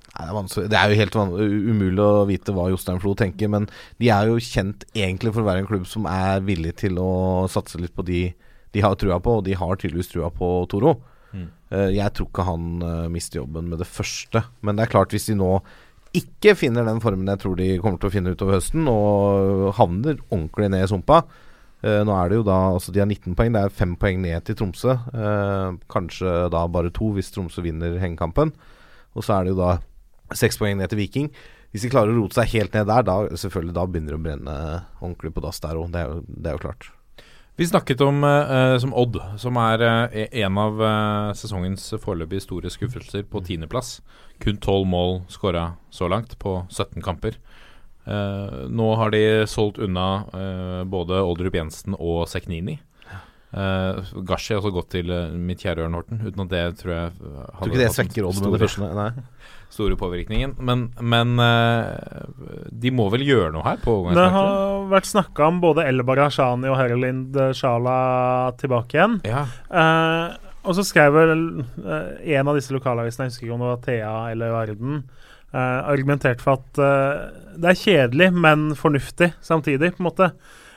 [0.10, 3.68] Nei, det, er det er jo helt umulig å vite hva Jostein Flo tenker, men
[4.02, 7.48] de er jo kjent egentlig for å være en klubb som er villig til å
[7.52, 8.24] satse litt på de
[8.72, 10.96] de har trua på, og de har tydeligvis trua på Toro.
[11.34, 11.48] Mm.
[11.74, 15.14] Eh, jeg tror ikke han eh, mister jobben med det første, men det er klart
[15.16, 15.60] hvis de nå
[16.18, 20.18] ikke finner den formen jeg tror de kommer til å finne utover høsten, og havner
[20.30, 21.20] ordentlig ned i sumpa
[21.86, 24.24] eh, Nå er det jo da Altså de har 19 poeng, det er 5 poeng
[24.24, 24.98] ned til Tromsø.
[25.90, 28.54] kanskje da bare to hvis Tromsø vinner hengekampen.
[29.14, 29.78] Og så er det jo da
[30.38, 31.32] seks poeng ned til Viking.
[31.74, 34.24] Hvis de klarer å rote seg helt ned der, da selvfølgelig da begynner det å
[34.26, 34.56] brenne
[35.02, 35.92] ordentlig på dass der òg.
[35.94, 36.90] Det, det er jo klart.
[37.60, 42.72] Vi snakket om eh, som Odd, som er eh, en av eh, sesongens foreløpig store
[42.72, 43.98] skuffelser på tiendeplass.
[44.40, 47.36] Kun tolv mål skåra så langt på 17 kamper.
[48.08, 52.80] Eh, nå har de solgt unna eh, både Oldrup Jensen og Seknini.
[53.50, 56.92] Uh, Gashi har også gått til eh, mitt kjære Ørn Horten, uten at det tror
[56.94, 58.90] jeg Tror ikke det svekker Odd med det første.
[59.00, 59.08] Nei.
[59.70, 60.56] Store påvirkningen.
[60.66, 62.26] Men, men eh,
[62.72, 66.72] de må vel gjøre noe her på Det har vært snakka om både Elbar Hashani
[66.72, 67.98] og Herlind Shala
[68.60, 69.20] tilbake igjen.
[69.30, 69.46] Ja.
[69.70, 73.70] Eh, og så skrev vel eh, en av disse lokalavisene, jeg husker ikke om det
[73.72, 75.04] var Thea eller Verden,
[75.54, 77.22] eh, argumentert for at eh,
[77.60, 80.32] det er kjedelig, men fornuftig samtidig, på en måte.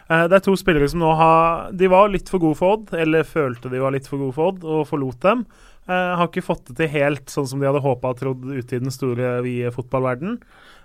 [0.06, 2.94] Eh, det er to spillere som nå har De var litt for gode for Odd,
[2.94, 5.44] eller følte de var litt for gode for Odd, og forlot dem.
[5.88, 8.76] Eh, har ikke fått det til helt sånn som de hadde håpa og trodd ute
[8.76, 10.38] i den store, vide fotballverden.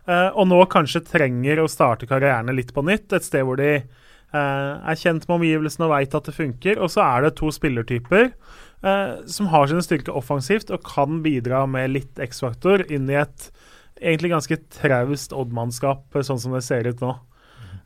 [0.08, 3.74] Uh, og nå kanskje trenger å starte karrieren litt på nytt, et sted hvor de
[3.82, 6.80] uh, er kjent med omgivelsene og veit at det funker.
[6.80, 8.32] Og så er det to spillertyper
[9.26, 13.48] som har sine styrker offensivt og kan bidra med litt X-faktor inn i et
[13.98, 17.16] egentlig ganske traust Odd-mannskap, sånn som det ser ut nå.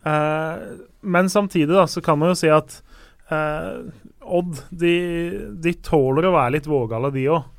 [0.03, 0.61] Eh,
[1.01, 2.79] men samtidig da, så kan man jo si at
[3.31, 3.81] eh,
[4.21, 4.93] Odd de,
[5.63, 7.49] de tåler å være litt vågale, de òg.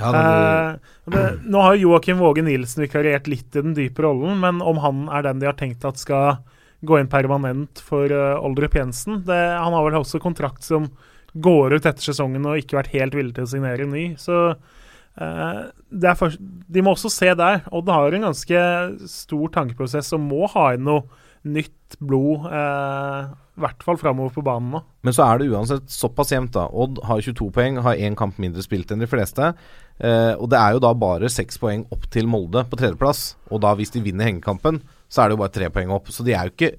[0.00, 4.60] Ja, eh, nå har jo Joakim Våge Nilsen vikariert litt i den dype rollen, men
[4.64, 6.40] om han er den de har tenkt at skal
[6.80, 10.88] gå inn permanent for uh, Oldrup Jensen det, Han har vel også kontrakt som
[11.32, 14.04] går ut etter sesongen og ikke vært helt villig til å signere en ny.
[14.18, 15.60] Så eh,
[16.02, 17.60] det først, de må også se der.
[17.70, 18.62] Odd har en ganske
[19.06, 21.04] stor tankeprosess og må ha inn noe
[21.46, 22.48] nytt blod.
[22.50, 23.30] eh,
[23.60, 24.80] I hvert fall framover på banen nå.
[25.04, 26.64] Men så er det uansett såpass jevnt, da.
[26.72, 29.52] Odd har 22 poeng, har én kamp mindre spilt enn de fleste.
[30.00, 33.34] Eh, og det er jo da bare seks poeng opp til Molde på tredjeplass.
[33.52, 34.80] Og da hvis de vinner hengekampen,
[35.12, 36.08] så er det jo bare tre poeng opp.
[36.08, 36.72] Så de er jo ikke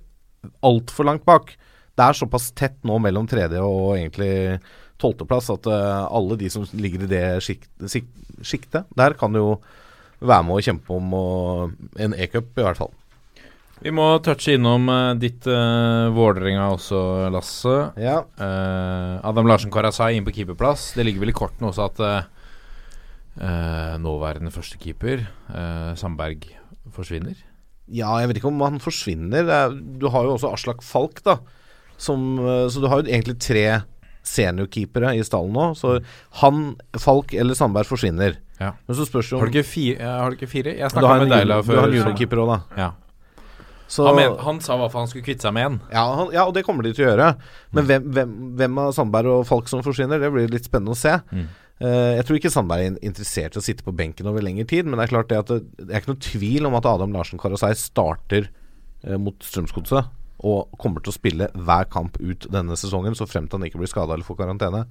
[0.66, 1.54] altfor langt bak.
[1.94, 4.34] Det er såpass tett nå mellom tredje og egentlig
[5.02, 9.56] tolvteplass at uh, alle de som ligger i det sjiktet der, kan jo
[10.22, 12.94] være med å kjempe om og, en e-cup, i hvert fall.
[13.82, 17.00] Vi må touche innom uh, ditt uh, Vålerenga også,
[17.34, 17.78] Lasse.
[17.98, 18.20] Ja.
[18.38, 20.92] Uh, Adam Larsen Karasai inn på keeperplass.
[20.94, 26.46] Det ligger vel i kortene også at uh, nåværende førstekeeper, uh, Sandberg,
[26.94, 27.40] forsvinner?
[27.90, 29.50] Ja, jeg vet ikke om han forsvinner.
[29.50, 31.40] Er, du har jo også Aslak Falk, da.
[32.02, 32.38] Som,
[32.74, 33.66] så du har jo egentlig tre
[34.26, 35.68] seniorkeepere i stallen nå.
[35.78, 36.00] Så
[36.42, 36.72] han,
[37.02, 38.38] Falk eller Sandberg forsvinner.
[38.62, 38.72] Ja.
[38.86, 40.10] Men så spørs det om Har du ikke fire?
[40.22, 40.74] Har du ikke fire?
[40.78, 41.74] Jeg snakka med Deila før.
[41.74, 42.60] du har en juniorkeeper òg, da.
[42.78, 42.90] Ja.
[43.92, 45.80] Så, Han, men, han sa hva faen han skulle kvitte seg med en.
[45.92, 47.34] ja, han, ja, og det kommer de til å gjøre.
[47.76, 51.00] Men hvem, hvem, hvem av Sandberg og Falk som forsvinner, det blir litt spennende å
[51.00, 51.18] se.
[51.32, 51.50] Mm.
[51.82, 54.88] Uh, jeg tror ikke Sandberg er interessert i å sitte på benken over lengre tid,
[54.88, 57.16] men det er klart det at det, det er ikke noe tvil om at Adam
[57.18, 62.78] Larsen Karasei starter uh, mot Strømsgodset og kommer til å spille hver kamp ut denne
[62.80, 64.86] sesongen, så fremt han ikke blir skada eller får karantene.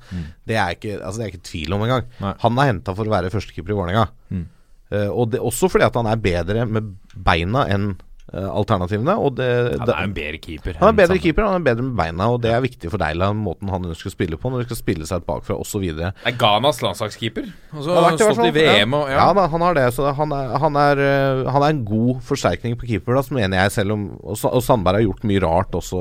[0.46, 2.06] Det, er ikke, altså det er ikke tvil om engang.
[2.44, 4.04] Han er henta for å være førstekeeper i Vålerenga.
[4.30, 4.44] Mm.
[4.90, 7.92] Uh, og det, også fordi at han er bedre med beina enn
[8.38, 9.16] alternativene.
[9.18, 9.48] Og det,
[9.80, 10.76] Han er en bedre keeper.
[10.78, 11.22] han er bedre sammen.
[11.24, 14.10] keeper, han er bedre med beina, og det er viktig for Deila, måten han ønsker
[14.10, 15.86] å spille på, når de skal spille seg bakfra osv.
[15.90, 17.50] Er Ghanas landslagskeeper.
[17.74, 18.54] Og Han har stått i fall.
[18.56, 19.18] VM og ja.
[19.18, 19.28] ja.
[19.36, 19.86] da, han har det.
[19.96, 23.76] Så han er, han er, øh, han er en god forsterkning på keeperplass, mener jeg,
[23.80, 26.00] selv om Og, og Sandberg har gjort mye rart også,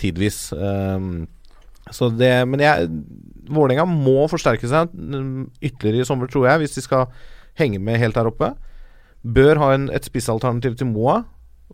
[0.00, 0.52] tidvis.
[0.52, 1.28] Um,
[1.90, 2.88] så det Men jeg
[3.50, 7.08] Vålerenga må forsterke seg mm, ytterligere i sommer, tror jeg, hvis de skal
[7.58, 8.52] henge med helt der oppe.
[9.26, 11.24] Bør ha en, et spissalternativ til Moa.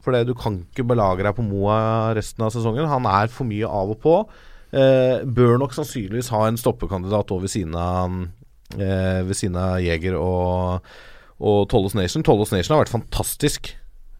[0.05, 2.89] For du kan ikke belage deg på Moa resten av sesongen.
[2.91, 4.17] Han er for mye av og på.
[4.77, 8.17] Eh, bør nok sannsynligvis ha en stoppekandidat over ved siden av
[8.77, 10.93] eh, Jeger og,
[11.39, 12.25] og Tollos Nation.
[12.27, 13.73] Tollos Nation har vært fantastisk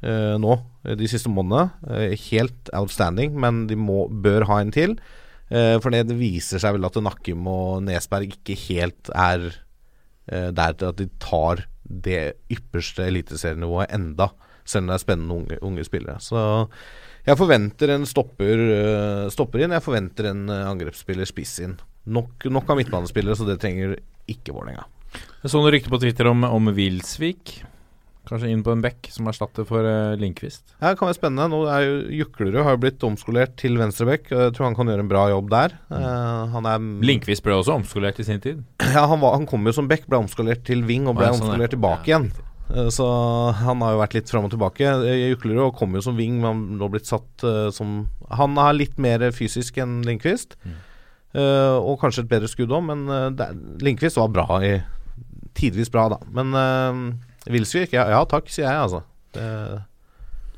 [0.07, 0.57] eh, nå
[0.87, 1.71] eh, de siste månedene.
[1.91, 4.97] Eh, helt outstanding, men de må, bør ha en til.
[5.51, 9.51] Eh, for det, viser seg vel at Nakkim og Nesberg ikke helt er
[10.31, 14.33] eh, der til at de tar det ypperste eliteserienivået enda,
[14.67, 16.19] selv om det er spennende unge, unge spillere.
[16.23, 16.43] Så
[17.27, 19.75] jeg forventer en stopper, eh, stopper inn.
[19.75, 21.79] Jeg forventer en eh, angrepsspiller spiss inn.
[22.07, 23.97] Nok, nok av midtbanespillere, så det trenger
[24.31, 24.87] ikke Vålerenga.
[25.43, 27.57] Jeg så noen rykter på Twitter om, om Wilsvik.
[28.27, 30.65] Kanskje inn på en bekk som erstatter for uh, Lindqvist.
[30.81, 31.47] Ja, det kan være spennende.
[31.53, 31.93] Nå er jo
[32.25, 34.33] Juklerud har jo blitt omskolert til venstrebekk.
[34.33, 35.77] Jeg tror han kan gjøre en bra jobb der.
[35.95, 38.65] Eh, han er Lindqvist ble også omskolert i sin tid.
[38.83, 41.37] Ja, han, var, han kom jo som bekk, ble omskolert til wing og ble ja,
[41.37, 42.29] sånn, omskolert tilbake Ja, igjen.
[42.75, 43.07] Eh, Så
[43.61, 44.91] han har jo vært litt fram og tilbake.
[45.31, 48.99] Juklerud kom jo som wing, men har nå blitt satt eh, som Han er litt
[48.99, 50.57] mer fysisk enn Lindqvist.
[50.65, 50.77] Mm.
[51.37, 53.07] Eh, og kanskje et bedre skudd òg, men
[53.83, 54.77] Lindqvist var bra i
[55.57, 56.19] Tidvis bra, da.
[56.37, 58.99] Men uh, Wilsvik, ja, ja takk, sier jeg, altså.
[59.33, 59.47] Det,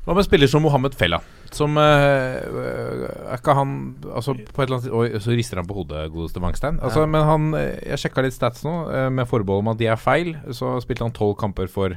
[0.03, 1.21] Hva med spiller som Mohammed Fella?
[1.55, 3.71] Som eh, Er ikke han
[4.13, 6.79] Altså på et eller annet Oi, så rister han på hodet, godeste Wangstein.
[6.85, 9.87] Altså, Men han eh, Jeg sjekka litt stats nå, eh, med forbehold om at de
[9.89, 10.35] er feil.
[10.55, 11.95] Så spilte han tolv kamper for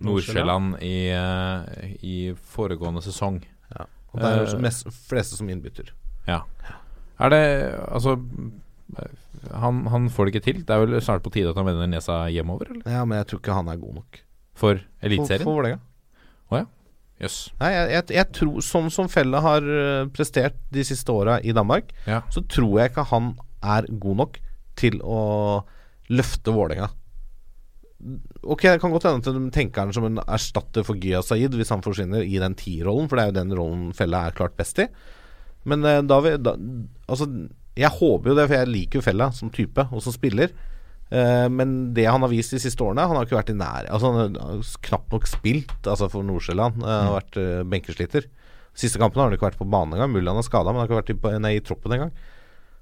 [0.00, 2.16] Nordsjælland i, eh, i
[2.52, 3.40] foregående sesong.
[3.76, 5.92] og det er jo Eh, mest, fleste som innbytter.
[6.28, 7.42] Er det
[7.88, 8.18] Altså
[8.98, 9.10] eh,
[9.56, 10.62] han, han får det ikke til.
[10.66, 12.84] Det er vel snart på tide at han vender nesa hjemover, eller?
[12.90, 14.20] Ja, men jeg tror ikke han er god nok.
[14.56, 15.44] For For, Eliteserien?
[15.44, 15.80] for Vålerenga.
[17.22, 17.36] Jøss.
[17.62, 21.54] Nei, jeg, jeg, jeg tror Sånn som Felle har eh, prestert de siste åra i
[21.56, 22.20] Danmark, Ja.
[22.30, 23.30] så tror jeg ikke han
[23.64, 24.36] er god nok
[24.76, 25.20] til å
[26.12, 26.90] løfte Vålerenga.
[28.44, 31.56] Ok, det kan godt hende at de tenker han som en erstatter for Gya Saeed
[31.56, 34.54] hvis han forsvinner i den T-rollen, for det er jo den rollen Felle er klart
[34.60, 34.86] best i.
[35.66, 36.52] Men eh, da vi, da,
[37.08, 37.26] Altså,
[37.76, 40.52] jeg håper jo det, for jeg liker jo Fella som type og som spiller.
[41.10, 43.86] Eh, men det han har vist de siste årene Han har ikke vært i nær
[43.94, 46.80] Altså Han har knapt nok spilt Altså for Nordsjælland.
[46.82, 48.26] Eh, har vært eh, benkesliter.
[48.74, 50.10] Siste kampen har han ikke vært på banen engang.
[50.12, 52.10] Mulig han er skada, men han har ikke vært i, nei, i troppen engang.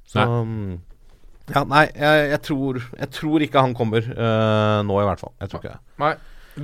[0.09, 0.79] Så nei.
[1.53, 5.35] Ja, nei, jeg, jeg, tror, jeg tror ikke han kommer uh, nå, i hvert fall.
[5.45, 5.83] Jeg tror ikke det.
[6.01, 6.15] Nei.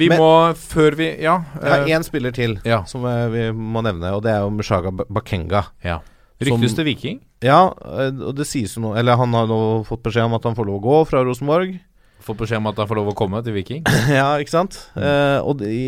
[0.00, 1.34] Vi Men- må, før vi Ja.
[1.60, 2.80] Jeg har én spiller til ja.
[2.88, 5.66] som vi må nevne, og det er jo Mushaga Bakenga.
[5.84, 6.00] ja.
[6.40, 7.20] Ryktes til Viking.
[7.44, 10.46] Ja, eh, og det sies jo noe Eller han har nå fått beskjed om at
[10.48, 11.74] han får lov å gå fra Rosenborg.
[12.24, 13.84] Fått beskjed om at han får lov å komme til Viking.
[14.18, 14.78] ja, ikke sant?
[14.96, 15.80] Eh, og de,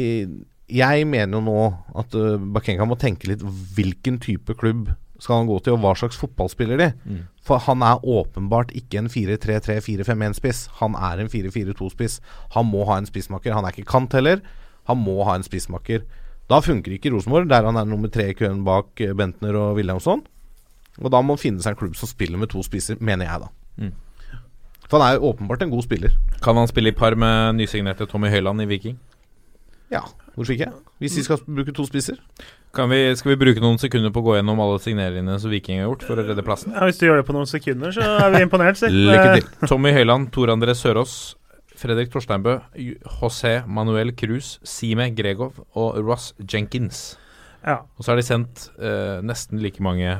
[0.73, 1.57] jeg mener jo nå
[2.01, 4.93] at uh, Bakenga må tenke litt hvilken type klubb
[5.23, 6.89] skal han gå til, og hva slags fotballspiller de.
[7.07, 7.21] Mm.
[7.47, 10.65] For han er åpenbart ikke en 4-3-3-4-5-1-spiss.
[10.81, 12.19] Han er en 4-4-2-spiss.
[12.57, 13.55] Han må ha en spissmakker.
[13.55, 14.43] Han er ikke kant heller.
[14.91, 16.03] Han må ha en spissmakker.
[16.51, 19.79] Da funker ikke Rosenborg, der han er nummer tre i køen bak eh, Bentner og
[19.79, 20.25] Williamson.
[21.01, 23.45] Og da må han finne seg en klubb som spiller med to spisser, mener jeg
[23.47, 23.49] da.
[23.81, 23.93] Mm.
[24.91, 26.13] For han er jo åpenbart en god spiller.
[26.45, 28.99] Kan han spille i par med nysignerte Tommy Høiland i Viking?
[29.93, 30.03] Ja,
[30.35, 30.69] hvorfor ikke?
[31.01, 32.19] Hvis de skal bruke to spisser.
[32.77, 35.81] Kan vi, skal vi bruke noen sekunder på å gå gjennom alle signeringene som Viking
[35.81, 36.73] har gjort for å redde plassen?
[36.77, 38.89] Ja, hvis du gjør det på noen sekunder, så er vi imponert, si.
[39.09, 39.69] Lykke Eh, til.
[39.69, 41.17] Tommy Høiland, Tor André Sørås,
[41.77, 42.59] Fredrik Torsteinbø,
[43.21, 47.19] José Manuel Cruz, Sime Gregov og Ross Jenkins.
[47.65, 47.83] Ja.
[47.97, 50.17] Og så har de sendt eh, nesten like mange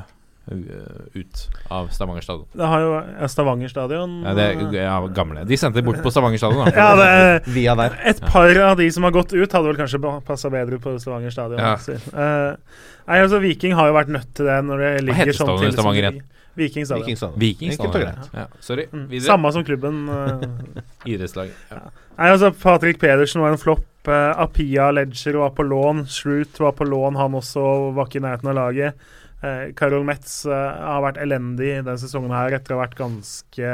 [1.15, 2.47] ut av Stavanger stadion.
[2.53, 4.17] Det har jo ja, Stavanger stadion.
[4.27, 5.45] Ja, det er ja, gamle.
[5.47, 6.73] De sendte bort på Stavanger stadion, da.
[6.83, 7.95] Ja, det Via der.
[8.11, 11.35] Et par av de som har gått ut, hadde vel kanskje passa bedre på Stavanger
[11.35, 11.63] stadion.
[11.63, 11.77] Ja.
[11.79, 11.95] si.
[11.95, 15.57] Eh, nei, altså Viking har jo vært nødt til det når det ligger heter sånn
[15.63, 15.75] til.
[15.79, 17.07] Stavanger de- Viking stadion.
[17.07, 17.39] Viking stadion.
[17.41, 18.19] Viking stadion.
[18.37, 18.87] Ja, sorry.
[18.93, 19.07] Mm.
[19.09, 19.27] Videre.
[19.27, 20.03] Samme som klubben.
[20.09, 20.43] Uh,
[21.15, 21.57] Idrettslaget.
[21.71, 21.81] Ja.
[22.19, 23.87] Nei, altså Patrick Pedersen var en flopp.
[24.05, 26.05] Uh, Apia Ledger var på lån.
[26.13, 27.65] Shroot var på lån, han også
[27.97, 29.09] var ikke i nærheten av laget.
[29.43, 33.73] Eh, Karol Metz eh, har vært elendig denne sesongen her etter å ha vært ganske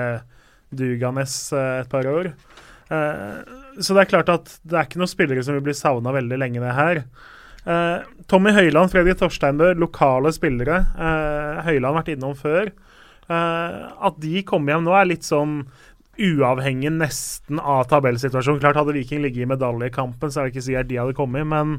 [0.75, 2.31] dugende eh, et par år.
[2.89, 6.15] Eh, så det er klart at det er ikke noen spillere som vil bli savna
[6.17, 7.03] veldig lenge, det her.
[7.69, 7.99] Eh,
[8.33, 10.81] Tommy Høiland, Fredrik Torsteinbø, lokale spillere.
[10.97, 12.73] Eh, Høiland har vært innom før.
[13.29, 13.79] Eh,
[14.09, 15.61] at de kommer hjem nå, er litt sånn
[16.19, 18.61] uavhengig nesten av tabellsituasjonen.
[18.63, 21.47] Klart Hadde Viking ligget i medaljekampen, så er det ikke sikkert de hadde kommet.
[21.47, 21.77] Men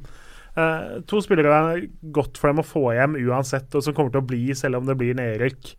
[0.55, 4.23] eh, to spillere er godt for dem å få hjem uansett, og som kommer til
[4.23, 5.73] å bli selv om det blir nedrykk.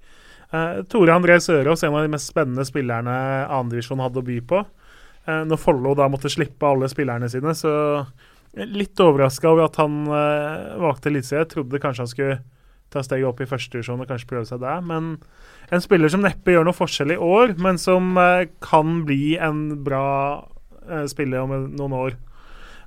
[0.50, 3.12] Uh, Tore André Sørås, en av de mest spennende spillerne
[3.54, 4.64] andredivisjon hadde å by på.
[5.28, 7.72] Uh, når Follo da måtte slippe alle spillerne sine, så
[8.58, 11.48] litt overraska over at han uh, valgte Eliteserien.
[11.50, 12.40] Trodde kanskje han skulle
[12.90, 14.82] ta steget opp i førstedivisjon og kanskje prøve seg der.
[14.82, 15.12] Men
[15.70, 19.84] en spiller som neppe gjør noe forskjell i år, men som uh, kan bli en
[19.86, 20.08] bra
[20.90, 22.18] uh, spiller om noen år.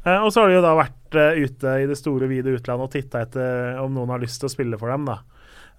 [0.03, 2.93] Og så har det jo da vært eh, ute i det store, vide utlandet og
[2.93, 5.07] titta etter om noen har lyst til å spille for dem.
[5.09, 5.21] da.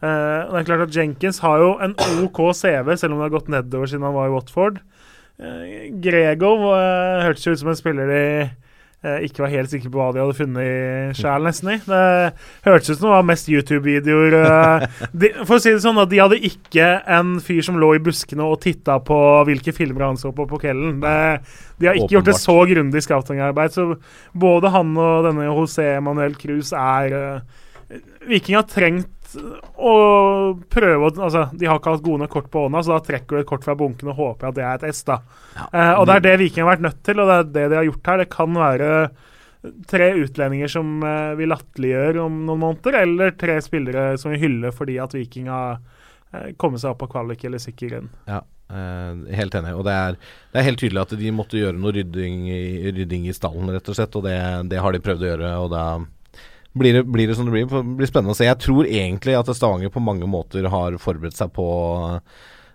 [0.05, 3.37] Eh, det er klart at Jenkins har jo en OK CV, selv om det har
[3.39, 4.83] gått nedover siden han var i Watford.
[6.05, 8.53] Gregov eh, hørtes jo ut som en spiller eh,
[9.27, 11.71] ikke var helt sikre på hva de hadde funnet sjæl, nesten.
[11.75, 11.79] i.
[11.85, 12.33] Det
[12.65, 14.37] hørtes ut som det var mest YouTube-videoer.
[14.41, 14.87] eh.
[15.45, 18.47] For å si det sånn, at de hadde ikke en fyr som lå i buskene
[18.47, 19.19] og titta på
[19.49, 21.03] hvilke filmer han så på på kvelden.
[21.03, 23.75] De har ikke gjort det så grundig scoutingarbeid.
[23.75, 23.89] Så
[24.33, 29.93] både han og denne José Manuel Cruz er eh, Viking har trengt å
[30.71, 33.37] prøve å altså, De har ikke hatt gode nok kort på hånda, så da trekker
[33.37, 35.05] du et kort fra bunken og håper at det er et S.
[35.09, 35.21] da.
[35.67, 37.81] Eh, og Det er det Viking har vært nødt til, og det er det de
[37.81, 38.23] har gjort her.
[38.23, 38.91] Det kan være
[39.89, 44.75] tre utlendinger som eh, vi latterliggjør om noen måneder, eller tre spillere som vi hyller
[44.75, 45.79] fordi at Viking har
[46.33, 48.11] eh, kommet seg opp på kvalik eller sikker grunn.
[48.31, 49.75] Ja, Uh, helt enig.
[49.77, 50.15] Og det er,
[50.51, 52.63] det er helt tydelig at de måtte gjøre noe rydding i,
[52.97, 54.17] rydding i stallen, rett og slett.
[54.17, 54.39] Og det,
[54.73, 55.83] det har de prøvd å gjøre, og da
[56.75, 57.67] blir det, blir det som det blir.
[57.71, 58.49] Det blir spennende å se.
[58.49, 61.67] Jeg tror egentlig at Stavanger på mange måter har forberedt seg på,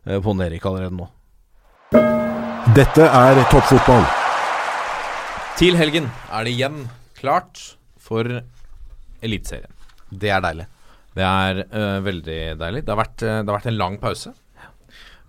[0.05, 1.09] eh, på Nerik allerede nå.
[2.75, 4.05] Dette er toppfotball.
[5.59, 6.83] Til helgen er det igjen
[7.17, 7.59] klart
[7.99, 8.27] for
[9.19, 9.73] Eliteserien.
[10.09, 10.67] Det er deilig.
[11.17, 12.83] Det er uh, veldig deilig.
[12.85, 14.31] Det har vært, øh, det har vært en lang pause.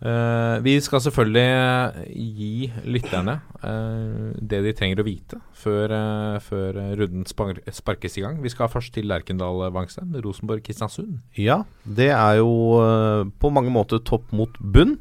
[0.01, 6.79] Eh, vi skal selvfølgelig gi lytterne uh, det de trenger å vite før, uh, før
[6.97, 8.39] runden spar sparkes i gang.
[8.41, 11.19] Vi skal først til Lerkendal Vangstein, Rosenborg-Kristiansund.
[11.37, 12.49] Ja, det er jo
[12.81, 14.97] eh, på mange måter topp mot bunn,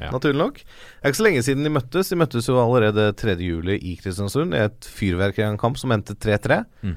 [0.00, 0.08] Ja.
[0.08, 0.62] naturlig nok.
[0.64, 2.08] Det er ikke så lenge siden de møttes.
[2.08, 3.36] De møttes jo allerede 3.
[3.44, 4.54] juli i Kristiansund.
[4.56, 6.64] i Et fyrverkeri av en kamp som endte 3-3.
[6.80, 6.96] Mm.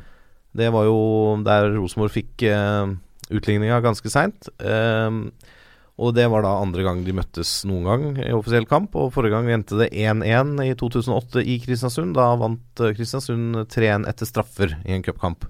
[0.55, 2.95] Det var jo der Rosenborg fikk uh,
[3.27, 4.47] utligninga ganske seint.
[5.95, 8.97] Og det var da andre gang de møttes noen gang i offisiell kamp.
[8.99, 12.17] Og forrige gang endte det 1-1 i 2008 i Kristiansund.
[12.17, 15.47] Da vant eh, Kristiansund 3-1 etter straffer i en cupkamp.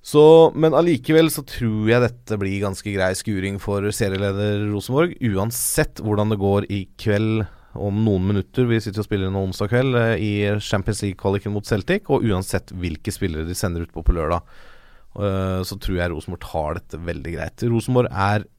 [0.00, 0.22] Så,
[0.56, 5.18] men allikevel så tror jeg dette blir ganske grei skuring for serieleder Rosenborg.
[5.20, 7.44] Uansett hvordan det går i kveld
[7.76, 8.64] om noen minutter.
[8.70, 10.34] Vi sitter og spiller nå onsdag kveld eh, i
[10.64, 12.08] Champions League-kvaliken mot Celtic.
[12.08, 14.40] Og uansett hvilke spillere de sender utpå på lørdag,
[15.20, 17.68] eh, så tror jeg Rosenborg tar dette veldig greit.
[17.68, 18.54] Rosenborg er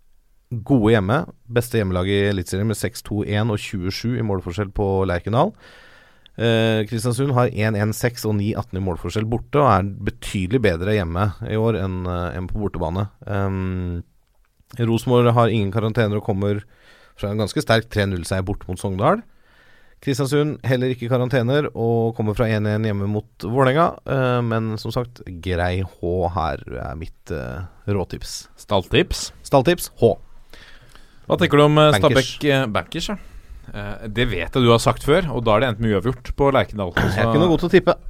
[0.49, 1.21] gode hjemme.
[1.51, 5.53] Beste hjemmelag i Eliteserien med 6-2-1 og 27 i målforskjell på Lerkendal.
[6.39, 11.57] Eh, Kristiansund har 1-1-6 og 9-18 i målforskjell borte, og er betydelig bedre hjemme i
[11.59, 13.09] år enn eh, enn på bortebane.
[13.27, 14.05] Um,
[14.79, 16.63] Rosenborg har ingen karantener og kommer
[17.19, 19.25] fra en ganske sterk 3-0-seier bort mot Sogndal.
[19.99, 23.89] Kristiansund heller ikke karantener og kommer fra 1-1 hjemme mot Vålerenga.
[24.07, 28.47] eh, men som sagt, grei H her er mitt eh, råtips.
[28.55, 29.33] Stalltips.
[29.43, 30.15] Stalltips H.
[31.29, 33.11] Hva tenker du om eh, Stabæk eh, Bankers?
[33.11, 33.17] Ja?
[33.69, 36.31] Eh, det vet jeg du har sagt før, og da er det endt med uavgjort
[36.33, 36.89] på Lerkendal.
[36.97, 37.93] Jeg er ikke noe god til å tippe.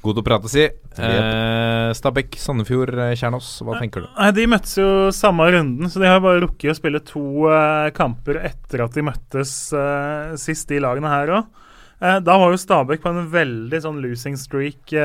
[0.00, 0.62] God til å prate, si.
[0.64, 4.08] Eh, Stabæk, Sandefjord, Kjernås, hva tenker du?
[4.16, 7.90] Nei, De møttes jo samme runden, så de har bare rukket å spille to eh,
[7.92, 11.66] kamper etter at de møttes eh, sist, de lagene her òg.
[12.00, 14.96] Eh, da var jo Stabæk på en veldig sånn losing streak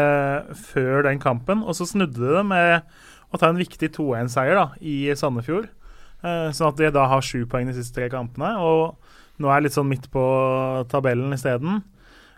[0.71, 2.95] før den kampen, og så snudde det med
[3.34, 5.68] å ta en viktig 2-1-seier i Sandefjord.
[6.26, 8.95] Eh, sånn at de da har sju poeng de siste tre kampene, og
[9.41, 10.23] nå er jeg litt sånn midt på
[10.91, 11.84] tabellen isteden.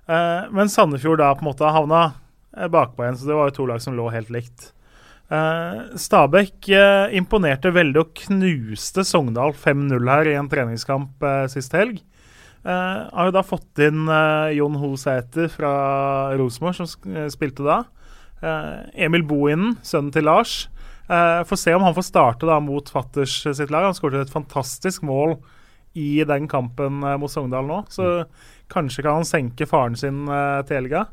[0.07, 2.01] Eh, men Sandefjord da på en måte havna
[2.55, 4.71] eh, bakpå igjen, så det var jo to lag som lå helt likt.
[5.27, 6.69] Eh, Stabæk
[7.19, 11.99] imponerte veldig og knuste Sogndal 5-0 her i en treningskamp sist helg.
[12.67, 15.69] Uh, har jo da fått inn uh, Jon Ho Sæter fra
[16.35, 17.77] Rosenborg, som spilte da.
[18.41, 20.65] Uh, Emil Bohinen, sønnen til Lars.
[21.07, 23.87] Eh, får se om han får starte da mot fatters sitt lag.
[23.87, 25.37] Han skåret et fantastisk mål
[25.97, 28.25] i den kampen eh, mot Sogndal nå, så
[28.71, 31.05] kanskje kan han senke faren sin uh, til helga.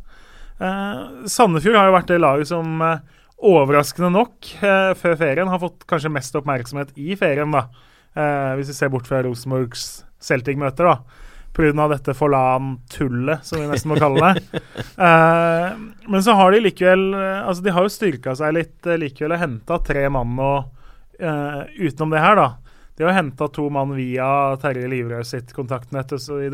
[0.59, 2.99] Uh, Sandefjord har jo vært det laget som uh,
[3.45, 7.67] overraskende nok eh, før ferien har fått kanskje mest oppmerksomhet i ferien, da.
[8.15, 11.23] Eh, hvis vi ser bort fra Rosenborgs Celtic-møter, da.
[11.55, 11.89] Pga.
[11.89, 14.63] dette Forlan-tullet, som vi nesten må kalle det.
[14.95, 15.71] Eh,
[16.07, 19.35] men så har de likevel eh, Altså, de har jo styrka seg litt eh, likevel
[19.35, 22.47] og henta tre mann og eh, utenom det her, da.
[22.95, 24.29] De har henta to mann via
[24.63, 26.45] Terje Livrød sitt kontaktnett osv.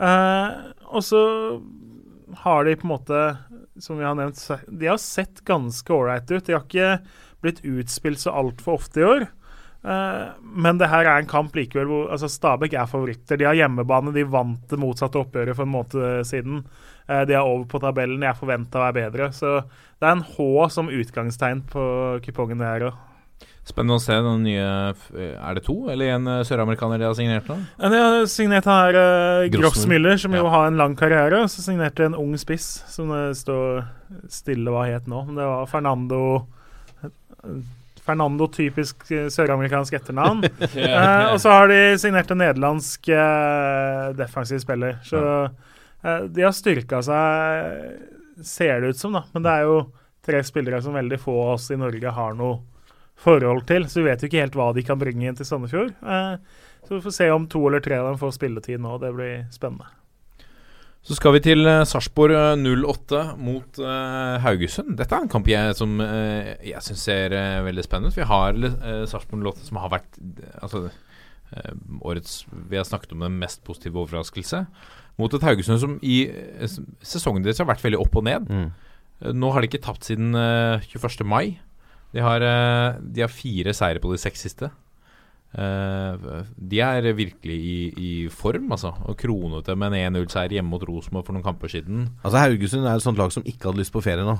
[0.00, 0.48] Uh,
[0.88, 1.20] og så
[2.44, 3.18] har de på en måte,
[3.76, 6.46] som vi har nevnt, de har sett ganske ålreite ut.
[6.46, 6.94] De har ikke
[7.44, 9.28] blitt utspilt så altfor ofte i år.
[9.80, 13.38] Eh, men det her er en kamp likevel hvor altså Stabæk er favoritter.
[13.40, 16.64] De har hjemmebane, de vant det motsatte oppgjøret for en måned siden.
[17.08, 19.30] Eh, de er over på tabellen, jeg forventa å være bedre.
[19.32, 21.86] Så det er en H som utgangstegn på
[22.26, 23.06] kupongen det her òg.
[23.64, 24.64] Spennende å se den nye
[25.20, 27.56] Er det to, eller en eh, søramerikaner de har signert nå?
[27.78, 29.48] Ja, De har signert han her.
[29.52, 30.50] Grossmüller, som jo Ja.
[30.50, 31.44] har en lang karriere.
[31.48, 33.84] Så signerte en ung spiss, som det står
[34.28, 35.24] stille hva het nå.
[35.26, 36.22] Men det var Fernando
[38.04, 40.44] Fernando, typisk eh, søramerikansk etternavn.
[40.60, 44.98] eh, og så har de signert en nederlandsk eh, defensiv spiller.
[45.06, 47.92] Så eh, de har styrka seg,
[48.46, 49.26] ser det ut som, da.
[49.34, 49.78] Men det er jo
[50.26, 52.60] tre spillere som veldig få av oss i Norge har noe
[53.20, 53.88] forhold til.
[53.88, 55.92] Så vi vet jo ikke helt hva de kan bringe inn til Sandefjord.
[56.86, 58.96] Så vi får se om to eller tre av dem får spilletid nå.
[59.02, 59.99] Det blir spennende.
[61.06, 64.92] Så skal vi til uh, Sarpsborg eh, 08 mot uh, Haugesund.
[64.98, 68.18] Dette er en kamp jeg, som uh, jeg syns ser uh, veldig spennende ut.
[68.20, 70.82] Vi har uh, Sarpsborg 08 som har vært eh, altså,
[71.56, 71.72] eh,
[72.04, 72.34] årets
[72.68, 74.66] Vi har snakket om den mest positive overraskelse.
[75.20, 78.52] Mot et Haugesund som i eh, sesongen deres har vært veldig opp og ned.
[78.52, 78.68] Mm.
[79.24, 81.24] Eh, Nå har de ikke tapt siden eh, 21.
[81.28, 81.56] mai.
[82.12, 84.70] De har, eh, de har fire seire på de seks siste.
[85.50, 88.92] Eh, de er virkelig i, i form, altså.
[89.10, 92.08] Og kronete med en 1-0-seier hjemme mot Rosenborg for noen kamper siden.
[92.22, 94.38] Altså Haugesund er et sånt lag som ikke hadde lyst på ferie nå.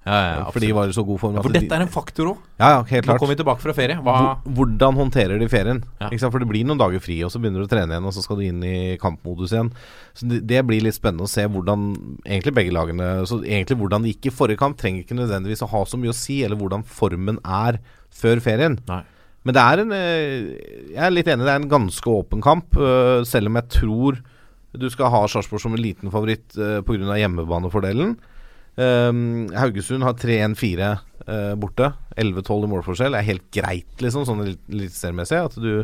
[0.00, 1.34] Ja, ja, ja for de var i så god form.
[1.36, 2.44] ja, For dette er en faktor òg.
[2.60, 3.20] Ja, ja, helt Nå klart.
[3.20, 3.96] kommer vi tilbake fra ferie.
[4.00, 4.14] Hva
[4.44, 5.82] Hvordan håndterer de ferien?
[6.00, 6.08] Ja.
[6.08, 6.32] Ikke sant?
[6.32, 8.24] For det blir noen dager fri, og så begynner du å trene igjen, og så
[8.24, 9.68] skal du inn i kampmodus igjen.
[10.16, 11.88] Så det, det blir litt spennende å se hvordan
[12.24, 15.70] egentlig begge lagene Så egentlig hvordan det gikk i forrige kamp, trenger ikke nødvendigvis å
[15.72, 18.80] ha så mye å si, eller hvordan formen er før ferien.
[18.88, 19.02] Nei.
[19.46, 20.50] Men det er en eh,
[20.92, 24.20] Jeg er litt enig, det er en ganske åpen kamp, eh, selv om jeg tror
[24.70, 27.16] du skal ha Sarpsborg som en liten favoritt uh, pga.
[27.18, 28.12] hjemmebanefordelen.
[28.78, 30.90] Haugesund har 3-1-4
[31.26, 31.88] uh, borte.
[32.14, 33.16] 11-12 i målforskjell.
[33.16, 35.40] Det er helt greit, liksom, sånn eliteseriemessig.
[35.42, 35.82] At du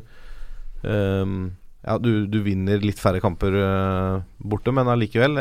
[0.87, 3.59] Ja, du, du vinner litt færre kamper
[4.39, 5.35] borte, men allikevel.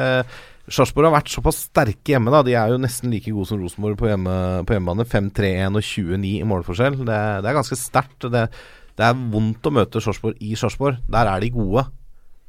[0.66, 2.34] Uh, Sarpsborg har vært såpass sterke hjemme.
[2.34, 5.06] da De er jo nesten like gode som Rosenborg på, hjemme, på hjemmebane.
[5.10, 6.98] 5-3-1 og 29 i målforskjell.
[7.04, 8.28] Det, det er ganske sterkt.
[8.34, 8.48] Det,
[8.96, 11.00] det er vondt å møte Sarpsborg i Sarpsborg.
[11.12, 11.86] Der er de gode.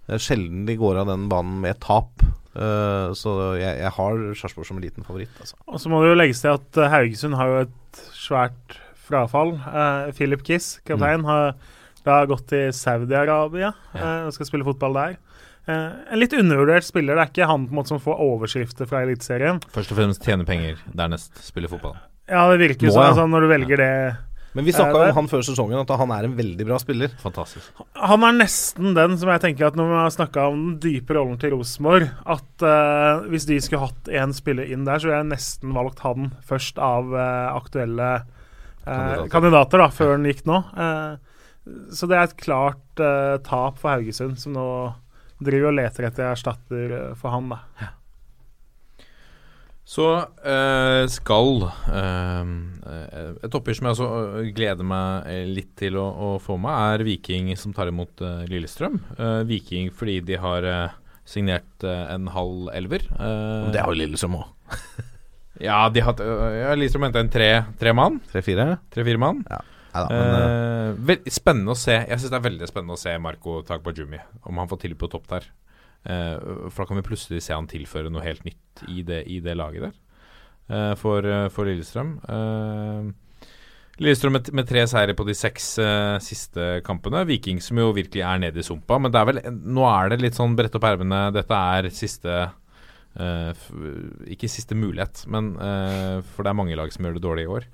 [0.07, 2.25] Det er sjelden de går av den banen med tap.
[2.57, 5.33] Uh, så jeg, jeg har Sarpsborg som en liten favoritt.
[5.43, 5.59] Altså.
[5.69, 9.59] Og så må det jo legges til at eh, Haugesund har jo et svært frafall.
[9.67, 11.57] Uh, Philip Kiss, kaptein, har
[12.07, 15.17] da gått til Saudi-Arabia eh, og skal spille fotball der.
[15.67, 17.19] Eh, en litt undervurdert spiller.
[17.19, 19.59] Det er ikke han på en måte som får overskrifter fra Eliteserien.
[19.75, 21.97] Først og fremst tjene penger, dernest spille fotball.
[22.31, 23.91] Ja, det virker sånn altså, når du velger det
[24.57, 27.11] Men vi snakka om han før sesongen, at han er en veldig bra spiller.
[27.23, 27.83] Fantastisk.
[27.99, 31.15] Han er nesten den som jeg tenker at når vi har snakka om den dype
[31.19, 35.21] rollen til Rosenborg, at uh, hvis de skulle hatt én spiller inn der, så ville
[35.21, 39.31] jeg nesten valgt han først av uh, aktuelle uh, Kandidater.
[39.35, 39.85] kandidater.
[39.85, 40.63] da, før han gikk nå.
[41.91, 43.01] Så det er et klart
[43.45, 44.67] tap for Haugesund, som nå
[45.43, 47.51] driver og leter etter erstatter eh, for han.
[47.53, 47.91] da.
[49.87, 50.05] Så
[50.43, 52.49] eh, skal eh,
[53.47, 57.53] Et oppgjør som jeg også gleder meg litt til å, å få med, er Viking
[57.61, 58.99] som tar imot eh, Lillestrøm.
[59.15, 60.97] Eh, Viking fordi de har eh,
[61.27, 63.07] signert eh, en halv elver.
[63.15, 64.51] Eh, Det har jo Lillestrøm òg.
[65.57, 67.47] Ja, de har øh, ja, Lillestrøm henta en tre,
[67.81, 68.19] tre mann.
[68.29, 68.75] Tre-fire?
[69.17, 69.39] Mann.
[69.97, 71.97] Neida, men, vel, spennende å se.
[72.03, 75.09] Jeg syns det er veldig spennende å se Marco Tagbajumi, om han får til på
[75.13, 75.49] topp der.
[76.07, 79.41] Uh, for da kan vi plutselig se han tilføre noe helt nytt i det, i
[79.43, 79.95] det laget der.
[80.71, 82.13] uh, for, for Lillestrøm.
[83.97, 85.71] Lillestrøm med, med tre seire på de seks
[86.21, 87.25] siste kampene.
[87.27, 88.99] Viking som jo virkelig er nede i sumpa.
[89.01, 91.31] Men det er vel, nå er det litt sånn brett opp ermene.
[91.33, 92.35] Dette er siste
[94.29, 95.55] Ikke siste mulighet, men,
[96.29, 97.71] for det er mange lag som gjør det dårlig i år.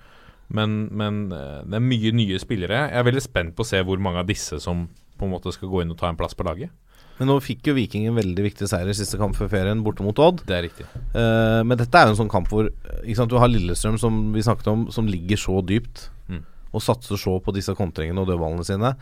[0.53, 2.87] Men, men eh, det er mye nye spillere.
[2.91, 4.87] Jeg er veldig spent på å se hvor mange av disse som
[5.19, 6.73] på en måte skal gå inn og ta en plass på laget.
[7.19, 10.05] Men nå fikk jo Viking en veldig viktig seier i siste kamp før ferien, borte
[10.05, 10.41] mot Odd.
[10.49, 10.87] Det er riktig.
[11.13, 12.71] Uh, men dette er jo en sånn kamp hvor
[13.15, 16.09] sant, du har Lillestrøm, som vi snakket om, som ligger så dypt.
[16.33, 16.41] Mm.
[16.73, 18.95] Og satser så på disse kontringene og dødballene sine.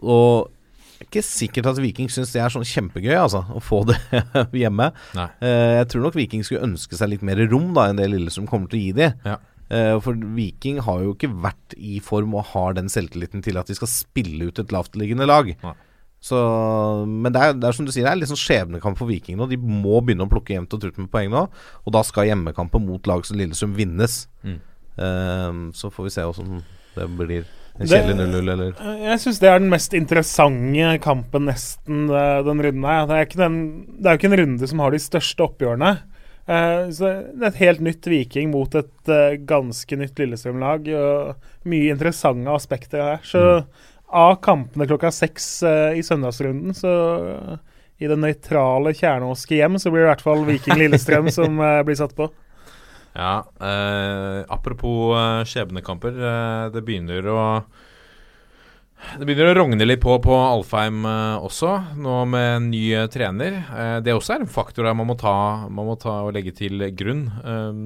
[0.00, 0.48] Og
[1.00, 3.96] det er ikke sikkert at Viking syns det er sånn kjempegøy, altså, å få det
[4.62, 4.90] hjemme.
[5.16, 8.48] Eh, jeg tror nok Viking skulle ønske seg litt mer rom da enn det Lillestrøm
[8.50, 9.06] kommer til å gi de.
[9.24, 9.38] Ja.
[9.70, 13.70] Eh, for Viking har jo ikke vært i form og har den selvtilliten til at
[13.70, 15.52] de skal spille ut et lavtliggende lag.
[15.62, 15.76] Nei.
[16.20, 16.36] Så,
[17.08, 19.38] men det er, det er som du sier, det er litt sånn skjebnekamp for Viking
[19.40, 19.46] nå.
[19.48, 21.46] De må begynne å plukke jevnt og trutt med poeng nå.
[21.86, 24.26] Og da skal hjemmekampen mot lag som Lillesund vinnes.
[24.44, 24.58] Mm.
[25.00, 26.60] Eh, så får vi se hvordan
[26.98, 27.48] det blir.
[27.80, 28.72] En kjedelig 0-0, eller
[29.06, 33.06] Jeg syns det er den mest interessante kampen nesten eh, den runden her.
[33.08, 33.60] Det er, ikke den,
[33.96, 35.94] det er jo ikke en runde som har de største oppgjørene.
[36.46, 37.10] Eh, så
[37.46, 40.88] et helt nytt Viking mot et eh, ganske nytt Lillestrøm-lag.
[41.68, 43.24] Mye interessante aspekter her.
[43.26, 43.42] Så
[44.10, 46.92] av kampene klokka seks eh, i søndagsrunden, så
[48.00, 51.98] i det nøytrale Kjernåske hjem, så blir det i hvert fall Viking Lillestrøm som blir
[51.98, 52.30] satt på.
[53.10, 56.18] Ja, eh, apropos skjebnekamper.
[56.74, 57.40] Det begynner å
[59.18, 63.08] Det begynner å rogne litt på på Alfheim eh, også, nå med en ny eh,
[63.10, 63.56] trener.
[63.72, 65.32] Eh, det også er en faktor man må ta,
[65.72, 67.26] man må ta og legge til grunn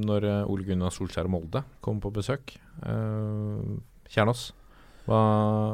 [0.04, 2.56] når Ole Gunnar Solskjær og Molde kommer på besøk.
[4.14, 4.44] Kjernås,
[5.08, 5.20] hva,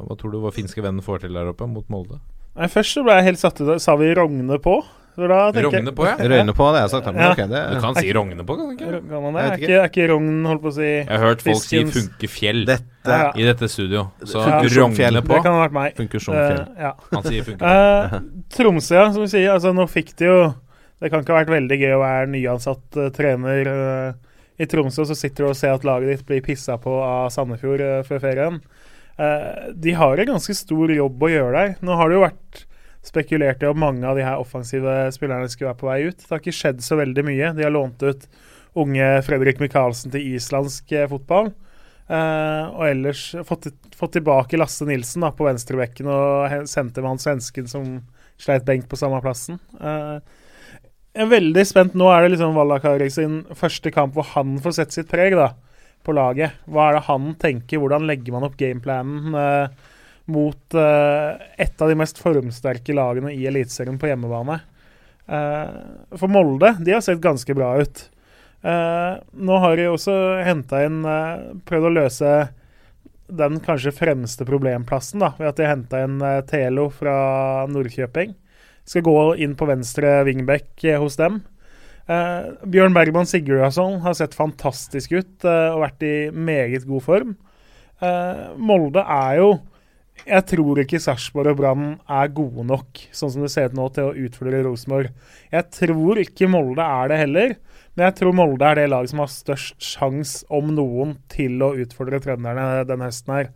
[0.06, 2.20] hva tror du vår finske venn får til der oppe mot Molde?
[2.58, 4.80] Nei, først så ble jeg helt satt ut av Sa vi rogne på?
[5.28, 6.14] Rogne på, ja?
[6.16, 7.06] Røyne på, det har jeg sagt.
[7.10, 7.30] Men Ja.
[7.32, 9.08] ok, det, Du kan si rogne på, kan du ikke?
[9.08, 9.42] Kan man det?
[9.42, 11.76] Jeg Er ikke, er ikke rogn, holdt på å si Jeg har hørt folk si
[11.78, 14.10] Fiskens- funke fjell Dette i dette studio.
[14.24, 14.60] Så Ja.
[14.60, 15.34] rogne på.
[15.34, 16.00] Det kan ha vært meg.
[16.00, 16.92] Eh, ja.
[17.12, 17.62] Han sier funke.
[17.62, 18.20] Uh,
[18.50, 19.50] Tromsø, ja, som vi sier.
[19.52, 20.54] Altså, nå fikk de jo
[21.00, 24.12] Det kan ikke ha vært veldig gøy å være nyansatt uh, trener eh,
[24.60, 27.80] i Tromsø, så sitter du og ser at laget ditt blir pissa på av Sandefjord
[27.80, 28.60] eh, før ferien.
[29.18, 31.76] Eh, de har en ganske stor jobb å gjøre der.
[31.80, 32.64] Nå har det jo vært
[33.06, 36.20] spekulert i om mange av de her offensive spillerne skulle være på vei ut.
[36.20, 37.52] Det har ikke skjedd så veldig mye.
[37.56, 38.26] De har lånt ut
[38.80, 41.50] unge Fredrik Michaelsen til islandsk eh, fotball.
[42.10, 47.22] Eh, og ellers fått, fått tilbake Lasse Nilsen da, på venstrebekken og sendte med han
[47.22, 47.90] svensken som
[48.40, 49.60] sleit benk på samme plassen.
[49.78, 50.18] Eh,
[51.10, 51.96] jeg er veldig spent.
[51.98, 55.52] Nå er det liksom Vallakarik sin første kamp hvor han får sett sitt preg da,
[56.06, 56.60] på laget.
[56.70, 57.82] Hva er det han tenker?
[57.82, 59.88] Hvordan legger man opp gameplanen eh,
[60.30, 64.60] mot uh, et av de mest formsterke lagene i Eliteserien på hjemmebane?
[65.30, 68.02] Uh, for Molde, de har sett ganske bra ut.
[68.64, 70.98] Uh, nå har de også henta inn
[71.64, 72.32] Prøvd å løse
[73.32, 76.18] den kanskje fremste problemplassen da, ved at de henta inn
[76.50, 77.14] Telo fra
[77.70, 78.34] Nordkjøping.
[78.84, 81.38] Skal gå inn på venstre wingback hos dem.
[82.10, 87.36] Bjørn Bergman Sigurdasson har sett fantastisk ut og vært i meget god form.
[88.58, 89.52] Molde er jo
[90.28, 93.88] Jeg tror ikke Sarpsborg og Brann er gode nok, sånn som det ser ut nå,
[93.94, 95.10] til å utfordre Rosenborg.
[95.52, 97.54] Jeg tror ikke Molde er det heller,
[97.94, 101.72] men jeg tror Molde er det laget som har størst sjanse, om noen, til å
[101.80, 103.50] utfordre trønderne denne høsten her.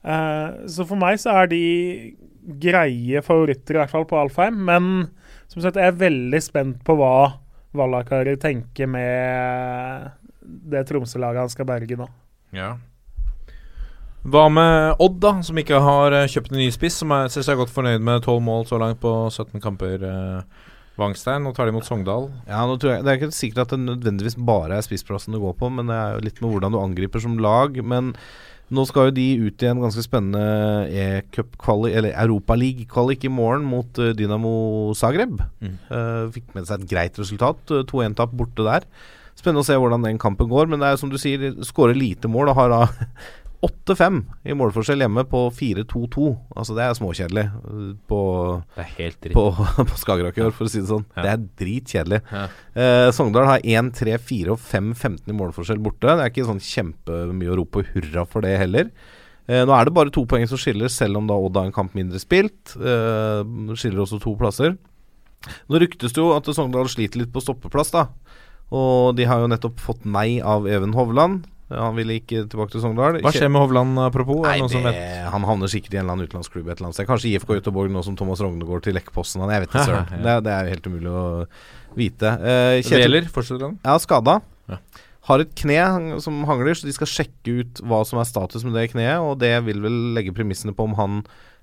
[0.00, 1.62] Eh, så for meg så er de
[2.60, 4.58] greie favoritter, i hvert fall på Alfheim.
[4.66, 4.90] Men
[5.50, 7.40] som sagt, jeg er veldig spent på hva
[7.76, 10.10] Vallakari tenker med
[10.40, 12.08] det Tromsø-laget han skal berge nå.
[12.56, 12.74] Ja.
[14.20, 16.98] Hva med Odd, da, som ikke har eh, kjøpt en ny spiss?
[17.00, 20.04] Som er, synes jeg er godt fornøyd med 12 mål så langt på 17 kamper.
[20.04, 20.68] Eh,
[21.00, 22.28] Vangstein, nå tar de mot Sogndal.
[22.44, 25.40] Ja, nå tror jeg, Det er ikke sikkert at det nødvendigvis bare er spissplassen du
[25.40, 27.80] går på, men det er jo litt med hvordan du angriper som lag.
[27.80, 28.14] Men
[28.70, 33.98] Nå skal jo de ut i en ganske spennende e-cup-kvalik, eller Europaliga-kvalik i morgen mot
[33.98, 34.52] eh, Dynamo
[34.94, 35.40] Zagreb.
[35.58, 35.72] Mm.
[35.90, 37.58] Uh, fikk med seg et greit resultat.
[37.74, 38.86] eh, 2-1-tap borte der.
[39.34, 40.70] Spennende å se hvordan den kampen går.
[40.70, 42.80] Men det er som du sier, skårer lite mål og har da
[43.60, 46.28] 8-5 i målforskjell hjemme på 4-2-2.
[46.56, 48.20] Altså Det er småkjedelig eh, på,
[48.76, 49.34] Det er helt dritt.
[49.36, 49.44] på,
[49.90, 51.04] på Skagerrak i år, for å si det sånn.
[51.16, 51.24] Ja.
[51.26, 52.20] Det er dritkjedelig.
[52.32, 52.44] Ja.
[52.72, 56.08] Eh, Sogndal har 1, 3, 4 og 5 15 i målforskjell borte.
[56.08, 58.88] Det er ikke sånn kjempemye å rope hurra for det heller.
[59.50, 61.76] Eh, nå er det bare to poeng som skiller, selv om da Odd har en
[61.76, 62.76] kamp mindre spilt.
[62.80, 63.44] Eh,
[63.76, 64.76] skiller også to plasser.
[65.68, 68.08] Nå ryktes det jo at Sogndal sliter litt på stoppeplass, da.
[68.72, 71.44] Og de har jo nettopp fått nei av Even Hovland.
[71.70, 73.20] Han ville ikke tilbake til Sogndal.
[73.22, 74.40] Hva skjer med Hovland, apropos?
[74.42, 74.94] Nei, det
[75.30, 77.06] han havner sikkert i en eller annen utenlandsklubb et eller annet sted.
[77.06, 79.44] Kanskje IFK Göteborg nå som Thomas Rogne går til Lekkposten.
[79.46, 80.10] Jeg vet ikke, søren.
[80.16, 80.22] Ja.
[80.24, 81.22] det, det er jo helt umulig å
[81.98, 82.32] vite.
[82.40, 83.78] Eh, Kjetil- Veler, fortsetter han?
[83.84, 84.40] ja, skada.
[84.70, 84.80] Ja.
[85.28, 88.74] Har et kne som hangler, så de skal sjekke ut hva som er status med
[88.74, 89.20] det kneet.
[89.22, 91.20] Og det vil vel legge premissene på om han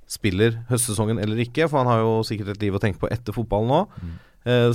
[0.08, 1.66] spiller høstsesongen eller ikke.
[1.68, 3.82] For han har jo sikkert et liv å tenke på etter fotballen nå.
[3.98, 4.14] Eh,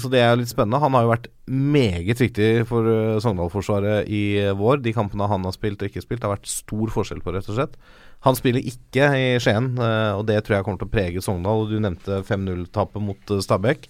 [0.01, 0.81] så det er litt spennende.
[0.83, 4.83] Han har jo vært meget viktig for uh, Sogndal-forsvaret i eh, vår.
[4.85, 7.59] De kampene han har spilt og ikke spilt, har vært stor forskjell på, rett og
[7.59, 7.79] slett.
[8.27, 11.67] Han spiller ikke i Skien, eh, og det tror jeg kommer til å prege Sogndal.
[11.71, 13.89] Du nevnte 5-0-tapet mot Stabæk.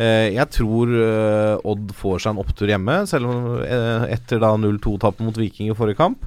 [0.00, 5.24] Eh, jeg tror eh, Odd får seg en opptur hjemme, selv om eh, etter 0-2-tapet
[5.24, 6.26] mot Viking i forrige kamp.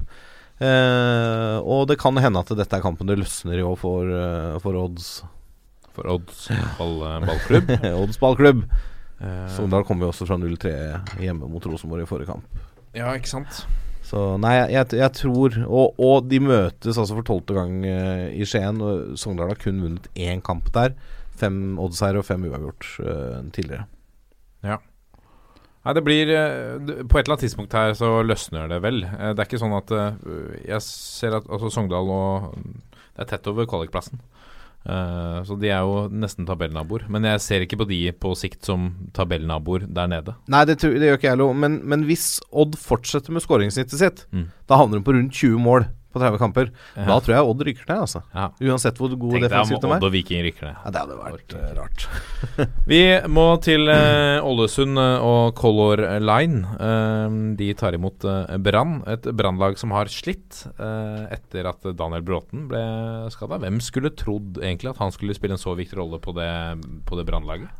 [0.62, 4.58] Eh, og det kan hende at dette er kampen det løsner i år for, eh,
[4.62, 5.08] for Odds
[5.94, 6.48] For Odds
[6.78, 7.70] ball, ballklubb.
[8.02, 8.64] Odds ballklubb.
[9.22, 10.74] Eh, Sogndal kom jo også fra 0-3
[11.22, 12.62] hjemme mot Rosenborg i forrige kamp.
[12.96, 13.64] ja, ikke sant.
[14.04, 18.44] Så nei, jeg, jeg, tror og, og de møtes altså for tolvte gang uh, i
[18.44, 18.82] Skien.
[18.84, 20.92] Og Sogndal har kun vunnet én kamp der.
[21.34, 23.86] Fem Odd-seiere og fem uavgjort uh, tidligere.
[24.64, 24.76] Ja.
[25.84, 26.30] Nei, det blir
[27.08, 29.02] På et eller annet tidspunkt her så løsner det vel.
[29.04, 29.90] Det er ikke sånn at
[30.64, 34.22] Jeg ser at altså Sogndal og Det er tett over kvalikplassen.
[34.84, 37.06] Eh, så de er jo nesten tabellnaboer.
[37.08, 40.34] Men jeg ser ikke på de på sikt som tabellnaboer der nede.
[40.52, 41.54] Nei, det, det gjør ikke jeg heller.
[41.56, 44.48] Men, men hvis Odd fortsetter med skåringssnittet sitt, Mm.
[44.68, 46.70] da havner de på rundt 20 mål på 30 kamper.
[46.94, 47.06] Ja.
[47.08, 48.22] Da tror jeg Odd rykker ned, altså.
[48.34, 48.46] Ja.
[48.70, 50.06] Uansett hvor god defensivt de Odd er.
[50.06, 50.76] og Viking rykker ned.
[50.78, 52.06] Ja, det hadde vært uh, rart.
[52.92, 53.02] Vi
[53.34, 56.62] må til uh, Ålesund eh, og Color Line.
[56.78, 58.24] Uh, de tar imot
[58.64, 62.82] Brann, et brannlag som har slitt etter at Daniel Bråten ble
[63.32, 63.58] skada.
[63.62, 66.50] Hvem skulle trodd egentlig at han skulle spille en så viktig rolle på det,
[67.08, 67.72] på det brannlaget?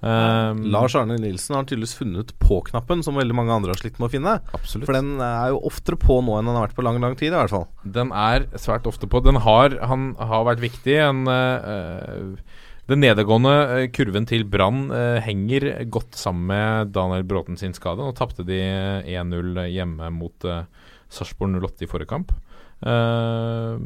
[0.00, 4.08] Eh, Lars Arne Nilsen har tydeligvis funnet på-knappen, som veldig mange andre har slitt med
[4.08, 4.38] å finne.
[4.56, 4.88] Absolutt.
[4.88, 7.34] For den er jo oftere på nå enn den har vært på lang, lang tid,
[7.34, 7.68] i hvert fall.
[7.84, 9.22] Den er svært ofte på.
[9.24, 10.96] Den har, han har vært viktig.
[11.04, 12.60] En, eh,
[12.90, 18.02] den nedadgående eh, kurven til Brann eh, henger godt sammen med Daniel Bråten sin skade.
[18.02, 18.60] Nå tapte de
[19.04, 20.64] 1-0 hjemme mot uh,
[21.12, 22.32] Sarpsborg 08 i forrige kamp.
[22.80, 23.76] Uh,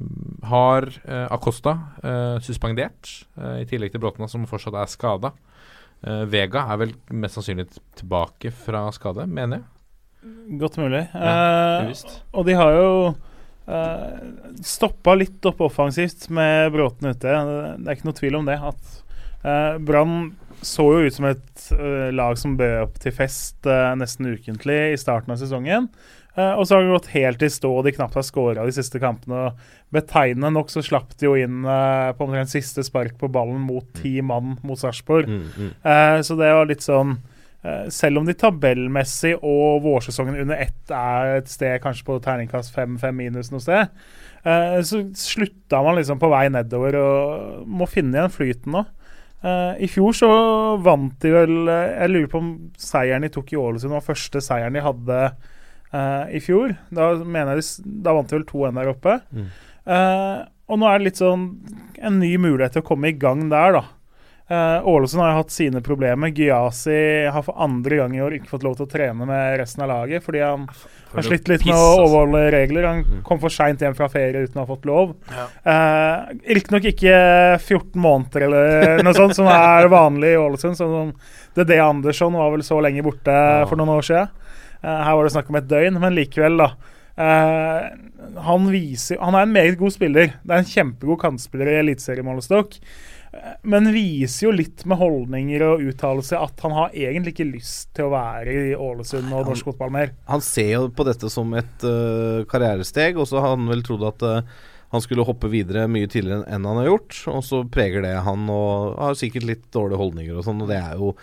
[0.46, 3.08] har eh, Acosta eh, suspendert,
[3.40, 5.32] eh, i tillegg til Bråten, som fortsatt er skada.
[6.28, 9.68] Vega er vel mest sannsynlig tilbake fra skade, mener jeg.
[10.60, 11.04] Godt mulig.
[11.12, 14.18] Ja, uh, og de har jo uh,
[14.64, 17.24] stoppa litt opp offensivt med Bråten ute.
[17.24, 18.56] Det er ikke noe tvil om det.
[18.60, 18.96] At
[19.44, 20.32] uh, Brann
[20.64, 24.78] så jo ut som et uh, lag som bød opp til fest eh, nesten ukentlig
[24.94, 25.90] i starten av sesongen.
[26.34, 28.74] Eh, og så har det gått helt i stå, og de knapt har skåra de
[28.74, 29.46] siste kampene.
[29.46, 33.60] Og Betegnende nok så slapp de jo inn uh, på omtrent siste spark på ballen
[33.62, 35.30] mot ti mann mot Sarpsborg.
[35.30, 37.16] Eh, så det var litt sånn
[37.88, 43.16] Selv om de tabellmessig og vårsesongen under ett er et sted kanskje på terningkast 5-5
[43.16, 43.94] minus noe sted,
[44.84, 48.82] så slutta man liksom på vei nedover og må finne igjen flyten nå.
[49.40, 50.28] Uh, I fjor så
[50.84, 54.76] vant de vel Jeg lurer på om seieren de tok i Ålesund var første seieren
[54.76, 55.22] de hadde
[55.94, 56.74] eh, i fjor.
[56.94, 59.18] Da mener jeg Da vant de vel 2-1 der oppe.
[59.34, 59.50] Mm.
[59.84, 60.38] Uh,
[60.72, 61.42] og nå er det litt sånn
[62.00, 63.84] en ny mulighet til å komme i gang der, da.
[64.84, 66.32] Ålesund uh, har jo hatt sine problemer.
[66.36, 69.84] Gyasi har for andre gang i år ikke fått lov til å trene med resten
[69.84, 70.66] av laget fordi han
[71.14, 72.04] har slitt litt med å altså.
[72.04, 72.86] overholde regler.
[72.88, 75.14] Han kom for seint hjem fra ferie uten å ha fått lov.
[75.30, 77.16] Eh, Riktignok ikke
[77.60, 80.78] 14 måneder eller noe sånt, som er vanlig i Ålesund.
[80.78, 81.12] Sånn som
[81.56, 83.36] DD Andersson var vel så lenge borte
[83.70, 84.32] for noen år siden.
[84.84, 86.74] Eh, her var det snakk om et døgn, men likevel, da.
[87.14, 87.84] Uh,
[88.42, 90.32] han viser Han er en meget god spiller.
[90.42, 92.74] Det er en kjempegod kantspiller i eliteseriemålestokk.
[93.30, 97.92] Uh, Men viser jo litt med holdninger og uttalelser at han har egentlig ikke lyst
[97.94, 100.14] til å være i Ålesund og norsk fotball mer.
[100.30, 104.08] Han ser jo på dette som et uh, karrieresteg, og så har han vel trodd
[104.10, 104.26] at
[104.94, 107.16] han skulle hoppe videre mye tidligere enn han har gjort.
[107.30, 110.82] Og så preger det han, og har sikkert litt dårlige holdninger og sånn, og det
[110.82, 111.14] er jo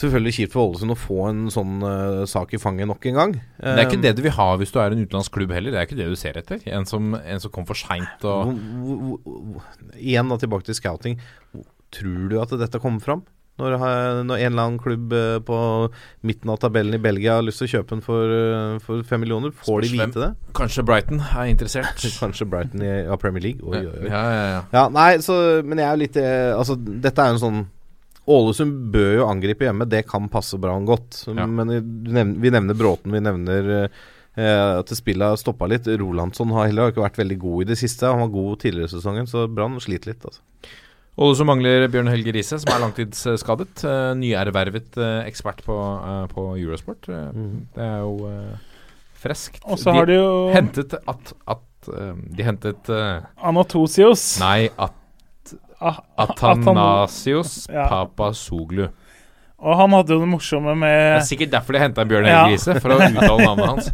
[0.00, 3.34] Selvfølgelig kjipt for Ålesund å få en sånn uh, sak i fanget nok en gang.
[3.60, 5.74] Det er ikke Eh, det du vil ha hvis du er en utenlandsk klubb heller.
[5.74, 6.62] Det er ikke det du ser etter.
[6.72, 8.54] En som, en som kom for seint og
[9.98, 11.20] Igjen da tilbake til scouting.
[11.92, 13.26] Tror du at dette kommer fram?
[13.60, 13.76] Når,
[14.24, 15.56] når en eller annen klubb eh, på
[16.26, 19.20] midten av tabellen i Belgia har lyst til å kjøpe den for, eh, for fem
[19.20, 20.30] millioner, får de vite det?
[20.56, 22.00] Kanskje Brighton er interessert.
[22.22, 23.60] Kanskje Brighton i ja, Premier League?
[23.60, 24.08] Oi, oi, oi.
[24.08, 24.62] Ja, ja, ja.
[24.78, 25.36] Ja, nei, så,
[25.66, 27.60] men jeg er jo litt eh, Altså, dette er jo en sånn
[28.30, 31.22] Ålesund bør jo angripe hjemme, det kan passe bra og godt.
[31.28, 31.46] Ja.
[31.46, 31.80] Men vi
[32.14, 35.88] nevner, vi nevner Bråten, vi nevner eh, at spillet har stoppa litt.
[36.00, 38.08] Rolandsson har heller ikke vært veldig god i det siste.
[38.08, 40.26] Han var god tidligere i sesongen, så Brann sliter litt.
[40.28, 40.44] Altså.
[41.20, 43.82] Ålesund mangler Bjørn Helge Riise, som er langtidsskadet.
[43.84, 45.76] Uh, nyervervet eh, ekspert på,
[46.32, 47.10] på Eurosport.
[47.10, 47.66] Mm.
[47.74, 48.86] Det er jo uh,
[49.20, 49.60] freskt.
[49.66, 52.88] Og så har de jo hentet at, at eh, De hentet
[53.36, 54.24] Anatosios.
[54.40, 54.96] Nei, at
[55.80, 57.86] Ah, Athanasios Ja.
[57.88, 58.88] Papasoglu.
[59.60, 62.28] Og han hadde jo det morsomme med Det er sikkert derfor de henta Bjørn.
[62.28, 63.90] Helge Riise, for å uttale navnet hans.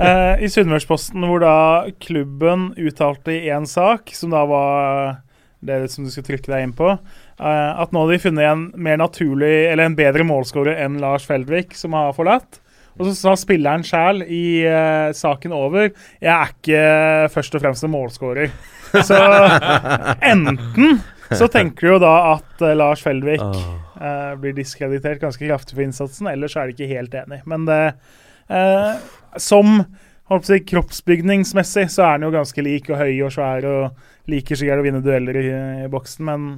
[0.00, 1.54] uh, I Sunnmørsposten, hvor da
[2.02, 5.22] klubben uttalte i én sak, som da var
[5.66, 8.68] det som du skal trykke deg inn på, uh, at nå hadde de funnet en
[8.74, 12.58] mer naturlig, eller en bedre målskårer enn Lars Feldvik, som har forlatt.
[12.96, 16.84] Og så sa spilleren sjæl i uh, saken over Jeg er ikke
[17.34, 18.54] først og fremst en målskårer.
[19.04, 19.18] Så
[20.32, 21.02] enten
[21.40, 25.84] så tenker du jo da at uh, Lars Feldvik uh, blir diskreditert ganske kraftig for
[25.86, 27.40] innsatsen, ellers er de ikke helt enig.
[27.48, 27.80] Men det
[28.50, 28.94] uh,
[29.40, 29.80] Som
[30.26, 34.82] jeg, kroppsbygningsmessig så er han jo ganske lik og høy og svær og liker sikkert
[34.82, 35.50] å vinne dueller i,
[35.84, 36.48] i boksen, men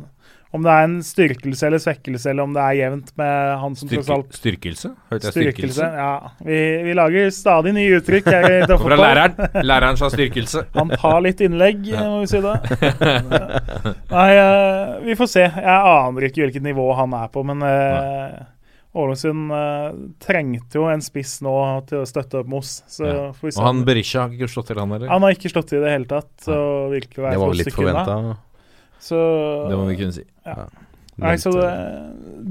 [0.57, 3.89] om det er en styrkelse eller svekkelse, eller om det er jevnt med han som
[3.91, 4.91] tross alt styrkelse?
[5.13, 5.75] Hørte jeg Styrkelse.
[5.77, 5.89] styrkelse?
[6.01, 6.31] Ja.
[6.49, 9.37] Vi, vi lager stadig nye uttrykk her i Fra læreren.
[9.69, 10.63] Læreren sa styrkelse.
[10.79, 12.55] Han tar litt innlegg, må vi si det.
[14.17, 15.45] Nei, eh, vi får se.
[15.45, 18.39] Jeg aner ikke hvilket nivå han er på, men eh,
[18.99, 19.93] Ålesund eh,
[20.25, 21.53] trengte jo en spiss nå
[21.91, 22.79] til å støtte opp Moss.
[22.89, 23.29] Så Ja.
[23.37, 23.61] får vi se.
[23.61, 25.13] Og han Berisha har ikke slått til, han heller?
[25.13, 26.33] Han har ikke slått i det hele tatt.
[26.41, 28.17] Det var vel litt forventa.
[29.03, 29.19] Så
[29.71, 30.25] Det må vi kunne si.
[31.19, 31.71] Nei, så det,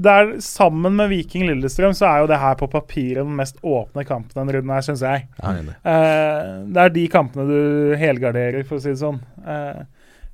[0.04, 3.56] det er Sammen med Viking Lillestrøm så er jo det her på papiret den mest
[3.64, 5.24] åpne kampen denne runden her, syns jeg.
[5.40, 5.70] Jeg er.
[5.88, 9.22] Eh, det er de kampene du helgarderer, for å si det sånn.
[9.40, 9.80] Eh,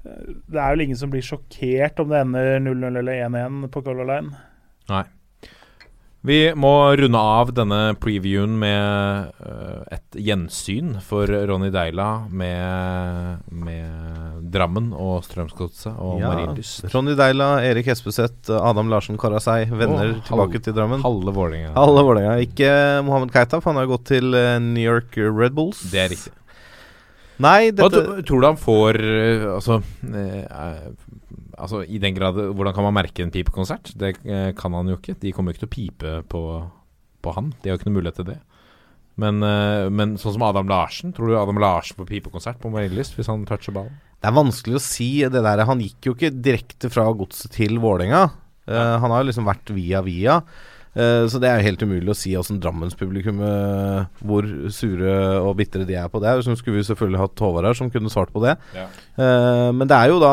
[0.05, 4.11] det er vel ingen som blir sjokkert om det ender 0-0 eller 1-1 på Color
[4.11, 4.35] Line.
[4.91, 5.05] Nei.
[6.25, 14.47] Vi må runde av denne previewen med øh, et gjensyn for Ronny Deila med, med
[14.55, 16.31] Drammen og Strømsgodset og Ja.
[16.33, 16.87] Marienlyst.
[16.95, 19.67] Ronny Deila, Erik Espeseth, Adam Larsen Karasei.
[19.69, 21.05] Venner Åh, tilbake halv- til Drammen.
[21.05, 21.75] Halve Vålerenga.
[21.77, 22.39] Halve Vålerenga.
[22.49, 22.73] Ikke
[23.05, 25.85] Mohammed Keita, for han har gått til eh, New York Red Bulls.
[25.93, 26.33] Det er riktig.
[27.45, 29.81] Nei, dette Hva tror du han får øh, Altså,
[31.59, 33.93] altså i den grad Hvordan kan man merke en pipekonsert?
[33.99, 35.17] Det øh, kan han jo ikke.
[35.21, 36.43] De kommer jo ikke til å pipe på,
[37.25, 37.53] på han.
[37.61, 38.41] De har jo ikke noe mulighet til det.
[39.21, 43.15] Men, øh, men sånn som Adam Larsen, tror du Adam Larsen får pipekonsert på Marienlyst
[43.19, 43.95] hvis han toucher ballen?
[44.19, 45.67] Det er vanskelig å si det der.
[45.69, 48.23] Han gikk jo ikke direkte fra godset til Vålerenga.
[48.65, 50.39] Uh, han har jo liksom vært via via.
[50.95, 55.57] Eh, så det er jo helt umulig å si åssen Drammenspublikum uh, Hvor sure og
[55.59, 56.37] bitre de er på det.
[56.47, 58.55] Så skulle vi selvfølgelig hatt Håvard her som kunne svart på det.
[58.77, 58.87] Ja.
[59.19, 60.33] Eh, men det er jo da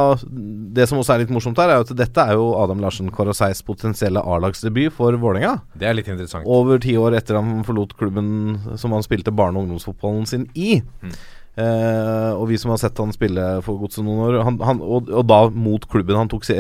[0.78, 3.64] Det som også er litt morsomt her, er at dette er jo Adam Larsen Karaseis
[3.66, 5.58] potensielle A-lagsdebut for Vålerenga.
[5.78, 6.46] Det er litt interessant.
[6.46, 8.32] Over ti år etter han forlot klubben
[8.80, 10.80] som han spilte barne- og ungdomsfotballen sin i.
[11.02, 11.14] Mm.
[11.52, 15.10] Uh, og vi som har sett han spille for Godset noen år, han, han, og,
[15.12, 16.56] og da mot klubben han tok se,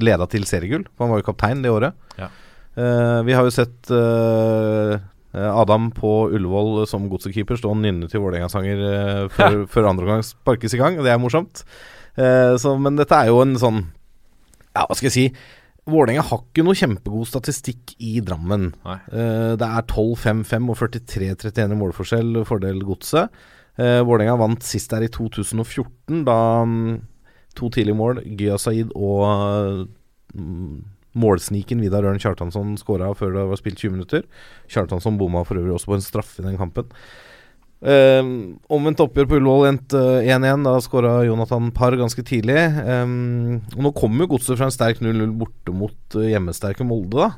[0.00, 1.98] leda til seriegull, for han var jo kaptein det året.
[2.16, 2.30] Ja.
[2.76, 4.96] Eh, vi har jo sett eh,
[5.36, 10.24] Adam på Ullevål som godsekeeper stå og nynne til Vålerenga-sanger eh, før, før andre omgang
[10.26, 10.98] sparkes i gang.
[11.00, 11.64] Det er morsomt.
[12.16, 13.82] Eh, så, men dette er jo en sånn
[14.76, 15.26] Ja, hva skal jeg si?
[15.86, 18.72] Vålerenga har ikke noe kjempegod statistikk i Drammen.
[18.84, 23.30] Eh, det er 12-5-5 og 43-31 i målforskjell, fordel Godset.
[23.76, 27.02] Uh, Vålerenga vant sist der i 2014, da um,
[27.56, 29.82] to tidlige mål, Gya Saeed og
[30.32, 30.78] mm,
[31.16, 34.26] målsniken Vidar Ørn Kjartansson skåra før det var spilt 20 minutter.
[34.72, 36.92] Kjartansson bomma for øvrig også på en straffe i den kampen.
[37.76, 40.64] Um, omvendt oppgjør på Ullevål endte eh, 1-1.
[40.64, 42.58] Da skåra Jonathan Parr ganske tidlig.
[42.82, 47.26] Um, og nå kommer jo Godset fra en sterk 0-0 borte mot eh, hjemmesterke Molde,
[47.26, 47.32] da.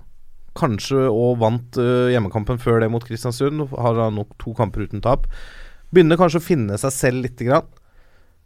[0.59, 3.66] Kanskje og vant uh, hjemmekampen før det mot Kristiansund.
[3.74, 5.26] Har da nok to kamper uten tap.
[5.94, 7.68] Begynner kanskje å finne seg selv lite grann.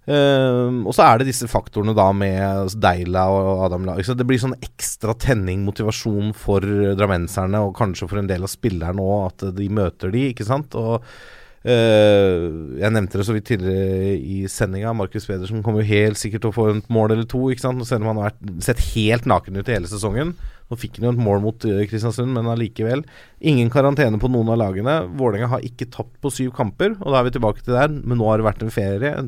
[0.03, 3.99] Eh, og så er det disse faktorene da med Deila og Adam La.
[4.03, 6.67] Det blir sånn ekstra tenning, motivasjon for
[6.99, 10.75] drammenserne, og kanskje for en del av spillerne òg, at de møter de, ikke sant.
[10.79, 12.49] Og uh,
[12.83, 14.95] jeg nevnte det så vidt tidligere i sendinga.
[14.99, 17.45] Markus Pedersen kommer jo helt sikkert til å få et mål eller to.
[17.53, 17.87] Ikke sant?
[17.87, 20.35] Selv om han har sett helt naken ut i hele sesongen.
[20.73, 23.05] Nå fikk han jo et mål mot eh, Kristiansund, men allikevel.
[23.45, 25.03] Ingen karantene på noen av lagene.
[25.21, 27.93] Vålerenga har ikke tapt på syv kamper, og da er vi tilbake til der.
[27.93, 29.27] Men nå har det vært en ferie.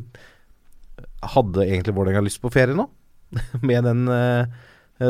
[1.35, 2.87] Hadde egentlig Vålerenga lyst på ferie nå?
[3.69, 4.47] Med den eh,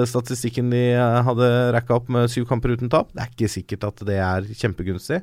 [0.09, 3.11] statistikken de eh, hadde racka opp med syv kamper uten tap.
[3.13, 5.21] Det er ikke sikkert at det er kjempegunstig.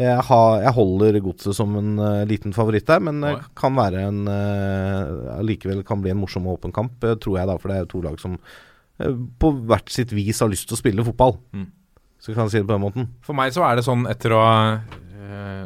[0.00, 4.06] Jeg, har, jeg holder godset som en uh, liten favoritt der, men det kan være
[4.08, 7.70] en eh, Allikevel kan bli en morsom og åpen kamp, uh, tror jeg da, for
[7.70, 8.40] det er to lag som
[9.40, 11.38] på hvert sitt vis har lyst til å spille fotball.
[11.56, 11.70] Mm.
[12.20, 13.06] Så kan jeg si det på den måten.
[13.24, 14.96] For meg så er det sånn etter å eh,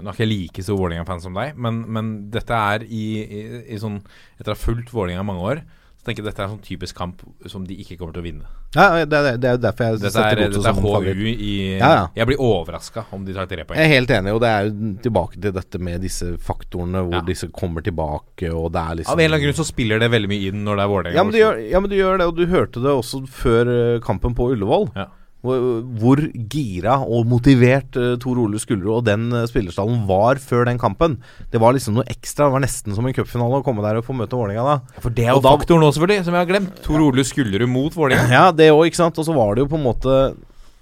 [0.02, 3.46] Nå er ikke jeg like stor Vålerenga-fan som deg, men, men dette er i, i,
[3.74, 4.00] i sånn
[4.38, 5.64] Etter å ha fulgt Vålerenga i mange år,
[6.00, 8.24] så tenker jeg dette er en sånn typisk kamp som de ikke kommer til å
[8.26, 8.48] vinne.
[8.74, 10.84] Ja, det, er- det er jo derfor jeg Dette setter er, godset dette er som
[10.84, 11.16] favoritt.
[11.16, 12.02] HU i Ja, ja.
[12.18, 13.78] Jeg blir overraska om de tar tre poeng.
[13.80, 17.16] Jeg er helt enig, og det er jo tilbake til dette med disse faktorene hvor
[17.20, 17.24] Ja.
[17.30, 20.10] disse kommer tilbake, og det er liksom Av en eller annen grunn så spiller det
[20.12, 21.16] veldig mye inn når det er Vålerenga.
[21.16, 23.72] Ja, men, du gjør, ja, men det gjør det, og du hørte det også før
[23.78, 24.90] eh, kampen på Ullevål.
[24.98, 25.08] Ja.
[25.44, 30.80] Hvor, gira og motivert uh, Tor Ole Skullerud og den uh, spillerstallen var før den
[30.80, 31.18] kampen.
[31.52, 32.48] Det var liksom noe ekstra.
[32.48, 35.02] Det var nesten som en cupfinale å komme der og få møte Vålerenga da.
[35.04, 36.82] For det er jo Og faktoren også, selvfølgelig, som jeg har glemt.
[36.86, 38.32] Tor Ole Skullerud mot Vålerenga.
[38.32, 39.20] Ja, det òg, ikke sant.
[39.20, 40.18] Og så var det jo på en måte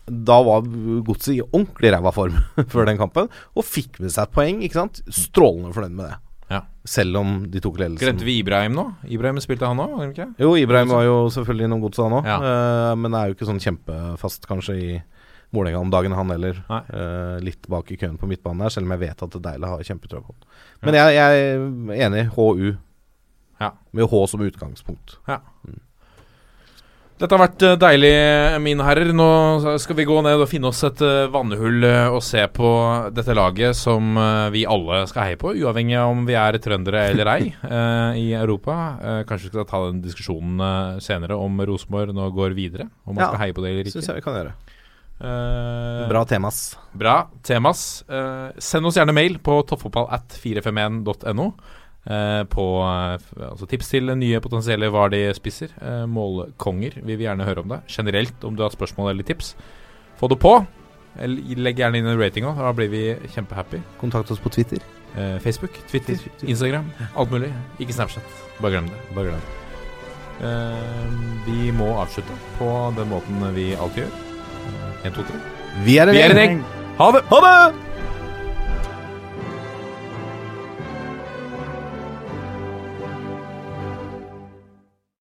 [0.07, 0.67] Da var
[1.07, 2.39] godset i ordentlig ræva form
[2.73, 5.03] før den kampen, og fikk med seg et poeng, ikke sant.
[5.11, 6.21] Strålende fornøyd med det.
[6.53, 6.61] Ja.
[6.85, 8.05] Selv om de tok ledelsen.
[8.05, 8.85] Glemte vi Ibrahim nå?
[9.09, 10.19] Ibrahim spilte han òg.
[10.37, 12.39] Jo, Ibrahim var jo selvfølgelig innom godset han òg, Ja.
[12.43, 14.93] Uh, men er jo ikke sånn kjempefast kanskje i
[15.53, 16.63] Vålerenga om dagen, han heller.
[16.73, 19.83] Eh, litt bak i køen på midtbanen der, selv om jeg vet at Deila har
[19.85, 20.47] kjempetrua på han.
[20.89, 22.23] Men jeg, jeg er enig.
[22.33, 22.71] HU.
[23.61, 23.69] Ja.
[23.93, 25.19] Med H som utgangspunkt.
[27.21, 28.11] Dette har vært eh, deilig,
[28.65, 29.13] mine herrer.
[29.15, 29.27] Nå
[29.79, 32.71] skal vi gå ned og finne oss et eh, vannhull eh, og se på
[33.15, 34.17] dette laget som
[34.55, 37.53] vi alle skal heie på, uavhengig av om vi er trøndere eller ei
[38.25, 38.77] i Europa.
[39.29, 42.89] Kanskje vi skal ta den diskusjonen senere om Rosenborg nå går videre.
[43.07, 44.17] Om man Ja, skal heie på det eller Syns ikke.
[44.17, 44.55] jeg vi kan gjøre.
[45.23, 46.57] Uh, Bra temas.
[46.99, 47.15] Bra
[47.47, 48.03] temas.
[48.11, 51.47] Uh, send oss gjerne mail på toppfotball at 451.no.
[51.47, 55.75] Eh, på eh, altså tips til nye potensielle Vardi-spisser.
[55.79, 56.99] Eh, målkonger.
[57.03, 57.83] Vi vil gjerne høre om det.
[57.93, 59.55] Generelt, om du har spørsmål eller tips.
[60.19, 60.57] Få det på.
[61.23, 62.59] Legg gjerne inn en rating òg.
[62.59, 63.05] Da blir vi
[63.35, 63.83] kjempehappy.
[64.01, 64.83] Kontakt oss på Twitter.
[65.15, 66.91] Eh, Facebook, Twitter, Instagram.
[67.15, 67.53] Alt mulig.
[67.79, 68.27] Ikke Snapchat.
[68.61, 69.03] Bare glem det.
[69.15, 69.59] Bare glem det.
[70.43, 74.21] Eh, vi må avslutte på den måten vi alltid gjør.
[75.03, 75.39] Én, to, tre.
[75.87, 76.63] Vi er en gjeng.
[76.99, 77.25] Ha det!
[77.31, 77.92] Ha det!